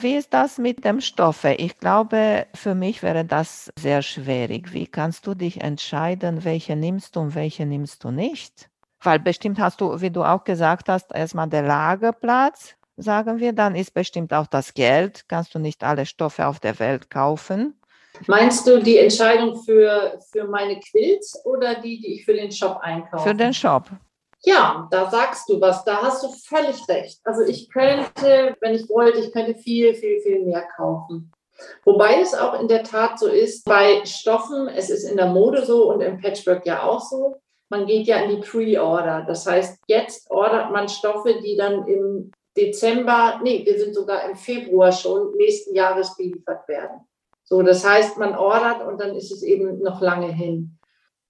Wie 0.02 0.16
ist 0.16 0.34
das 0.34 0.58
mit 0.58 0.84
dem 0.84 1.00
Stoffe? 1.00 1.54
Ich 1.58 1.78
glaube, 1.78 2.46
für 2.54 2.74
mich 2.74 3.04
wäre 3.04 3.24
das 3.24 3.72
sehr 3.78 4.02
schwierig. 4.02 4.72
Wie 4.72 4.88
kannst 4.88 5.28
du 5.28 5.34
dich 5.34 5.60
entscheiden, 5.60 6.44
welche 6.44 6.74
nimmst 6.74 7.14
du 7.14 7.20
und 7.20 7.36
welche 7.36 7.66
nimmst 7.66 8.02
du 8.02 8.10
nicht? 8.10 8.68
Weil 9.00 9.20
bestimmt 9.20 9.60
hast 9.60 9.80
du, 9.80 10.00
wie 10.00 10.10
du 10.10 10.24
auch 10.24 10.42
gesagt 10.42 10.88
hast, 10.88 11.14
erstmal 11.14 11.48
der 11.48 11.62
Lagerplatz, 11.62 12.74
sagen 12.96 13.38
wir, 13.38 13.52
dann 13.52 13.76
ist 13.76 13.94
bestimmt 13.94 14.32
auch 14.32 14.48
das 14.48 14.74
Geld. 14.74 15.28
Kannst 15.28 15.54
du 15.54 15.60
nicht 15.60 15.84
alle 15.84 16.04
Stoffe 16.04 16.48
auf 16.48 16.58
der 16.58 16.80
Welt 16.80 17.08
kaufen. 17.08 17.78
Meinst 18.26 18.66
du 18.66 18.82
die 18.82 18.98
Entscheidung 18.98 19.62
für, 19.62 20.18
für 20.32 20.48
meine 20.48 20.80
Quilts 20.80 21.46
oder 21.46 21.76
die, 21.76 22.00
die 22.00 22.14
ich 22.14 22.24
für 22.24 22.34
den 22.34 22.50
Shop 22.50 22.78
einkaufe? 22.82 23.28
Für 23.28 23.34
den 23.36 23.54
Shop. 23.54 23.88
Ja, 24.44 24.88
da 24.90 25.08
sagst 25.10 25.48
du 25.48 25.60
was, 25.60 25.84
da 25.84 26.02
hast 26.02 26.24
du 26.24 26.28
völlig 26.28 26.88
recht. 26.88 27.20
Also 27.24 27.42
ich 27.42 27.70
könnte, 27.70 28.56
wenn 28.60 28.74
ich 28.74 28.88
wollte, 28.88 29.20
ich 29.20 29.32
könnte 29.32 29.54
viel, 29.54 29.94
viel, 29.94 30.20
viel 30.20 30.44
mehr 30.44 30.66
kaufen. 30.76 31.30
Wobei 31.84 32.20
es 32.20 32.34
auch 32.34 32.58
in 32.60 32.66
der 32.66 32.82
Tat 32.82 33.18
so 33.18 33.28
ist, 33.28 33.64
bei 33.64 34.04
Stoffen, 34.04 34.68
es 34.68 34.90
ist 34.90 35.04
in 35.04 35.16
der 35.16 35.28
Mode 35.28 35.64
so 35.64 35.92
und 35.92 36.00
im 36.00 36.20
Patchwork 36.20 36.66
ja 36.66 36.82
auch 36.82 37.00
so, 37.00 37.36
man 37.70 37.86
geht 37.86 38.06
ja 38.06 38.18
in 38.18 38.30
die 38.30 38.42
Pre-Order. 38.42 39.24
Das 39.26 39.46
heißt, 39.46 39.78
jetzt 39.86 40.30
ordert 40.30 40.72
man 40.72 40.88
Stoffe, 40.88 41.40
die 41.40 41.56
dann 41.56 41.86
im 41.86 42.32
Dezember, 42.56 43.40
nee, 43.42 43.64
wir 43.64 43.78
sind 43.78 43.94
sogar 43.94 44.28
im 44.28 44.36
Februar 44.36 44.92
schon 44.92 45.34
nächsten 45.36 45.74
Jahres 45.74 46.16
geliefert 46.16 46.68
werden. 46.68 47.00
So, 47.44 47.62
das 47.62 47.86
heißt, 47.86 48.18
man 48.18 48.36
ordert 48.36 48.86
und 48.86 49.00
dann 49.00 49.14
ist 49.14 49.30
es 49.30 49.42
eben 49.42 49.78
noch 49.80 50.00
lange 50.00 50.30
hin. 50.32 50.78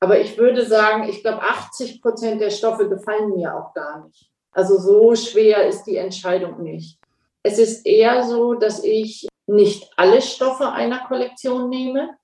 Aber 0.02 0.18
ich 0.18 0.36
würde 0.36 0.66
sagen, 0.66 1.08
ich 1.08 1.22
glaube, 1.22 1.42
80 1.42 2.02
Prozent 2.02 2.40
der 2.40 2.50
Stoffe 2.50 2.88
gefallen 2.88 3.36
mir 3.36 3.54
auch 3.54 3.72
gar 3.72 4.04
nicht. 4.04 4.28
Also 4.50 4.76
so 4.76 5.14
schwer 5.14 5.64
ist 5.68 5.84
die 5.84 5.96
Entscheidung 5.96 6.60
nicht. 6.60 6.98
Es 7.44 7.56
ist 7.56 7.86
eher 7.86 8.24
so, 8.24 8.54
dass 8.54 8.82
ich 8.82 9.28
nicht 9.46 9.92
alle 9.96 10.20
Stoffe 10.20 10.72
einer 10.72 11.06
Kollektion 11.06 11.68
nehme. 11.68 12.18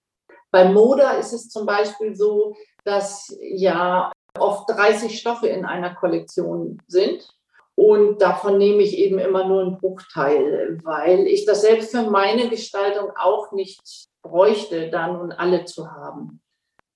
Bei 0.51 0.69
Moda 0.69 1.13
ist 1.13 1.33
es 1.33 1.51
zum 1.51 1.67
Beispiel 1.67 2.17
so, 2.17 2.57
dass 2.83 3.33
ja 3.41 4.11
oft 4.37 4.69
30 4.71 5.17
Stoffe 5.17 5.47
in 5.47 5.65
einer 5.65 5.95
Kollektion 5.95 6.83
sind. 6.89 7.29
Und 7.77 8.21
davon 8.21 8.59
nehme 8.59 8.83
ich 8.83 8.99
eben 8.99 9.21
immer 9.21 9.47
nur 9.47 9.63
einen 9.63 9.79
Bruchteil, 9.79 10.81
weil 10.83 11.29
ich 11.29 11.47
das 11.47 11.61
selbst 11.61 11.93
für 11.93 12.11
meine 12.11 12.49
Gestaltung 12.49 13.13
auch 13.17 13.53
nicht 13.53 14.09
bräuchte, 14.23 14.91
dann 14.91 15.21
und 15.21 15.31
alle 15.31 15.65
zu 15.65 15.89
haben. 15.93 16.41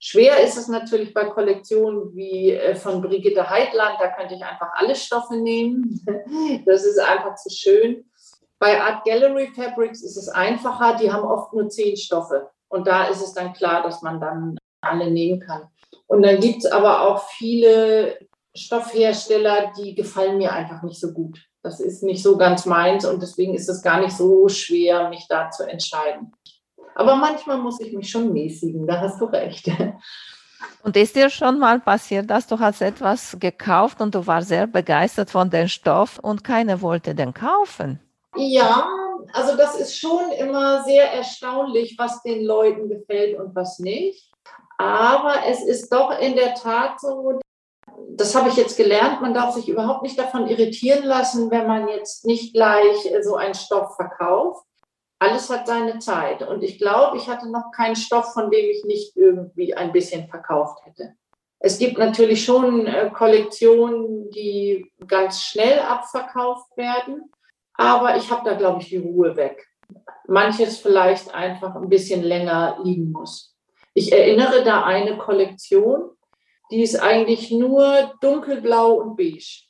Schwer 0.05 0.43
ist 0.43 0.57
es 0.57 0.67
natürlich 0.67 1.15
bei 1.15 1.27
Kollektionen 1.27 2.13
wie 2.17 2.51
äh, 2.51 2.75
von 2.75 3.01
Brigitte 3.01 3.49
Heidland, 3.49 3.99
da 4.01 4.09
könnte 4.09 4.35
ich 4.35 4.45
einfach 4.45 4.71
alle 4.75 4.97
Stoffe 4.97 5.37
nehmen. 5.37 6.05
Das 6.67 6.85
ist 6.85 6.99
einfach 6.99 7.37
zu 7.37 7.51
schön. 7.51 8.05
Bei 8.59 8.81
Art 8.81 9.05
Gallery 9.05 9.53
Fabrics 9.55 10.03
ist 10.03 10.17
es 10.17 10.29
einfacher, 10.29 10.97
die 10.97 11.13
haben 11.13 11.25
oft 11.25 11.53
nur 11.53 11.69
zehn 11.69 11.97
Stoffe. 11.97 12.51
Und 12.69 12.89
da 12.89 13.05
ist 13.05 13.23
es 13.23 13.33
dann 13.33 13.53
klar, 13.53 13.85
dass 13.85 14.03
man 14.03 14.21
dann 14.21 14.59
alle 14.81 15.09
nehmen 15.09 15.39
kann. 15.39 15.69
Und 16.09 16.23
dann 16.23 16.41
gibt 16.41 16.65
es 16.65 16.67
aber 16.71 17.03
auch 17.03 17.29
viele 17.31 18.19
Stoffhersteller, 18.57 19.73
die 19.79 19.95
gefallen 19.95 20.39
mir 20.39 20.53
einfach 20.53 20.83
nicht 20.83 20.99
so 20.99 21.13
gut. 21.13 21.39
Das 21.63 21.79
ist 21.79 22.03
nicht 22.03 22.25
so 22.25 22.37
ganz 22.37 22.67
meins 22.67 23.05
und 23.05 23.23
deswegen 23.23 23.55
ist 23.55 23.69
es 23.69 23.83
gar 23.83 24.01
nicht 24.01 24.17
so 24.17 24.49
schwer, 24.49 25.09
mich 25.11 25.27
da 25.29 25.51
zu 25.51 25.63
entscheiden. 25.63 26.33
Aber 26.95 27.17
manchmal 27.17 27.59
muss 27.59 27.81
ich 27.81 27.93
mich 27.93 28.11
schon 28.11 28.33
mäßigen, 28.33 28.87
da 28.87 29.01
hast 29.01 29.21
du 29.21 29.27
recht. 29.27 29.71
Und 30.83 30.97
ist 30.97 31.17
dir 31.17 31.31
schon 31.31 31.59
mal 31.59 31.81
passiert, 31.81 32.31
dass 32.31 32.47
du 32.47 32.59
hast 32.59 32.83
etwas 32.83 33.37
gekauft 33.39 34.01
und 34.01 34.15
du 34.15 34.27
warst 34.27 34.49
sehr 34.49 34.67
begeistert 34.67 35.31
von 35.31 35.51
dem 35.51 35.69
Stoff 35.69 36.19
und 36.19 36.45
keiner 36.45 36.81
wollte 36.81 37.15
den 37.15 37.35
kaufen? 37.35 38.01
Ja, 38.37 38.89
also 39.33 39.57
das 39.57 39.79
ist 39.79 39.99
schon 39.99 40.31
immer 40.33 40.83
sehr 40.85 41.13
erstaunlich, 41.13 41.97
was 41.99 42.23
den 42.23 42.45
Leuten 42.45 42.89
gefällt 42.89 43.39
und 43.39 43.55
was 43.55 43.79
nicht. 43.79 44.31
Aber 44.79 45.35
es 45.47 45.63
ist 45.63 45.93
doch 45.93 46.19
in 46.19 46.35
der 46.35 46.55
Tat 46.55 47.01
so, 47.01 47.39
das 48.09 48.35
habe 48.35 48.49
ich 48.49 48.57
jetzt 48.57 48.77
gelernt, 48.77 49.21
man 49.21 49.35
darf 49.35 49.55
sich 49.55 49.69
überhaupt 49.69 50.03
nicht 50.03 50.19
davon 50.19 50.49
irritieren 50.49 51.05
lassen, 51.05 51.51
wenn 51.51 51.67
man 51.67 51.89
jetzt 51.89 52.25
nicht 52.25 52.55
gleich 52.55 53.09
so 53.23 53.37
einen 53.37 53.55
Stoff 53.55 53.95
verkauft. 53.97 54.65
Alles 55.23 55.49
hat 55.51 55.69
seine 55.69 56.01
Zeit. 56.01 56.43
Und 56.43 56.65
ich 56.65 56.79
glaube, 56.79 57.17
ich 57.17 57.29
hatte 57.29 57.49
noch 57.49 57.71
keinen 57.71 57.95
Stoff, 57.95 58.33
von 58.33 58.51
dem 58.51 58.69
ich 58.69 58.85
nicht 58.85 59.17
irgendwie 59.17 59.73
ein 59.73 59.93
bisschen 59.93 60.27
verkauft 60.27 60.85
hätte. 60.85 61.15
Es 61.61 61.79
gibt 61.79 61.97
natürlich 61.97 62.45
schon 62.45 62.89
äh, 62.89 63.09
Kollektionen, 63.15 64.31
die 64.31 64.91
ganz 65.07 65.43
schnell 65.43 65.79
abverkauft 65.79 66.77
werden. 66.77 67.31
Aber 67.75 68.17
ich 68.17 68.33
habe 68.33 68.51
da, 68.51 68.57
glaube 68.57 68.83
ich, 68.83 68.89
die 68.89 68.97
Ruhe 68.97 69.37
weg. 69.37 69.65
Manches 70.27 70.79
vielleicht 70.79 71.33
einfach 71.33 71.77
ein 71.77 71.89
bisschen 71.89 72.25
länger 72.25 72.81
liegen 72.83 73.13
muss. 73.13 73.57
Ich 73.95 74.13
erinnere 74.13 74.65
da 74.65 74.83
eine 74.83 75.19
Kollektion, 75.19 76.11
die 76.73 76.83
ist 76.83 76.97
eigentlich 76.97 77.53
nur 77.53 78.13
dunkelblau 78.21 78.95
und 78.95 79.17
beige. 79.17 79.69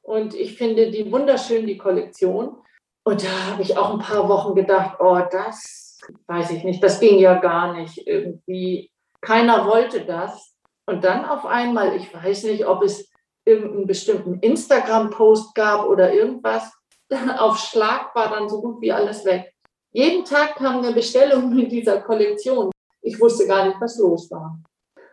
Und 0.00 0.32
ich 0.32 0.56
finde 0.56 0.90
die 0.90 1.12
wunderschön, 1.12 1.66
die 1.66 1.76
Kollektion. 1.76 2.56
Und 3.04 3.22
da 3.22 3.52
habe 3.52 3.62
ich 3.62 3.76
auch 3.76 3.92
ein 3.92 3.98
paar 3.98 4.28
Wochen 4.28 4.54
gedacht, 4.54 4.98
oh, 4.98 5.20
das 5.30 5.98
weiß 6.26 6.50
ich 6.52 6.64
nicht, 6.64 6.82
das 6.82 7.00
ging 7.00 7.18
ja 7.18 7.38
gar 7.38 7.74
nicht. 7.74 8.06
Irgendwie, 8.06 8.90
keiner 9.20 9.66
wollte 9.66 10.04
das. 10.04 10.54
Und 10.86 11.04
dann 11.04 11.24
auf 11.24 11.46
einmal, 11.46 11.96
ich 11.96 12.12
weiß 12.12 12.44
nicht, 12.44 12.66
ob 12.66 12.82
es 12.82 13.10
irgendeinen 13.44 13.86
bestimmten 13.86 14.38
Instagram-Post 14.40 15.54
gab 15.54 15.86
oder 15.86 16.12
irgendwas, 16.12 16.72
auf 17.38 17.58
Schlag 17.58 18.14
war 18.14 18.30
dann 18.30 18.48
so 18.48 18.60
gut 18.60 18.80
wie 18.80 18.92
alles 18.92 19.24
weg. 19.24 19.52
Jeden 19.92 20.24
Tag 20.24 20.56
kam 20.56 20.78
eine 20.78 20.92
Bestellung 20.92 21.54
mit 21.54 21.70
dieser 21.70 22.00
Kollektion. 22.00 22.70
Ich 23.02 23.20
wusste 23.20 23.46
gar 23.46 23.66
nicht, 23.66 23.80
was 23.80 23.98
los 23.98 24.30
war. 24.30 24.58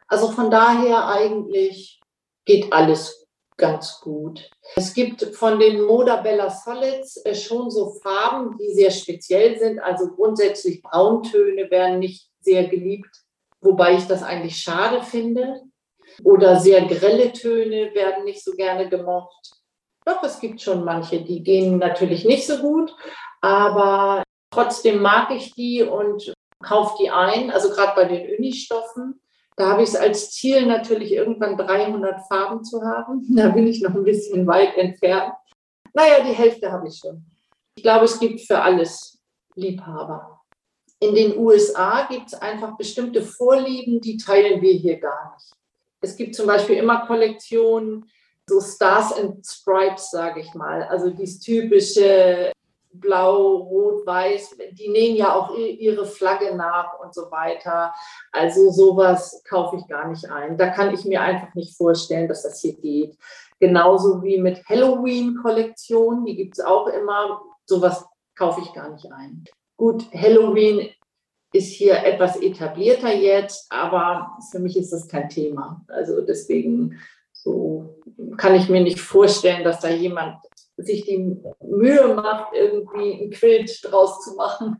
Also 0.07 0.31
von 0.31 0.49
daher 0.49 1.07
eigentlich 1.07 2.01
geht 2.45 2.71
alles 2.73 3.20
ganz 3.61 4.01
gut. 4.01 4.49
Es 4.75 4.93
gibt 4.93 5.23
von 5.35 5.59
den 5.59 5.83
Moda 5.83 6.17
Bella 6.17 6.49
Solids 6.49 7.17
äh, 7.23 7.35
schon 7.35 7.69
so 7.69 7.91
Farben, 8.01 8.57
die 8.57 8.73
sehr 8.73 8.91
speziell 8.91 9.57
sind. 9.59 9.79
Also 9.79 10.09
grundsätzlich 10.09 10.81
Brauntöne 10.81 11.69
werden 11.69 11.99
nicht 11.99 12.27
sehr 12.41 12.67
geliebt, 12.67 13.15
wobei 13.61 13.95
ich 13.95 14.07
das 14.07 14.23
eigentlich 14.23 14.57
schade 14.57 15.03
finde. 15.03 15.61
Oder 16.23 16.59
sehr 16.59 16.85
grelle 16.85 17.31
Töne 17.31 17.93
werden 17.93 18.25
nicht 18.25 18.43
so 18.43 18.51
gerne 18.51 18.89
gemocht. 18.89 19.51
Doch, 20.05 20.23
es 20.23 20.39
gibt 20.39 20.59
schon 20.59 20.83
manche, 20.83 21.21
die 21.21 21.43
gehen 21.43 21.77
natürlich 21.77 22.25
nicht 22.25 22.45
so 22.45 22.57
gut, 22.57 22.93
aber 23.39 24.23
trotzdem 24.51 25.01
mag 25.01 25.29
ich 25.31 25.53
die 25.53 25.83
und 25.83 26.33
kaufe 26.63 26.95
die 26.99 27.11
ein. 27.11 27.51
Also 27.51 27.69
gerade 27.69 27.93
bei 27.95 28.05
den 28.05 28.35
Unistoffen. 28.37 29.21
Da 29.55 29.69
habe 29.69 29.83
ich 29.83 29.89
es 29.89 29.95
als 29.95 30.31
Ziel 30.31 30.65
natürlich 30.65 31.11
irgendwann 31.11 31.57
300 31.57 32.27
Farben 32.27 32.63
zu 32.63 32.81
haben. 32.81 33.25
Da 33.35 33.49
bin 33.49 33.67
ich 33.67 33.81
noch 33.81 33.93
ein 33.93 34.03
bisschen 34.03 34.47
weit 34.47 34.77
entfernt. 34.77 35.33
Naja, 35.93 36.23
die 36.23 36.33
Hälfte 36.33 36.71
habe 36.71 36.87
ich 36.87 36.97
schon. 36.97 37.25
Ich 37.75 37.83
glaube, 37.83 38.05
es 38.05 38.19
gibt 38.19 38.41
für 38.41 38.61
alles 38.61 39.19
Liebhaber. 39.55 40.41
In 40.99 41.15
den 41.15 41.37
USA 41.37 42.07
gibt 42.09 42.27
es 42.27 42.33
einfach 42.35 42.77
bestimmte 42.77 43.23
Vorlieben, 43.23 43.99
die 43.99 44.17
teilen 44.17 44.61
wir 44.61 44.73
hier 44.73 44.99
gar 44.99 45.33
nicht. 45.33 45.51
Es 46.01 46.15
gibt 46.15 46.35
zum 46.35 46.47
Beispiel 46.47 46.77
immer 46.77 47.05
Kollektionen, 47.05 48.05
so 48.47 48.59
Stars 48.59 49.13
and 49.13 49.45
Stripes, 49.45 50.11
sage 50.11 50.41
ich 50.41 50.53
mal. 50.53 50.83
Also 50.83 51.09
dieses 51.09 51.39
typische 51.39 52.51
Blau, 52.93 53.55
Rot, 53.55 54.05
Weiß, 54.05 54.57
die 54.71 54.89
nehmen 54.89 55.15
ja 55.15 55.35
auch 55.35 55.55
ihre 55.55 56.05
Flagge 56.05 56.55
nach 56.55 56.99
und 56.99 57.13
so 57.13 57.31
weiter. 57.31 57.93
Also 58.31 58.71
sowas 58.71 59.43
kaufe 59.47 59.77
ich 59.77 59.87
gar 59.87 60.07
nicht 60.07 60.29
ein. 60.29 60.57
Da 60.57 60.69
kann 60.69 60.93
ich 60.93 61.05
mir 61.05 61.21
einfach 61.21 61.53
nicht 61.55 61.75
vorstellen, 61.75 62.27
dass 62.27 62.43
das 62.43 62.61
hier 62.61 62.73
geht. 62.73 63.17
Genauso 63.59 64.23
wie 64.23 64.39
mit 64.39 64.67
Halloween-Kollektionen, 64.67 66.25
die 66.25 66.35
gibt 66.35 66.57
es 66.57 66.63
auch 66.63 66.87
immer. 66.87 67.41
Sowas 67.65 68.05
kaufe 68.35 68.61
ich 68.61 68.73
gar 68.73 68.89
nicht 68.89 69.11
ein. 69.11 69.45
Gut, 69.77 70.05
Halloween 70.13 70.89
ist 71.53 71.73
hier 71.73 72.03
etwas 72.03 72.37
etablierter 72.41 73.13
jetzt, 73.13 73.71
aber 73.71 74.37
für 74.51 74.59
mich 74.59 74.77
ist 74.77 74.93
das 74.93 75.07
kein 75.07 75.29
Thema. 75.29 75.83
Also 75.87 76.21
deswegen 76.21 76.99
so 77.33 78.01
kann 78.37 78.55
ich 78.55 78.69
mir 78.69 78.81
nicht 78.81 78.99
vorstellen, 78.99 79.63
dass 79.63 79.79
da 79.79 79.89
jemand 79.89 80.37
sich 80.77 81.05
die 81.05 81.37
Mühe 81.59 82.13
macht, 82.15 82.53
irgendwie 82.53 83.23
ein 83.23 83.29
Quilt 83.31 83.79
draus 83.83 84.21
zu 84.21 84.35
machen. 84.35 84.77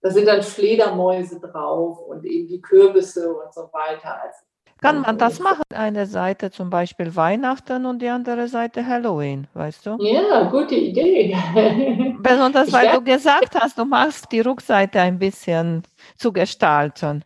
Da 0.00 0.10
sind 0.10 0.26
dann 0.26 0.42
Fledermäuse 0.42 1.40
drauf 1.40 1.98
und 2.06 2.24
eben 2.24 2.46
die 2.46 2.60
Kürbisse 2.60 3.34
und 3.34 3.52
so 3.52 3.62
weiter. 3.72 4.22
Also 4.22 4.38
kann 4.80 5.00
man 5.00 5.18
das 5.18 5.40
machen? 5.40 5.62
Eine 5.74 6.06
Seite 6.06 6.50
zum 6.52 6.70
Beispiel 6.70 7.14
Weihnachten 7.16 7.84
und 7.84 8.00
die 8.00 8.08
andere 8.08 8.46
Seite 8.46 8.86
Halloween, 8.86 9.48
weißt 9.54 9.86
du? 9.86 9.96
Ja, 10.00 10.48
gute 10.50 10.76
Idee. 10.76 11.36
Besonders 12.22 12.72
weil 12.72 12.92
du 12.92 13.02
gesagt 13.02 13.58
hast, 13.58 13.76
du 13.76 13.84
machst 13.84 14.30
die 14.30 14.40
Rückseite 14.40 15.00
ein 15.00 15.18
bisschen 15.18 15.82
zu 16.16 16.32
gestalten. 16.32 17.24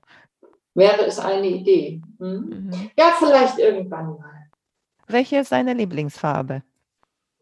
Wäre 0.75 1.05
es 1.05 1.19
eine 1.19 1.47
Idee. 1.47 2.01
Hm? 2.19 2.71
Mhm. 2.71 2.91
Ja, 2.97 3.13
vielleicht 3.19 3.59
irgendwann 3.59 4.17
mal. 4.19 4.49
Welche 5.09 5.39
ist 5.39 5.53
deine 5.53 5.75
Lieblingsfarbe? 5.75 6.63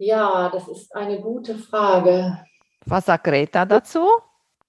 Ja, 0.00 0.48
das 0.48 0.66
ist 0.66 0.96
eine 0.96 1.20
gute 1.20 1.58
Frage. 1.58 2.42
Was 2.86 3.04
sagt 3.04 3.24
Greta 3.24 3.66
dazu? 3.66 4.08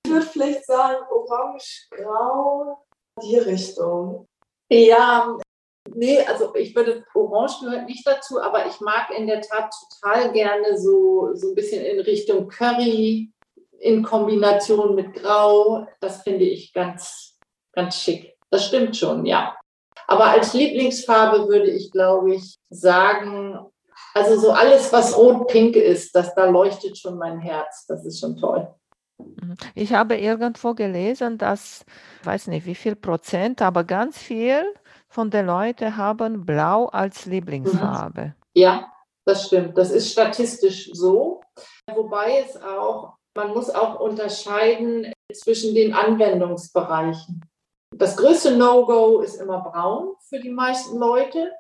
Ich 0.04 0.12
würde 0.12 0.26
vielleicht 0.26 0.66
sagen, 0.66 0.98
orange-grau, 1.10 2.84
die 3.24 3.38
Richtung. 3.38 4.28
Ja, 4.70 5.38
nee, 5.90 6.20
also 6.26 6.54
ich 6.56 6.76
würde, 6.76 7.06
orange 7.14 7.62
gehört 7.62 7.86
nicht 7.86 8.06
dazu, 8.06 8.42
aber 8.42 8.66
ich 8.66 8.82
mag 8.82 9.10
in 9.18 9.26
der 9.26 9.40
Tat 9.40 9.72
total 10.02 10.34
gerne 10.34 10.78
so, 10.78 11.34
so 11.34 11.48
ein 11.48 11.56
bisschen 11.56 11.86
in 11.86 12.02
Richtung 12.02 12.50
Curry 12.50 13.32
in 13.80 14.04
Kombination 14.04 14.96
mit 14.96 15.14
Grau. 15.14 15.88
Das 16.02 16.24
finde 16.24 16.44
ich 16.44 16.74
ganz, 16.74 17.38
ganz 17.72 17.96
schick. 17.96 18.36
Das 18.50 18.66
stimmt 18.66 18.98
schon, 18.98 19.26
ja. 19.26 19.56
Aber 20.08 20.26
als 20.26 20.54
Lieblingsfarbe 20.54 21.48
würde 21.48 21.72
ich, 21.72 21.90
glaube 21.90 22.36
ich, 22.36 22.58
sagen, 22.70 23.71
also 24.14 24.40
so 24.40 24.52
alles, 24.52 24.92
was 24.92 25.18
rot-pink 25.18 25.76
ist, 25.76 26.16
das, 26.16 26.34
da 26.36 26.46
leuchtet 26.46 26.98
schon 26.98 27.18
mein 27.18 27.40
Herz. 27.40 27.86
Das 27.88 28.06
ist 28.06 28.20
schon 28.20 28.38
toll. 28.38 28.68
Ich 29.76 29.94
habe 29.94 30.18
irgendwo 30.18 30.74
gelesen, 30.74 31.38
dass, 31.38 31.86
ich 32.22 32.26
weiß 32.26 32.48
nicht 32.48 32.66
wie 32.66 32.76
viel 32.76 32.96
Prozent, 32.96 33.62
aber 33.62 33.84
ganz 33.84 34.18
viel 34.18 34.64
von 35.08 35.30
den 35.30 35.46
Leuten 35.46 35.96
haben 35.98 36.46
Blau 36.46 36.86
als 36.86 37.26
Lieblingsfarbe. 37.26 38.36
Ja, 38.54 38.92
das 39.26 39.48
stimmt. 39.48 39.78
Das 39.78 39.92
ist 39.92 40.12
statistisch 40.12 40.90
so. 40.94 41.42
Wobei 41.94 42.40
es 42.40 42.62
auch, 42.62 43.16
man 43.36 43.54
muss 43.54 43.70
auch 43.70 44.00
unterscheiden 44.00 45.14
zwischen 45.34 45.76
den 45.76 45.94
Anwendungsbereichen. 45.94 47.46
Das 47.96 48.16
größte 48.18 48.58
No-Go 48.58 49.20
ist 49.20 49.36
immer 49.36 49.62
braun 49.62 50.16
für 50.28 50.40
die 50.40 50.50
meisten 50.50 50.98
Leute. 50.98 51.52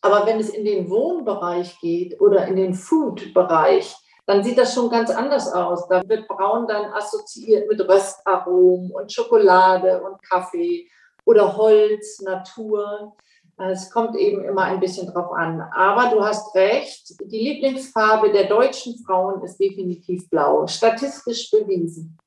Aber 0.00 0.26
wenn 0.26 0.38
es 0.38 0.50
in 0.50 0.64
den 0.64 0.88
Wohnbereich 0.90 1.78
geht 1.80 2.20
oder 2.20 2.46
in 2.46 2.56
den 2.56 2.74
Food-Bereich, 2.74 3.96
dann 4.26 4.44
sieht 4.44 4.58
das 4.58 4.74
schon 4.74 4.90
ganz 4.90 5.10
anders 5.10 5.50
aus. 5.52 5.88
Da 5.88 6.06
wird 6.06 6.28
Braun 6.28 6.66
dann 6.66 6.92
assoziiert 6.92 7.66
mit 7.68 7.80
Röstaromen 7.80 8.90
und 8.92 9.12
Schokolade 9.12 10.02
und 10.02 10.22
Kaffee 10.22 10.86
oder 11.24 11.56
Holz, 11.56 12.20
Natur. 12.20 13.16
Es 13.56 13.90
kommt 13.90 14.16
eben 14.16 14.44
immer 14.44 14.62
ein 14.64 14.80
bisschen 14.80 15.12
drauf 15.12 15.32
an. 15.32 15.62
Aber 15.74 16.14
du 16.14 16.22
hast 16.22 16.54
recht, 16.54 17.14
die 17.24 17.38
Lieblingsfarbe 17.38 18.30
der 18.30 18.44
deutschen 18.44 19.02
Frauen 19.04 19.42
ist 19.42 19.58
definitiv 19.58 20.28
blau, 20.30 20.66
statistisch 20.66 21.50
bewiesen. 21.50 22.18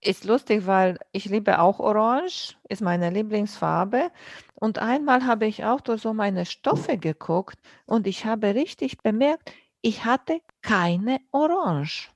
Ist 0.00 0.24
lustig, 0.24 0.66
weil 0.66 0.98
ich 1.12 1.24
liebe 1.26 1.60
auch 1.60 1.80
Orange, 1.80 2.56
ist 2.68 2.82
meine 2.82 3.10
Lieblingsfarbe. 3.10 4.10
Und 4.54 4.78
einmal 4.78 5.26
habe 5.26 5.46
ich 5.46 5.64
auch 5.64 5.80
durch 5.80 6.02
so 6.02 6.12
meine 6.14 6.46
Stoffe 6.46 6.98
geguckt 6.98 7.58
und 7.86 8.06
ich 8.06 8.24
habe 8.24 8.54
richtig 8.54 8.98
bemerkt, 8.98 9.52
ich 9.82 10.04
hatte 10.04 10.40
keine 10.62 11.20
Orange. 11.32 12.10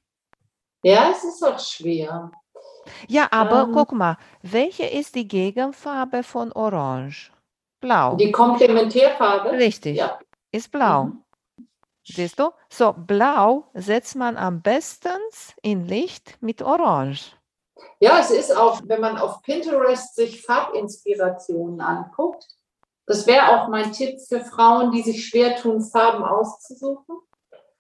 Ja, 0.83 1.11
es 1.11 1.25
ist 1.25 1.43
auch 1.45 1.59
schwer. 1.59 2.31
Ja, 3.09 3.29
aber 3.31 3.63
Ähm, 3.65 3.73
guck 3.73 3.93
mal, 3.93 4.17
welche 4.43 4.85
ist 4.85 5.15
die 5.15 5.29
Gegenfarbe 5.29 6.23
von 6.23 6.53
Orange? 6.53 7.33
Blau. 7.81 8.17
die 8.17 8.31
Komplementärfarbe? 8.31 9.53
Richtig, 9.53 9.97
Ja. 9.99 10.19
ist 10.53 10.71
blau. 10.71 11.07
Mhm. 11.07 11.23
Siehst 12.05 12.39
du? 12.39 12.51
So, 12.69 12.93
blau 12.93 13.71
setzt 13.75 14.17
man 14.17 14.37
am 14.37 14.63
besten 14.63 15.19
in 15.63 15.87
Licht 15.87 16.39
mit 16.41 16.63
Orange. 16.63 17.37
Ja, 18.01 18.19
es 18.19 18.31
ist 18.31 18.57
auch, 18.57 18.81
wenn 18.85 19.01
man 19.01 19.17
auf 19.17 19.43
Pinterest 19.43 20.17
sich 20.17 20.43
Farbinspirationen 20.43 21.81
anguckt, 21.81 22.47
das 23.07 23.27
wäre 23.27 23.49
auch 23.49 23.69
mein 23.69 23.93
Tipp 23.93 24.21
für 24.21 24.41
Frauen, 24.41 24.93
die 24.93 25.03
sich 25.03 25.27
schwer 25.27 25.57
tun, 25.57 25.83
Farben 25.83 26.25
auszusuchen, 26.25 27.17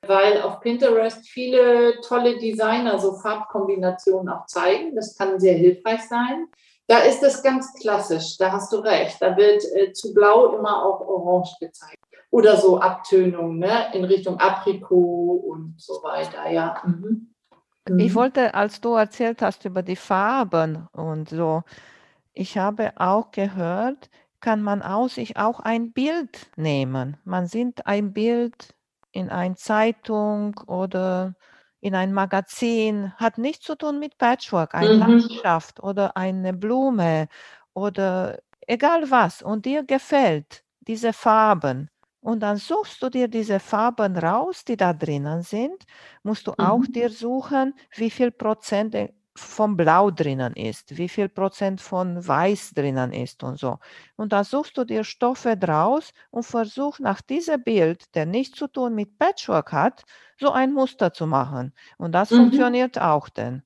weil 0.06 0.42
auf 0.42 0.60
Pinterest 0.60 1.26
viele 1.28 2.00
tolle 2.00 2.38
Designer 2.38 2.98
so 2.98 3.14
Farbkombinationen 3.14 4.28
auch 4.28 4.46
zeigen. 4.46 4.94
Das 4.96 5.16
kann 5.16 5.38
sehr 5.38 5.54
hilfreich 5.54 6.02
sein. 6.08 6.48
Da 6.88 6.98
ist 6.98 7.22
es 7.22 7.42
ganz 7.42 7.72
klassisch, 7.74 8.36
da 8.36 8.52
hast 8.52 8.72
du 8.72 8.76
recht. 8.78 9.16
Da 9.20 9.36
wird 9.36 9.64
äh, 9.74 9.92
zu 9.92 10.12
blau 10.12 10.56
immer 10.56 10.84
auch 10.84 11.00
orange 11.00 11.56
gezeigt. 11.60 11.98
Oder 12.30 12.56
so 12.56 12.78
Abtönungen 12.78 13.58
ne? 13.58 13.92
in 13.94 14.04
Richtung 14.04 14.38
Aprikot 14.40 15.44
und 15.46 15.74
so 15.78 16.02
weiter, 16.02 16.50
ja. 16.50 16.82
Mhm. 16.84 17.31
Ich 17.96 18.14
Mhm. 18.14 18.14
wollte, 18.14 18.54
als 18.54 18.80
du 18.80 18.94
erzählt 18.94 19.42
hast 19.42 19.64
über 19.64 19.82
die 19.82 19.96
Farben 19.96 20.88
und 20.92 21.28
so, 21.28 21.62
ich 22.34 22.58
habe 22.58 22.92
auch 22.98 23.32
gehört, 23.32 24.10
kann 24.40 24.62
man 24.62 24.82
aus 24.82 25.16
sich 25.16 25.36
auch 25.38 25.60
ein 25.60 25.92
Bild 25.92 26.50
nehmen. 26.56 27.18
Man 27.24 27.46
sieht 27.46 27.86
ein 27.86 28.12
Bild 28.14 28.74
in 29.12 29.30
einer 29.30 29.56
Zeitung 29.56 30.58
oder 30.68 31.34
in 31.80 31.94
ein 31.96 32.14
Magazin, 32.14 33.14
hat 33.18 33.38
nichts 33.38 33.66
zu 33.66 33.76
tun 33.76 34.00
mit 34.00 34.18
Patchwork, 34.18 34.74
eine 34.74 34.92
Mhm. 34.92 35.42
Landschaft 35.44 35.82
oder 35.82 36.16
eine 36.18 36.54
Blume 36.54 37.28
oder 37.74 38.40
egal 38.68 39.10
was. 39.12 39.42
Und 39.42 39.66
dir 39.66 39.84
gefällt 39.84 40.64
diese 40.82 41.12
Farben. 41.14 41.90
Und 42.22 42.40
dann 42.40 42.56
suchst 42.56 43.02
du 43.02 43.10
dir 43.10 43.28
diese 43.28 43.60
Farben 43.60 44.16
raus, 44.16 44.64
die 44.64 44.76
da 44.76 44.92
drinnen 44.92 45.42
sind, 45.42 45.84
musst 46.22 46.46
du 46.46 46.52
auch 46.58 46.86
Mhm. 46.86 46.86
dir 46.86 47.10
suchen, 47.10 47.74
wie 47.96 48.10
viel 48.10 48.30
Prozent 48.30 48.94
äh, 48.94 49.12
vom 49.36 49.76
Blau 49.76 50.10
drinnen 50.10 50.54
ist, 50.54 50.96
wie 50.98 51.08
viel 51.08 51.28
Prozent 51.28 51.80
von 51.80 52.26
Weiß 52.26 52.72
drinnen 52.74 53.12
ist 53.12 53.42
und 53.42 53.58
so. 53.58 53.78
Und 54.16 54.32
da 54.32 54.44
suchst 54.44 54.76
du 54.78 54.84
dir 54.84 55.04
Stoffe 55.04 55.56
draus 55.56 56.12
und 56.30 56.44
versuch 56.44 56.98
nach 57.00 57.22
diesem 57.22 57.62
Bild, 57.62 58.14
der 58.14 58.26
nichts 58.26 58.58
zu 58.58 58.68
tun 58.68 58.94
mit 58.94 59.18
Patchwork 59.18 59.72
hat, 59.72 60.04
so 60.40 60.50
ein 60.52 60.72
Muster 60.72 61.12
zu 61.12 61.26
machen. 61.26 61.74
Und 61.98 62.12
das 62.12 62.30
Mhm. 62.30 62.32
funktioniert 62.32 63.00
auch 63.00 63.28
denn. 63.30 63.62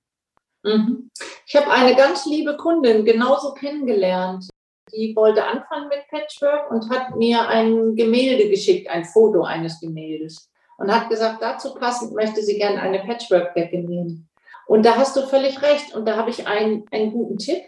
Mhm. 0.64 1.10
Ich 1.46 1.56
habe 1.56 1.70
eine 1.70 1.94
ganz 1.96 2.26
liebe 2.26 2.56
Kundin 2.58 3.04
genauso 3.06 3.54
kennengelernt. 3.54 4.48
Die 4.92 5.14
wollte 5.16 5.44
anfangen 5.44 5.88
mit 5.88 6.06
Patchwork 6.08 6.70
und 6.70 6.90
hat 6.90 7.16
mir 7.16 7.48
ein 7.48 7.96
Gemälde 7.96 8.48
geschickt, 8.48 8.88
ein 8.88 9.04
Foto 9.04 9.42
eines 9.42 9.80
Gemäldes. 9.80 10.50
Und 10.78 10.94
hat 10.94 11.08
gesagt, 11.08 11.42
dazu 11.42 11.74
passend 11.74 12.14
möchte 12.14 12.42
sie 12.42 12.58
gerne 12.58 12.80
eine 12.80 13.00
Patchwork-Decke 13.00 13.78
nehmen. 13.78 14.28
Und 14.66 14.84
da 14.84 14.96
hast 14.96 15.16
du 15.16 15.22
völlig 15.22 15.62
recht. 15.62 15.94
Und 15.94 16.06
da 16.06 16.16
habe 16.16 16.30
ich 16.30 16.46
einen, 16.46 16.84
einen 16.90 17.12
guten 17.12 17.38
Tipp. 17.38 17.62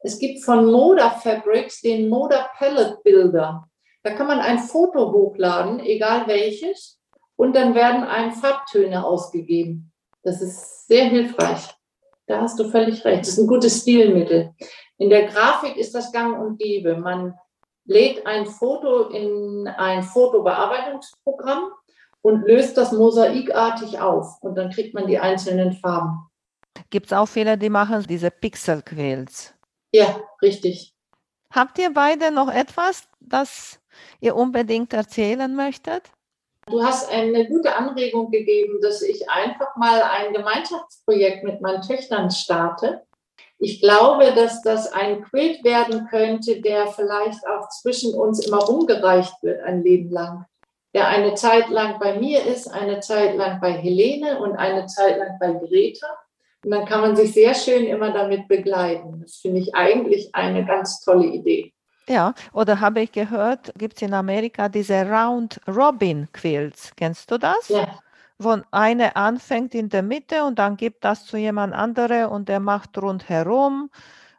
Es 0.00 0.18
gibt 0.18 0.44
von 0.44 0.70
Moda 0.70 1.10
Fabrics 1.10 1.80
den 1.80 2.08
Moda 2.08 2.48
Palette 2.58 2.98
Builder. 3.04 3.68
Da 4.02 4.10
kann 4.10 4.26
man 4.26 4.40
ein 4.40 4.58
Foto 4.58 5.12
hochladen, 5.12 5.80
egal 5.80 6.26
welches, 6.26 6.98
und 7.36 7.54
dann 7.54 7.74
werden 7.74 8.02
einem 8.02 8.32
Farbtöne 8.32 9.04
ausgegeben. 9.04 9.92
Das 10.22 10.42
ist 10.42 10.86
sehr 10.88 11.04
hilfreich. 11.04 11.68
Da 12.26 12.40
hast 12.40 12.58
du 12.58 12.68
völlig 12.68 13.04
recht. 13.04 13.22
Das 13.22 13.28
ist 13.28 13.38
ein 13.38 13.46
gutes 13.46 13.80
Stilmittel. 13.80 14.54
In 15.02 15.10
der 15.10 15.24
Grafik 15.24 15.76
ist 15.76 15.96
das 15.96 16.12
gang 16.12 16.38
und 16.38 16.60
gäbe. 16.60 16.96
Man 16.96 17.36
lädt 17.86 18.24
ein 18.24 18.46
Foto 18.46 19.08
in 19.08 19.66
ein 19.66 20.04
Fotobearbeitungsprogramm 20.04 21.72
und 22.20 22.46
löst 22.46 22.76
das 22.76 22.92
mosaikartig 22.92 23.98
auf. 23.98 24.40
Und 24.42 24.54
dann 24.54 24.70
kriegt 24.70 24.94
man 24.94 25.08
die 25.08 25.18
einzelnen 25.18 25.72
Farben. 25.72 26.30
Gibt 26.90 27.06
es 27.06 27.12
auch 27.12 27.26
viele, 27.26 27.58
die 27.58 27.68
machen 27.68 28.04
diese 28.08 28.30
Pixel-Quills. 28.30 29.52
Ja, 29.92 30.20
richtig. 30.40 30.94
Habt 31.52 31.80
ihr 31.80 31.92
beide 31.92 32.30
noch 32.30 32.48
etwas, 32.48 33.08
das 33.18 33.80
ihr 34.20 34.36
unbedingt 34.36 34.92
erzählen 34.92 35.52
möchtet? 35.52 36.12
Du 36.66 36.80
hast 36.80 37.10
eine 37.10 37.48
gute 37.48 37.74
Anregung 37.74 38.30
gegeben, 38.30 38.78
dass 38.80 39.02
ich 39.02 39.28
einfach 39.28 39.74
mal 39.74 40.00
ein 40.00 40.32
Gemeinschaftsprojekt 40.32 41.42
mit 41.42 41.60
meinen 41.60 41.82
Töchtern 41.82 42.30
starte. 42.30 43.02
Ich 43.64 43.80
glaube, 43.80 44.32
dass 44.34 44.60
das 44.62 44.92
ein 44.92 45.22
Quilt 45.22 45.62
werden 45.62 46.08
könnte, 46.08 46.60
der 46.60 46.88
vielleicht 46.88 47.46
auch 47.46 47.68
zwischen 47.68 48.12
uns 48.12 48.44
immer 48.44 48.58
rumgereicht 48.58 49.40
wird, 49.40 49.62
ein 49.62 49.84
Leben 49.84 50.10
lang. 50.10 50.46
Der 50.94 51.06
eine 51.06 51.34
Zeit 51.34 51.68
lang 51.68 52.00
bei 52.00 52.18
mir 52.18 52.44
ist, 52.44 52.66
eine 52.66 52.98
Zeit 52.98 53.36
lang 53.36 53.60
bei 53.60 53.70
Helene 53.70 54.40
und 54.40 54.56
eine 54.56 54.86
Zeit 54.86 55.16
lang 55.16 55.38
bei 55.38 55.52
Greta. 55.52 56.08
Und 56.64 56.72
dann 56.72 56.86
kann 56.86 57.02
man 57.02 57.14
sich 57.14 57.34
sehr 57.34 57.54
schön 57.54 57.86
immer 57.86 58.10
damit 58.10 58.48
begleiten. 58.48 59.20
Das 59.22 59.36
finde 59.36 59.60
ich 59.60 59.72
eigentlich 59.76 60.34
eine 60.34 60.64
ganz 60.64 61.00
tolle 61.00 61.26
Idee. 61.26 61.72
Ja, 62.08 62.34
oder 62.52 62.80
habe 62.80 63.02
ich 63.02 63.12
gehört, 63.12 63.72
gibt 63.78 63.94
es 63.94 64.02
in 64.02 64.12
Amerika 64.12 64.68
diese 64.68 65.08
Round 65.08 65.60
Robin 65.68 66.26
Quilts. 66.32 66.90
Kennst 66.96 67.30
du 67.30 67.38
das? 67.38 67.68
Ja, 67.68 67.86
Wo 68.44 68.58
eine 68.70 69.16
anfängt 69.16 69.74
in 69.74 69.88
der 69.88 70.02
Mitte 70.02 70.44
und 70.44 70.58
dann 70.58 70.76
gibt 70.76 71.04
das 71.04 71.24
zu 71.26 71.36
jemand 71.36 71.74
andere 71.74 72.28
und 72.30 72.48
der 72.48 72.60
macht 72.60 72.98
rundherum 72.98 73.90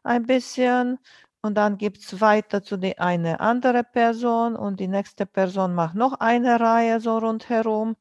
ein 0.04 0.26
bisschen 0.26 1.00
und 1.42 1.56
dann 1.56 1.78
gibt 1.78 2.00
es 2.00 2.22
weiter 2.22 2.64
zu 2.64 2.78
die 2.78 2.98
eine 3.00 3.40
andere 3.40 3.84
Person 3.84 4.56
und 4.56 4.80
die 4.80 4.88
nächste 4.88 5.26
Person 5.26 5.74
macht 5.76 5.96
noch 5.96 6.14
eine 6.20 6.60
Reihe 6.60 7.00
so 7.02 7.18
rundherum 7.18 7.96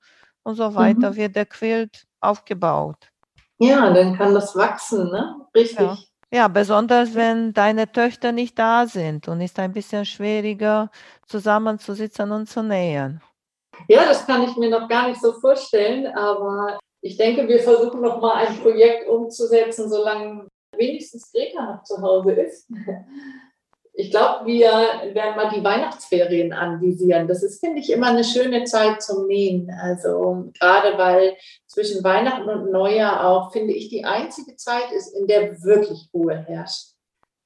und 0.44 0.56
so 0.56 0.74
weiter 0.74 1.10
Mhm. 1.10 1.16
wird 1.16 1.36
der 1.36 1.46
Quilt 1.46 2.06
aufgebaut. 2.20 3.12
ja 3.58 3.90
dann 3.94 4.16
kann 4.18 4.34
das 4.34 4.54
wachsen, 4.56 5.10
ne? 5.10 5.46
Richtig. 5.54 5.78
Ja. 5.78 5.98
Ja, 6.34 6.48
besonders 6.48 7.14
wenn 7.14 7.52
deine 7.52 7.92
Töchter 7.92 8.32
nicht 8.32 8.58
da 8.58 8.86
sind 8.86 9.28
und 9.28 9.40
ist 9.42 9.58
ein 9.58 9.72
bisschen 9.72 10.06
schwieriger 10.06 10.90
zusammenzusitzen 11.26 12.32
und 12.32 12.48
zu 12.48 12.62
nähen. 12.62 13.20
Ja, 13.88 14.04
das 14.04 14.26
kann 14.26 14.42
ich 14.42 14.56
mir 14.56 14.70
noch 14.70 14.88
gar 14.88 15.08
nicht 15.08 15.20
so 15.20 15.32
vorstellen, 15.32 16.06
aber 16.06 16.78
ich 17.00 17.16
denke, 17.16 17.48
wir 17.48 17.58
versuchen 17.58 18.00
noch 18.00 18.20
mal 18.20 18.46
ein 18.46 18.56
Projekt 18.60 19.08
umzusetzen, 19.08 19.88
solange 19.88 20.46
wenigstens 20.76 21.30
Greta 21.32 21.74
noch 21.74 21.82
zu 21.82 22.00
Hause 22.00 22.32
ist. 22.32 22.70
Ich 23.94 24.10
glaube, 24.10 24.46
wir 24.46 24.70
werden 25.12 25.36
mal 25.36 25.50
die 25.50 25.62
Weihnachtsferien 25.62 26.54
anvisieren. 26.54 27.28
Das 27.28 27.42
ist, 27.42 27.60
finde 27.60 27.80
ich, 27.80 27.90
immer 27.90 28.06
eine 28.06 28.24
schöne 28.24 28.64
Zeit 28.64 29.02
zum 29.02 29.26
Nähen. 29.26 29.70
Also 29.82 30.50
gerade 30.58 30.96
weil 30.96 31.36
zwischen 31.66 32.02
Weihnachten 32.02 32.48
und 32.48 32.72
Neujahr 32.72 33.28
auch, 33.28 33.52
finde 33.52 33.74
ich, 33.74 33.90
die 33.90 34.04
einzige 34.04 34.56
Zeit 34.56 34.90
ist, 34.96 35.14
in 35.14 35.26
der 35.26 35.62
wirklich 35.62 36.08
Ruhe 36.14 36.38
herrscht. 36.38 36.94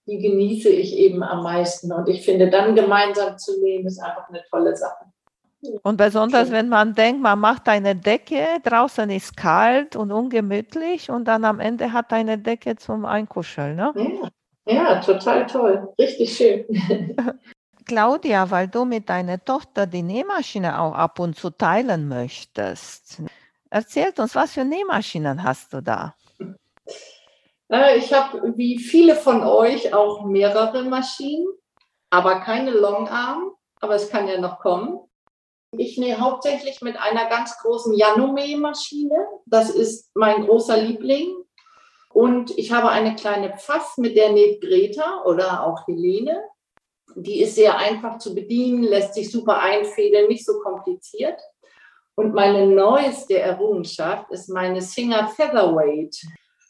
Die 0.07 0.19
genieße 0.19 0.69
ich 0.69 0.97
eben 0.97 1.25
am 1.25 1.43
meisten. 1.43 1.93
Und 1.93 2.09
ich 2.09 2.25
finde, 2.25 2.49
dann 2.49 2.77
gemeinsam 2.77 3.37
zu 3.39 3.61
nähen, 3.61 3.85
ist 3.85 3.99
einfach 3.99 4.29
eine 4.29 4.45
tolle 4.49 4.77
Sache. 4.77 5.06
Und 5.83 5.97
besonders, 5.97 6.51
wenn 6.51 6.69
man 6.69 6.95
denkt, 6.95 7.23
man 7.23 7.41
macht 7.41 7.69
eine 7.69 7.97
Decke, 7.97 8.47
draußen 8.63 9.09
ist 9.11 9.37
kalt 9.37 9.97
und 9.97 10.13
ungemütlich 10.13 11.11
und 11.11 11.25
dann 11.25 11.45
am 11.45 11.61
Ende 11.61 11.93
hat 11.93 12.13
eine 12.13 12.39
Decke 12.39 12.77
zum 12.77 13.05
Einkuscheln. 13.05 13.77
Ne? 13.77 13.93
Ja, 14.67 14.73
ja, 14.73 15.01
total 15.01 15.47
toll. 15.47 15.89
Richtig 15.99 16.37
schön. 16.37 16.65
Claudia, 17.87 18.51
weil 18.51 18.69
du 18.69 18.85
mit 18.85 19.09
deiner 19.09 19.43
Tochter 19.43 19.87
die 19.87 20.03
Nähmaschine 20.03 20.81
auch 20.81 20.93
ab 20.93 21.21
und 21.21 21.37
zu 21.37 21.51
teilen 21.51 22.09
möchtest, 22.09 23.23
erzählt 23.71 24.19
uns, 24.19 24.35
was 24.35 24.53
für 24.53 24.65
Nähmaschinen 24.65 25.43
hast 25.43 25.73
du 25.73 25.81
da? 25.81 26.15
Äh, 27.69 27.97
Ich 27.97 28.13
habe 28.13 28.53
wie 28.57 28.79
viele 28.79 29.15
von 29.15 29.43
euch 29.43 29.95
auch 29.95 30.25
mehrere 30.25 30.85
Maschinen, 30.85 31.47
aber 32.11 32.41
keine 32.41 32.73
Longarm, 32.73 33.53
aber 33.81 33.95
es 33.95 34.11
kann 34.11 34.27
ja 34.27 34.41
noch 34.41 34.59
kommen. 34.59 34.99
Ich 35.79 35.99
nähe 35.99 36.21
hauptsächlich 36.21 36.81
mit 36.81 36.97
einer 36.99 37.29
ganz 37.29 37.59
großen 37.59 37.95
Janome-Maschine. 37.95 39.27
Das 39.47 39.71
ist 39.71 40.11
mein 40.15 40.47
großer 40.47 40.77
Liebling. 40.77 41.35
Und 42.13 42.57
ich 42.59 42.73
habe 42.73 42.89
eine 42.89 43.15
kleine 43.15 43.57
Pfaff, 43.59 43.99
mit 43.99 44.17
der 44.17 44.33
näht 44.33 44.63
Greta 44.63 45.23
oder 45.25 45.67
auch 45.67 45.87
Helene. 45.87 46.43
Die 47.15 47.43
ist 47.43 47.55
sehr 47.55 47.77
einfach 47.77 48.19
zu 48.19 48.35
bedienen, 48.35 48.83
lässt 48.83 49.15
sich 49.15 49.31
super 49.31 49.59
einfädeln, 49.61 50.29
nicht 50.29 50.45
so 50.45 50.59
kompliziert. 50.61 51.39
Und 52.15 52.33
meine 52.33 52.67
neueste 52.67 53.39
Errungenschaft 53.39 54.31
ist 54.31 54.49
meine 54.49 54.81
Singer 54.81 55.29
Featherweight. 55.29 56.17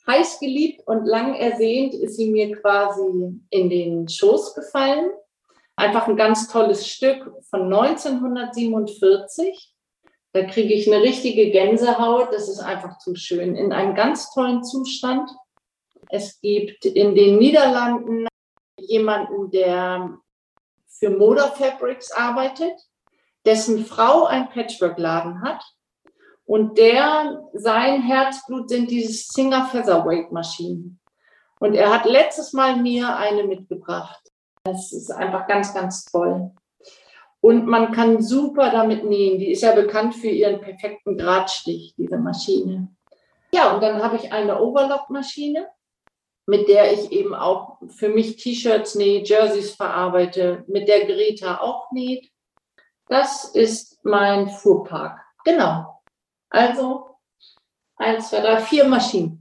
heiß 0.09 0.41
geliebt 0.41 0.83
und 0.87 1.05
lang 1.05 1.35
ersehnt 1.35 1.95
ist 1.95 2.17
sie 2.17 2.31
mir 2.31 2.61
quasi 2.61 3.41
in 3.51 3.71
den 3.71 4.09
Schoß 4.09 4.55
gefallen. 4.55 5.11
Einfach 5.77 6.09
ein 6.09 6.17
ganz 6.17 6.49
tolles 6.49 6.89
Stück 6.89 7.31
von 7.51 7.73
1947. 7.73 9.75
Da 10.33 10.45
kriege 10.45 10.73
ich 10.73 10.91
eine 10.91 11.03
richtige 11.03 11.51
Gänsehaut. 11.51 12.33
Das 12.33 12.49
ist 12.49 12.61
einfach 12.61 12.97
zu 12.99 13.15
schön. 13.15 13.55
In 13.55 13.73
einem 13.73 13.95
ganz 13.95 14.33
tollen 14.33 14.65
Zustand. 14.65 15.29
Es 16.09 16.41
gibt 16.41 16.87
in 16.87 17.15
den 17.15 17.39
Niederlanden 17.39 18.27
jemanden, 18.79 19.51
der 19.51 20.19
für 20.87 21.11
Moda 21.11 21.49
Fabrics 21.49 22.11
arbeitet, 22.11 22.73
dessen 23.45 23.85
Frau 23.85 24.25
ein 24.25 24.49
Patchwork-Laden 24.49 25.43
hat. 25.43 25.63
Und 26.45 26.79
der, 26.79 27.43
sein 27.53 28.03
Herzblut 28.03 28.71
sind 28.71 28.91
diese 28.91 29.13
Singer 29.13 29.67
Featherweight 29.67 30.33
Maschinen. 30.33 31.01
Und 31.59 31.75
er 31.75 31.93
hat 31.93 32.07
letztes 32.07 32.53
Mal 32.53 32.77
mir 32.77 33.17
eine 33.17 33.45
mitgebracht. 33.45 34.21
Das 34.67 34.93
ist 34.93 35.13
einfach 35.13 35.47
ganz, 35.47 35.73
ganz 35.73 36.05
toll. 36.07 36.51
Und 37.41 37.67
man 37.67 37.93
kann 37.93 38.21
super 38.21 38.71
damit 38.71 39.05
nähen. 39.05 39.39
Die 39.39 39.53
ist 39.53 39.63
ja 39.63 39.73
bekannt 39.73 40.17
für 40.17 40.27
ihren 40.27 40.61
perfekten 40.61 41.17
Gradstich, 41.17 41.95
diese 41.97 42.19
Maschine. 42.19 42.89
Ja, 43.53 43.73
und 43.73 43.81
dann 43.81 44.03
habe 44.03 44.17
ich 44.17 44.33
eine 44.33 44.61
Overlock-Maschine, 44.61 45.69
mit 46.47 46.69
der 46.69 46.93
ich 46.93 47.13
eben 47.13 47.33
auch 47.33 47.79
für 47.89 48.09
mich 48.09 48.37
T-Shirts 48.37 48.97
nähe, 48.97 49.23
Jerseys 49.23 49.71
verarbeite, 49.77 50.65
mit 50.67 50.89
der 50.89 51.07
Greta 51.07 51.61
auch 51.61 51.93
näht. 51.93 52.29
Das 53.09 53.45
ist 53.45 54.05
mein 54.05 54.49
Fuhrpark. 54.49 55.21
Genau. 55.45 56.03
Also 56.51 57.11
eins, 57.99 58.31
zwei, 58.31 58.41
drei, 58.41 58.59
vier 58.59 58.85
Maschinen. 58.85 59.41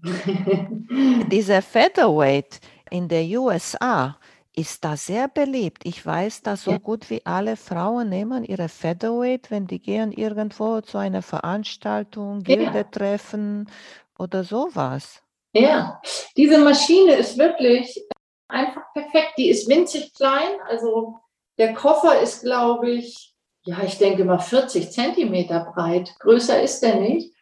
Diese 1.32 1.63
Featherweight 1.63 2.59
in 2.91 3.07
der 3.07 3.23
USA 3.39 4.19
ist 4.56 4.84
da 4.86 4.95
sehr 4.97 5.28
beliebt. 5.28 5.84
Ich 5.86 6.06
weiß, 6.06 6.41
dass 6.41 6.64
so 6.64 6.72
Ja. 6.72 6.78
gut 6.78 7.10
wie 7.10 7.26
alle 7.26 7.56
Frauen 7.58 8.10
nehmen 8.10 8.43
ihre 8.43 8.70
Featherweight, 8.70 9.51
wenn 9.51 9.68
die 9.68 9.80
gehen 9.80 10.12
irgendwo 10.12 10.82
zu 10.82 10.97
einer 10.97 11.22
Veranstaltung, 11.22 12.41
Ja. 12.47 12.56
Gildetreffen 12.56 13.70
oder 14.18 14.43
sowas. 14.43 15.22
Ja, 15.53 16.01
diese 16.36 16.58
Maschine 16.58 17.14
ist 17.16 17.38
wirklich 17.38 18.01
einfach 18.47 18.84
perfekt. 18.93 19.34
Die 19.38 19.49
ist 19.49 19.68
winzig 19.70 20.14
klein. 20.14 20.60
Also 20.68 21.20
der 21.58 21.74
Koffer 21.74 22.20
ist, 22.20 22.41
glaube 22.41 22.91
ich, 22.91 23.34
ja, 23.64 23.82
ich 23.84 23.97
denke 23.97 24.26
mal 24.26 24.39
40 24.39 24.91
Zentimeter 24.91 25.72
breit. 25.74 26.14
Größer 26.20 26.62
ist 26.62 26.82
der 26.82 26.99
nicht. 26.99 27.34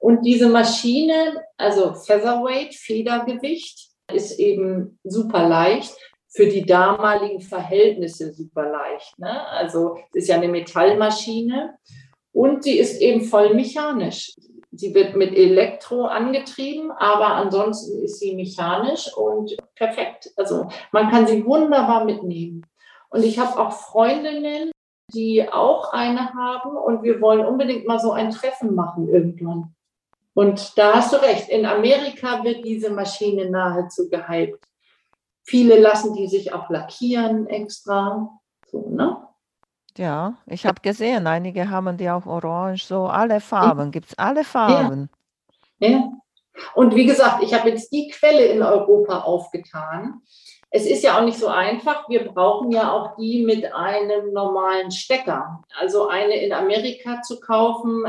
Und 0.00 0.22
diese 0.24 0.48
Maschine, 0.48 1.44
also 1.56 1.94
Featherweight, 1.94 2.74
Federgewicht, 2.74 3.90
ist 4.12 4.38
eben 4.40 4.98
super 5.04 5.48
leicht. 5.48 5.94
Für 6.34 6.46
die 6.46 6.64
damaligen 6.64 7.40
Verhältnisse 7.40 8.32
super 8.32 8.70
leicht. 8.70 9.18
Ne? 9.18 9.46
Also 9.48 9.98
es 10.10 10.22
ist 10.22 10.28
ja 10.28 10.36
eine 10.36 10.48
Metallmaschine 10.48 11.74
und 12.32 12.64
sie 12.64 12.78
ist 12.78 13.00
eben 13.00 13.22
voll 13.22 13.54
mechanisch. 13.54 14.34
Sie 14.74 14.94
wird 14.94 15.14
mit 15.16 15.36
Elektro 15.36 16.06
angetrieben, 16.06 16.90
aber 16.92 17.34
ansonsten 17.34 18.02
ist 18.02 18.18
sie 18.18 18.34
mechanisch 18.34 19.14
und 19.14 19.54
perfekt. 19.74 20.30
Also 20.36 20.68
man 20.92 21.10
kann 21.10 21.26
sie 21.26 21.44
wunderbar 21.44 22.06
mitnehmen. 22.06 22.64
Und 23.10 23.22
ich 23.22 23.38
habe 23.38 23.60
auch 23.60 23.72
Freundinnen, 23.72 24.70
die 25.12 25.46
auch 25.46 25.92
eine 25.92 26.32
haben 26.32 26.76
und 26.76 27.02
wir 27.02 27.20
wollen 27.20 27.44
unbedingt 27.44 27.86
mal 27.86 27.98
so 27.98 28.12
ein 28.12 28.30
Treffen 28.30 28.74
machen 28.74 29.08
irgendwann. 29.08 29.74
Und 30.34 30.78
da 30.78 30.94
hast 30.94 31.12
du 31.12 31.16
recht, 31.18 31.50
in 31.50 31.66
Amerika 31.66 32.42
wird 32.42 32.64
diese 32.64 32.88
Maschine 32.88 33.50
nahezu 33.50 34.08
gehypt. 34.08 34.64
Viele 35.44 35.78
lassen 35.78 36.14
die 36.14 36.28
sich 36.28 36.52
auch 36.52 36.70
lackieren 36.70 37.46
extra. 37.48 38.30
So, 38.70 38.88
ne? 38.88 39.26
Ja, 39.96 40.34
ich 40.46 40.64
habe 40.64 40.80
gesehen, 40.80 41.26
einige 41.26 41.68
haben 41.68 41.96
die 41.98 42.08
auch 42.08 42.26
orange, 42.26 42.84
so 42.86 43.06
alle 43.06 43.40
Farben. 43.40 43.90
Gibt 43.90 44.10
es 44.10 44.18
alle 44.18 44.44
Farben? 44.44 45.10
Ja. 45.78 46.10
Und 46.74 46.94
wie 46.94 47.06
gesagt, 47.06 47.42
ich 47.42 47.54
habe 47.54 47.70
jetzt 47.70 47.92
die 47.92 48.08
Quelle 48.08 48.46
in 48.46 48.62
Europa 48.62 49.20
aufgetan. 49.20 50.22
Es 50.70 50.86
ist 50.86 51.02
ja 51.02 51.18
auch 51.18 51.24
nicht 51.24 51.38
so 51.38 51.48
einfach. 51.48 52.08
Wir 52.08 52.24
brauchen 52.24 52.70
ja 52.72 52.90
auch 52.92 53.16
die 53.16 53.44
mit 53.44 53.72
einem 53.74 54.32
normalen 54.32 54.90
Stecker. 54.90 55.62
Also 55.78 56.08
eine 56.08 56.36
in 56.36 56.52
Amerika 56.52 57.20
zu 57.20 57.40
kaufen, 57.40 58.06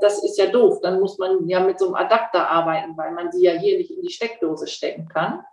das 0.00 0.24
ist 0.24 0.38
ja 0.38 0.46
doof. 0.46 0.80
Dann 0.82 1.00
muss 1.00 1.18
man 1.18 1.46
ja 1.48 1.60
mit 1.60 1.78
so 1.78 1.86
einem 1.86 1.94
Adapter 1.96 2.48
arbeiten, 2.48 2.96
weil 2.96 3.12
man 3.12 3.32
sie 3.32 3.44
ja 3.44 3.52
hier 3.52 3.76
nicht 3.76 3.90
in 3.90 4.00
die 4.00 4.10
Steckdose 4.10 4.66
stecken 4.66 5.08
kann. 5.08 5.44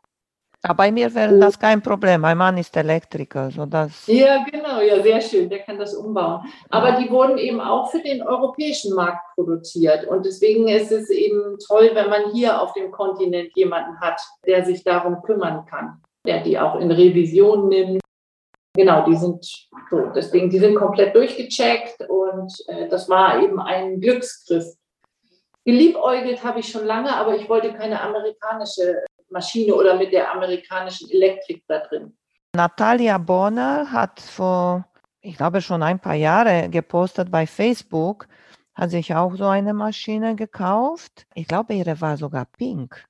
Aber 0.65 0.77
bei 0.77 0.91
mir 0.91 1.13
wäre 1.13 1.37
das 1.39 1.59
kein 1.59 1.81
Problem. 1.81 2.21
Mein 2.21 2.37
Mann 2.37 2.57
ist 2.57 2.75
Elektriker, 2.77 3.51
sodass. 3.51 4.07
Ja, 4.07 4.45
genau, 4.49 4.79
ja, 4.79 5.03
sehr 5.03 5.19
schön, 5.19 5.49
der 5.49 5.59
kann 5.59 5.77
das 5.77 5.93
umbauen. 5.93 6.41
Aber 6.69 6.93
die 6.93 7.09
wurden 7.11 7.37
eben 7.37 7.59
auch 7.59 7.91
für 7.91 7.99
den 7.99 8.21
europäischen 8.21 8.95
Markt 8.95 9.25
produziert. 9.35 10.07
Und 10.07 10.25
deswegen 10.25 10.69
ist 10.69 10.89
es 10.89 11.09
eben 11.09 11.57
toll, 11.67 11.91
wenn 11.93 12.09
man 12.09 12.31
hier 12.31 12.61
auf 12.61 12.71
dem 12.73 12.91
Kontinent 12.91 13.51
jemanden 13.55 13.99
hat, 13.99 14.21
der 14.45 14.63
sich 14.63 14.85
darum 14.85 15.21
kümmern 15.23 15.65
kann, 15.65 16.01
der 16.25 16.41
die 16.43 16.57
auch 16.57 16.79
in 16.79 16.91
Revision 16.91 17.67
nimmt. 17.67 18.01
Genau, 18.73 19.05
die 19.05 19.17
sind 19.17 19.45
so, 19.89 19.99
deswegen, 20.15 20.49
die 20.49 20.59
sind 20.59 20.75
komplett 20.75 21.13
durchgecheckt 21.13 22.09
und 22.09 22.53
äh, 22.67 22.87
das 22.87 23.09
war 23.09 23.43
eben 23.43 23.59
ein 23.59 23.99
Glücksgriff. 23.99 24.65
Geliebäugelt 25.65 26.43
habe 26.43 26.61
ich 26.61 26.69
schon 26.69 26.85
lange, 26.85 27.13
aber 27.15 27.35
ich 27.35 27.47
wollte 27.49 27.73
keine 27.73 28.01
amerikanische 28.01 29.03
Maschine 29.33 29.73
oder 29.73 29.95
mit 29.95 30.13
der 30.13 30.31
amerikanischen 30.31 31.09
Elektrik 31.09 31.63
da 31.67 31.79
drin. 31.79 32.15
Natalia 32.55 33.17
Bonner 33.17 33.91
hat 33.91 34.19
vor, 34.19 34.85
ich 35.21 35.35
glaube, 35.35 35.59
schon 35.61 35.83
ein 35.83 35.99
paar 35.99 36.13
Jahre 36.13 36.69
gepostet 36.69 37.31
bei 37.31 37.45
Facebook, 37.47 38.27
hat 38.75 38.91
sich 38.91 39.13
auch 39.13 39.35
so 39.35 39.45
eine 39.45 39.73
Maschine 39.73 40.35
gekauft. 40.35 41.25
Ich 41.33 41.47
glaube, 41.47 41.73
ihre 41.73 41.99
war 41.99 42.15
sogar 42.15 42.45
pink. 42.45 43.03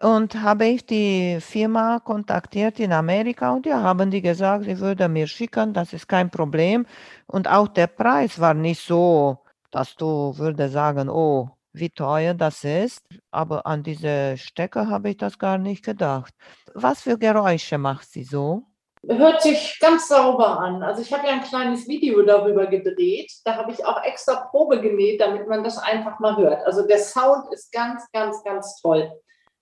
Und 0.00 0.42
habe 0.42 0.66
ich 0.66 0.84
die 0.84 1.38
Firma 1.40 2.00
kontaktiert 2.00 2.80
in 2.80 2.92
Amerika 2.92 3.52
und 3.52 3.64
ja, 3.64 3.82
haben 3.82 4.10
die 4.10 4.20
gesagt, 4.20 4.64
sie 4.64 4.78
würde 4.78 5.08
mir 5.08 5.26
schicken, 5.26 5.72
das 5.72 5.94
ist 5.94 6.06
kein 6.06 6.30
Problem. 6.30 6.86
Und 7.26 7.48
auch 7.48 7.68
der 7.68 7.86
Preis 7.86 8.38
war 8.38 8.52
nicht 8.52 8.82
so, 8.82 9.38
dass 9.70 9.96
du 9.96 10.36
würde 10.36 10.68
sagen, 10.68 11.08
oh, 11.08 11.55
wie 11.76 11.90
teuer 11.90 12.34
das 12.34 12.64
ist. 12.64 13.02
Aber 13.30 13.66
an 13.66 13.82
diese 13.82 14.36
Stecker 14.36 14.88
habe 14.88 15.10
ich 15.10 15.16
das 15.16 15.38
gar 15.38 15.58
nicht 15.58 15.84
gedacht. 15.84 16.32
Was 16.74 17.02
für 17.02 17.18
Geräusche 17.18 17.78
macht 17.78 18.10
sie 18.10 18.24
so? 18.24 18.64
Hört 19.08 19.42
sich 19.42 19.78
ganz 19.80 20.08
sauber 20.08 20.58
an. 20.58 20.82
Also 20.82 21.00
ich 21.02 21.12
habe 21.12 21.28
ja 21.28 21.34
ein 21.34 21.44
kleines 21.44 21.86
Video 21.86 22.22
darüber 22.22 22.66
gedreht. 22.66 23.30
Da 23.44 23.56
habe 23.56 23.70
ich 23.70 23.84
auch 23.84 24.02
extra 24.02 24.46
Probe 24.50 24.80
genäht, 24.80 25.20
damit 25.20 25.46
man 25.46 25.62
das 25.62 25.78
einfach 25.78 26.18
mal 26.18 26.36
hört. 26.36 26.66
Also 26.66 26.86
der 26.86 26.98
Sound 26.98 27.52
ist 27.52 27.70
ganz, 27.70 28.04
ganz, 28.12 28.42
ganz 28.42 28.80
toll. 28.80 29.12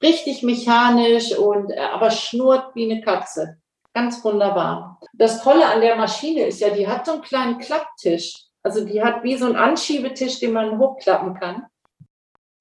Richtig 0.02 0.42
mechanisch 0.42 1.36
und 1.36 1.70
äh, 1.70 1.78
aber 1.78 2.10
schnurrt 2.10 2.74
wie 2.74 2.90
eine 2.90 3.02
Katze. 3.02 3.58
Ganz 3.92 4.24
wunderbar. 4.24 4.98
Das 5.12 5.42
Tolle 5.42 5.66
an 5.66 5.80
der 5.80 5.96
Maschine 5.96 6.46
ist 6.46 6.60
ja, 6.60 6.70
die 6.70 6.88
hat 6.88 7.06
so 7.06 7.12
einen 7.12 7.22
kleinen 7.22 7.58
Klapptisch. 7.58 8.34
Also 8.62 8.84
die 8.84 9.02
hat 9.02 9.22
wie 9.22 9.36
so 9.36 9.44
einen 9.44 9.56
Anschiebetisch, 9.56 10.40
den 10.40 10.52
man 10.52 10.78
hochklappen 10.78 11.34
kann. 11.34 11.66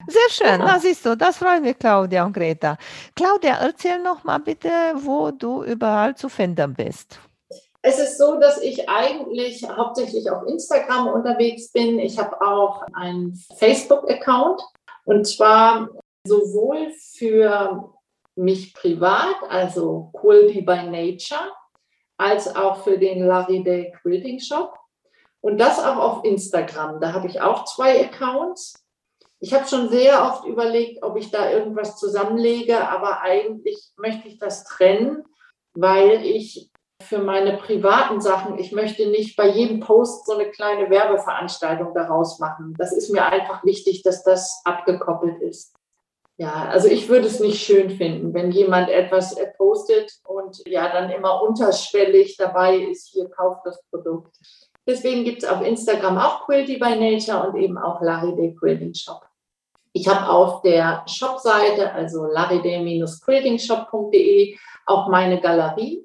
Sehr 0.06 0.30
schön, 0.30 0.58
Ja. 0.60 0.66
na 0.66 0.78
siehst 0.78 1.04
du, 1.06 1.16
das 1.16 1.38
freut 1.38 1.62
mich, 1.62 1.78
Claudia 1.78 2.24
und 2.24 2.32
Greta. 2.32 2.76
Claudia, 3.14 3.56
erzähl 3.60 3.98
noch 4.00 4.24
mal 4.24 4.38
bitte, 4.38 4.70
wo 4.96 5.30
du 5.30 5.64
überall 5.64 6.14
zu 6.14 6.28
finden 6.28 6.74
bist. 6.74 7.18
Es 7.82 7.98
ist 7.98 8.16
so, 8.18 8.40
dass 8.40 8.62
ich 8.62 8.88
eigentlich 8.88 9.62
hauptsächlich 9.68 10.30
auf 10.30 10.46
Instagram 10.46 11.08
unterwegs 11.08 11.70
bin. 11.70 11.98
Ich 11.98 12.18
habe 12.18 12.40
auch 12.40 12.82
einen 12.94 13.38
Facebook-Account 13.58 14.62
und 15.04 15.26
zwar 15.26 15.88
sowohl 16.26 16.90
für 17.16 17.92
mich 18.36 18.72
privat, 18.74 19.36
also 19.48 20.10
Quilty 20.18 20.62
by 20.62 20.84
Nature, 20.84 21.52
als 22.16 22.54
auch 22.56 22.82
für 22.84 22.98
den 22.98 23.26
Larry 23.26 23.62
Day 23.62 23.92
Quilting 24.00 24.40
Shop 24.40 24.78
und 25.42 25.58
das 25.58 25.78
auch 25.78 25.96
auf 25.96 26.24
Instagram. 26.24 27.00
Da 27.00 27.12
habe 27.12 27.28
ich 27.28 27.40
auch 27.40 27.64
zwei 27.66 28.00
Accounts. 28.06 28.74
Ich 29.44 29.52
habe 29.52 29.68
schon 29.68 29.90
sehr 29.90 30.22
oft 30.24 30.46
überlegt, 30.46 31.02
ob 31.02 31.18
ich 31.18 31.30
da 31.30 31.50
irgendwas 31.50 31.98
zusammenlege, 31.98 32.88
aber 32.88 33.20
eigentlich 33.20 33.92
möchte 33.98 34.26
ich 34.26 34.38
das 34.38 34.64
trennen, 34.64 35.22
weil 35.74 36.24
ich 36.24 36.70
für 37.02 37.18
meine 37.18 37.58
privaten 37.58 38.22
Sachen, 38.22 38.58
ich 38.58 38.72
möchte 38.72 39.06
nicht 39.06 39.36
bei 39.36 39.46
jedem 39.48 39.80
Post 39.80 40.24
so 40.24 40.32
eine 40.32 40.50
kleine 40.50 40.88
Werbeveranstaltung 40.88 41.92
daraus 41.92 42.38
machen. 42.38 42.74
Das 42.78 42.96
ist 42.96 43.10
mir 43.10 43.26
einfach 43.26 43.62
wichtig, 43.64 44.02
dass 44.02 44.24
das 44.24 44.62
abgekoppelt 44.64 45.42
ist. 45.42 45.74
Ja, 46.38 46.64
also 46.70 46.88
ich 46.88 47.10
würde 47.10 47.26
es 47.26 47.38
nicht 47.38 47.62
schön 47.62 47.90
finden, 47.90 48.32
wenn 48.32 48.50
jemand 48.50 48.88
etwas 48.88 49.36
äh, 49.36 49.46
postet 49.58 50.10
und 50.24 50.62
ja 50.66 50.90
dann 50.90 51.10
immer 51.10 51.42
unterschwellig 51.42 52.38
dabei 52.38 52.78
ist, 52.78 53.10
hier 53.12 53.28
kauft 53.28 53.60
das 53.66 53.78
Produkt. 53.90 54.34
Deswegen 54.86 55.24
gibt 55.24 55.42
es 55.42 55.48
auf 55.48 55.62
Instagram 55.62 56.16
auch 56.16 56.46
Quilty 56.46 56.78
by 56.78 56.96
Nature 56.96 57.46
und 57.46 57.56
eben 57.56 57.76
auch 57.76 58.00
Larry 58.00 58.34
Day 58.36 58.54
Quilting 58.58 58.94
Shop. 58.94 59.20
Ich 59.96 60.08
habe 60.08 60.28
auf 60.28 60.62
der 60.62 61.04
Shopseite, 61.06 61.92
also 61.92 62.24
laride-quiltingshop.de, 62.24 64.56
auch 64.86 65.06
meine 65.08 65.40
Galerie. 65.40 66.04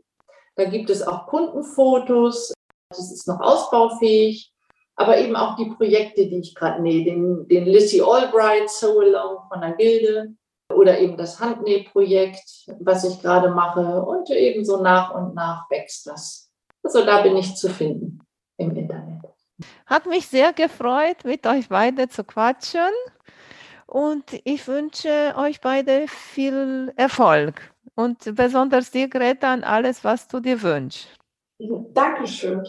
Da 0.56 0.66
gibt 0.66 0.92
es 0.92 1.02
auch 1.06 1.26
Kundenfotos. 1.26 2.54
Das 2.90 3.12
ist 3.12 3.28
noch 3.28 3.40
ausbaufähig. 3.40 4.54
Aber 4.96 5.18
eben 5.18 5.36
auch 5.36 5.56
die 5.56 5.72
Projekte, 5.72 6.28
die 6.28 6.40
ich 6.40 6.54
gerade 6.54 6.84
nähe. 6.84 7.04
Den, 7.04 7.48
den 7.48 7.66
Lissy 7.66 8.00
Albright 8.02 8.70
Sew 8.70 9.00
Along 9.00 9.40
von 9.52 9.62
der 9.62 9.72
Gilde 9.72 10.36
oder 10.72 11.00
eben 11.00 11.18
das 11.18 11.40
Handnähprojekt, 11.40 12.68
was 12.80 13.04
ich 13.06 13.20
gerade 13.22 13.50
mache. 13.50 14.04
Und 14.04 14.30
eben 14.30 14.64
so 14.64 14.84
nach 14.84 15.16
und 15.16 15.34
nach 15.34 15.68
wächst 15.72 16.06
das. 16.06 16.52
Also 16.84 17.04
da 17.04 17.24
bin 17.24 17.36
ich 17.38 17.56
zu 17.56 17.70
finden 17.70 18.20
im 18.58 18.76
Internet. 18.76 19.24
Hat 19.88 20.06
mich 20.06 20.28
sehr 20.28 20.54
gefreut, 20.54 21.18
mit 21.24 21.48
euch 21.48 21.70
beide 21.70 22.08
zu 22.08 22.24
quatschen. 22.24 22.92
Und 23.90 24.40
ich 24.44 24.68
wünsche 24.68 25.34
euch 25.36 25.62
beide 25.62 26.08
viel 26.08 26.94
Erfolg 26.96 27.74
und 27.96 28.36
besonders 28.36 28.92
dir, 28.92 29.10
Greta, 29.10 29.52
an 29.52 29.64
alles, 29.64 30.04
was 30.04 30.28
du 30.28 30.40
dir 30.40 30.62
wünschst. 30.62 31.08
Dankeschön. 31.58 32.64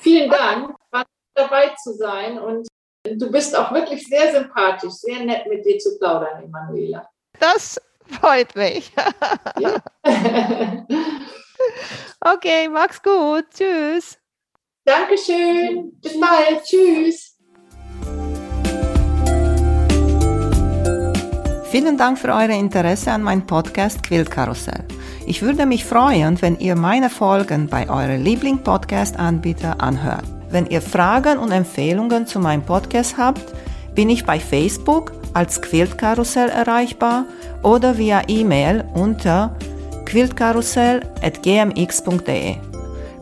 Vielen 0.00 0.28
Dank, 0.28 0.74
war 0.90 1.04
dabei 1.36 1.72
zu 1.80 1.92
sein 1.92 2.40
und 2.40 2.66
du 3.04 3.30
bist 3.30 3.56
auch 3.56 3.70
wirklich 3.70 4.04
sehr 4.08 4.32
sympathisch, 4.32 4.94
sehr 4.94 5.24
nett 5.24 5.46
mit 5.46 5.64
dir 5.64 5.78
zu 5.78 5.96
plaudern, 5.96 6.42
Emanuela. 6.42 7.08
Das 7.38 7.80
freut 8.08 8.56
mich. 8.56 8.90
Ja. 9.60 9.76
okay, 12.20 12.68
mach's 12.68 13.00
gut. 13.00 13.44
Tschüss. 13.54 14.18
Dankeschön. 14.84 15.92
Bis 16.00 16.18
bald. 16.18 16.64
Tschüss. 16.64 17.33
Vielen 21.74 21.98
Dank 21.98 22.20
für 22.20 22.28
euer 22.28 22.50
Interesse 22.50 23.10
an 23.10 23.24
meinem 23.24 23.46
Podcast 23.46 24.04
Quiltkarussell. 24.04 24.84
Ich 25.26 25.42
würde 25.42 25.66
mich 25.66 25.84
freuen, 25.84 26.40
wenn 26.40 26.56
ihr 26.60 26.76
meine 26.76 27.10
Folgen 27.10 27.66
bei 27.66 27.90
eurem 27.90 28.22
Liebling-Podcast-Anbieter 28.22 29.80
anhört. 29.80 30.22
Wenn 30.50 30.66
ihr 30.66 30.80
Fragen 30.80 31.36
und 31.36 31.50
Empfehlungen 31.50 32.28
zu 32.28 32.38
meinem 32.38 32.62
Podcast 32.62 33.18
habt, 33.18 33.42
bin 33.92 34.08
ich 34.08 34.24
bei 34.24 34.38
Facebook 34.38 35.10
als 35.32 35.60
Quiltkarussell 35.60 36.48
erreichbar 36.48 37.24
oder 37.64 37.98
via 37.98 38.22
E-Mail 38.28 38.84
unter 38.94 39.56
quiltkarussell.gmx.de. 40.04 42.54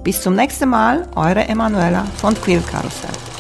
Bis 0.05 0.21
zum 0.21 0.35
nächsten 0.35 0.69
Mal, 0.69 1.09
eure 1.17 1.49
Emanuela 1.49 2.05
von 2.19 2.35
Quiltkarussell. 2.35 3.32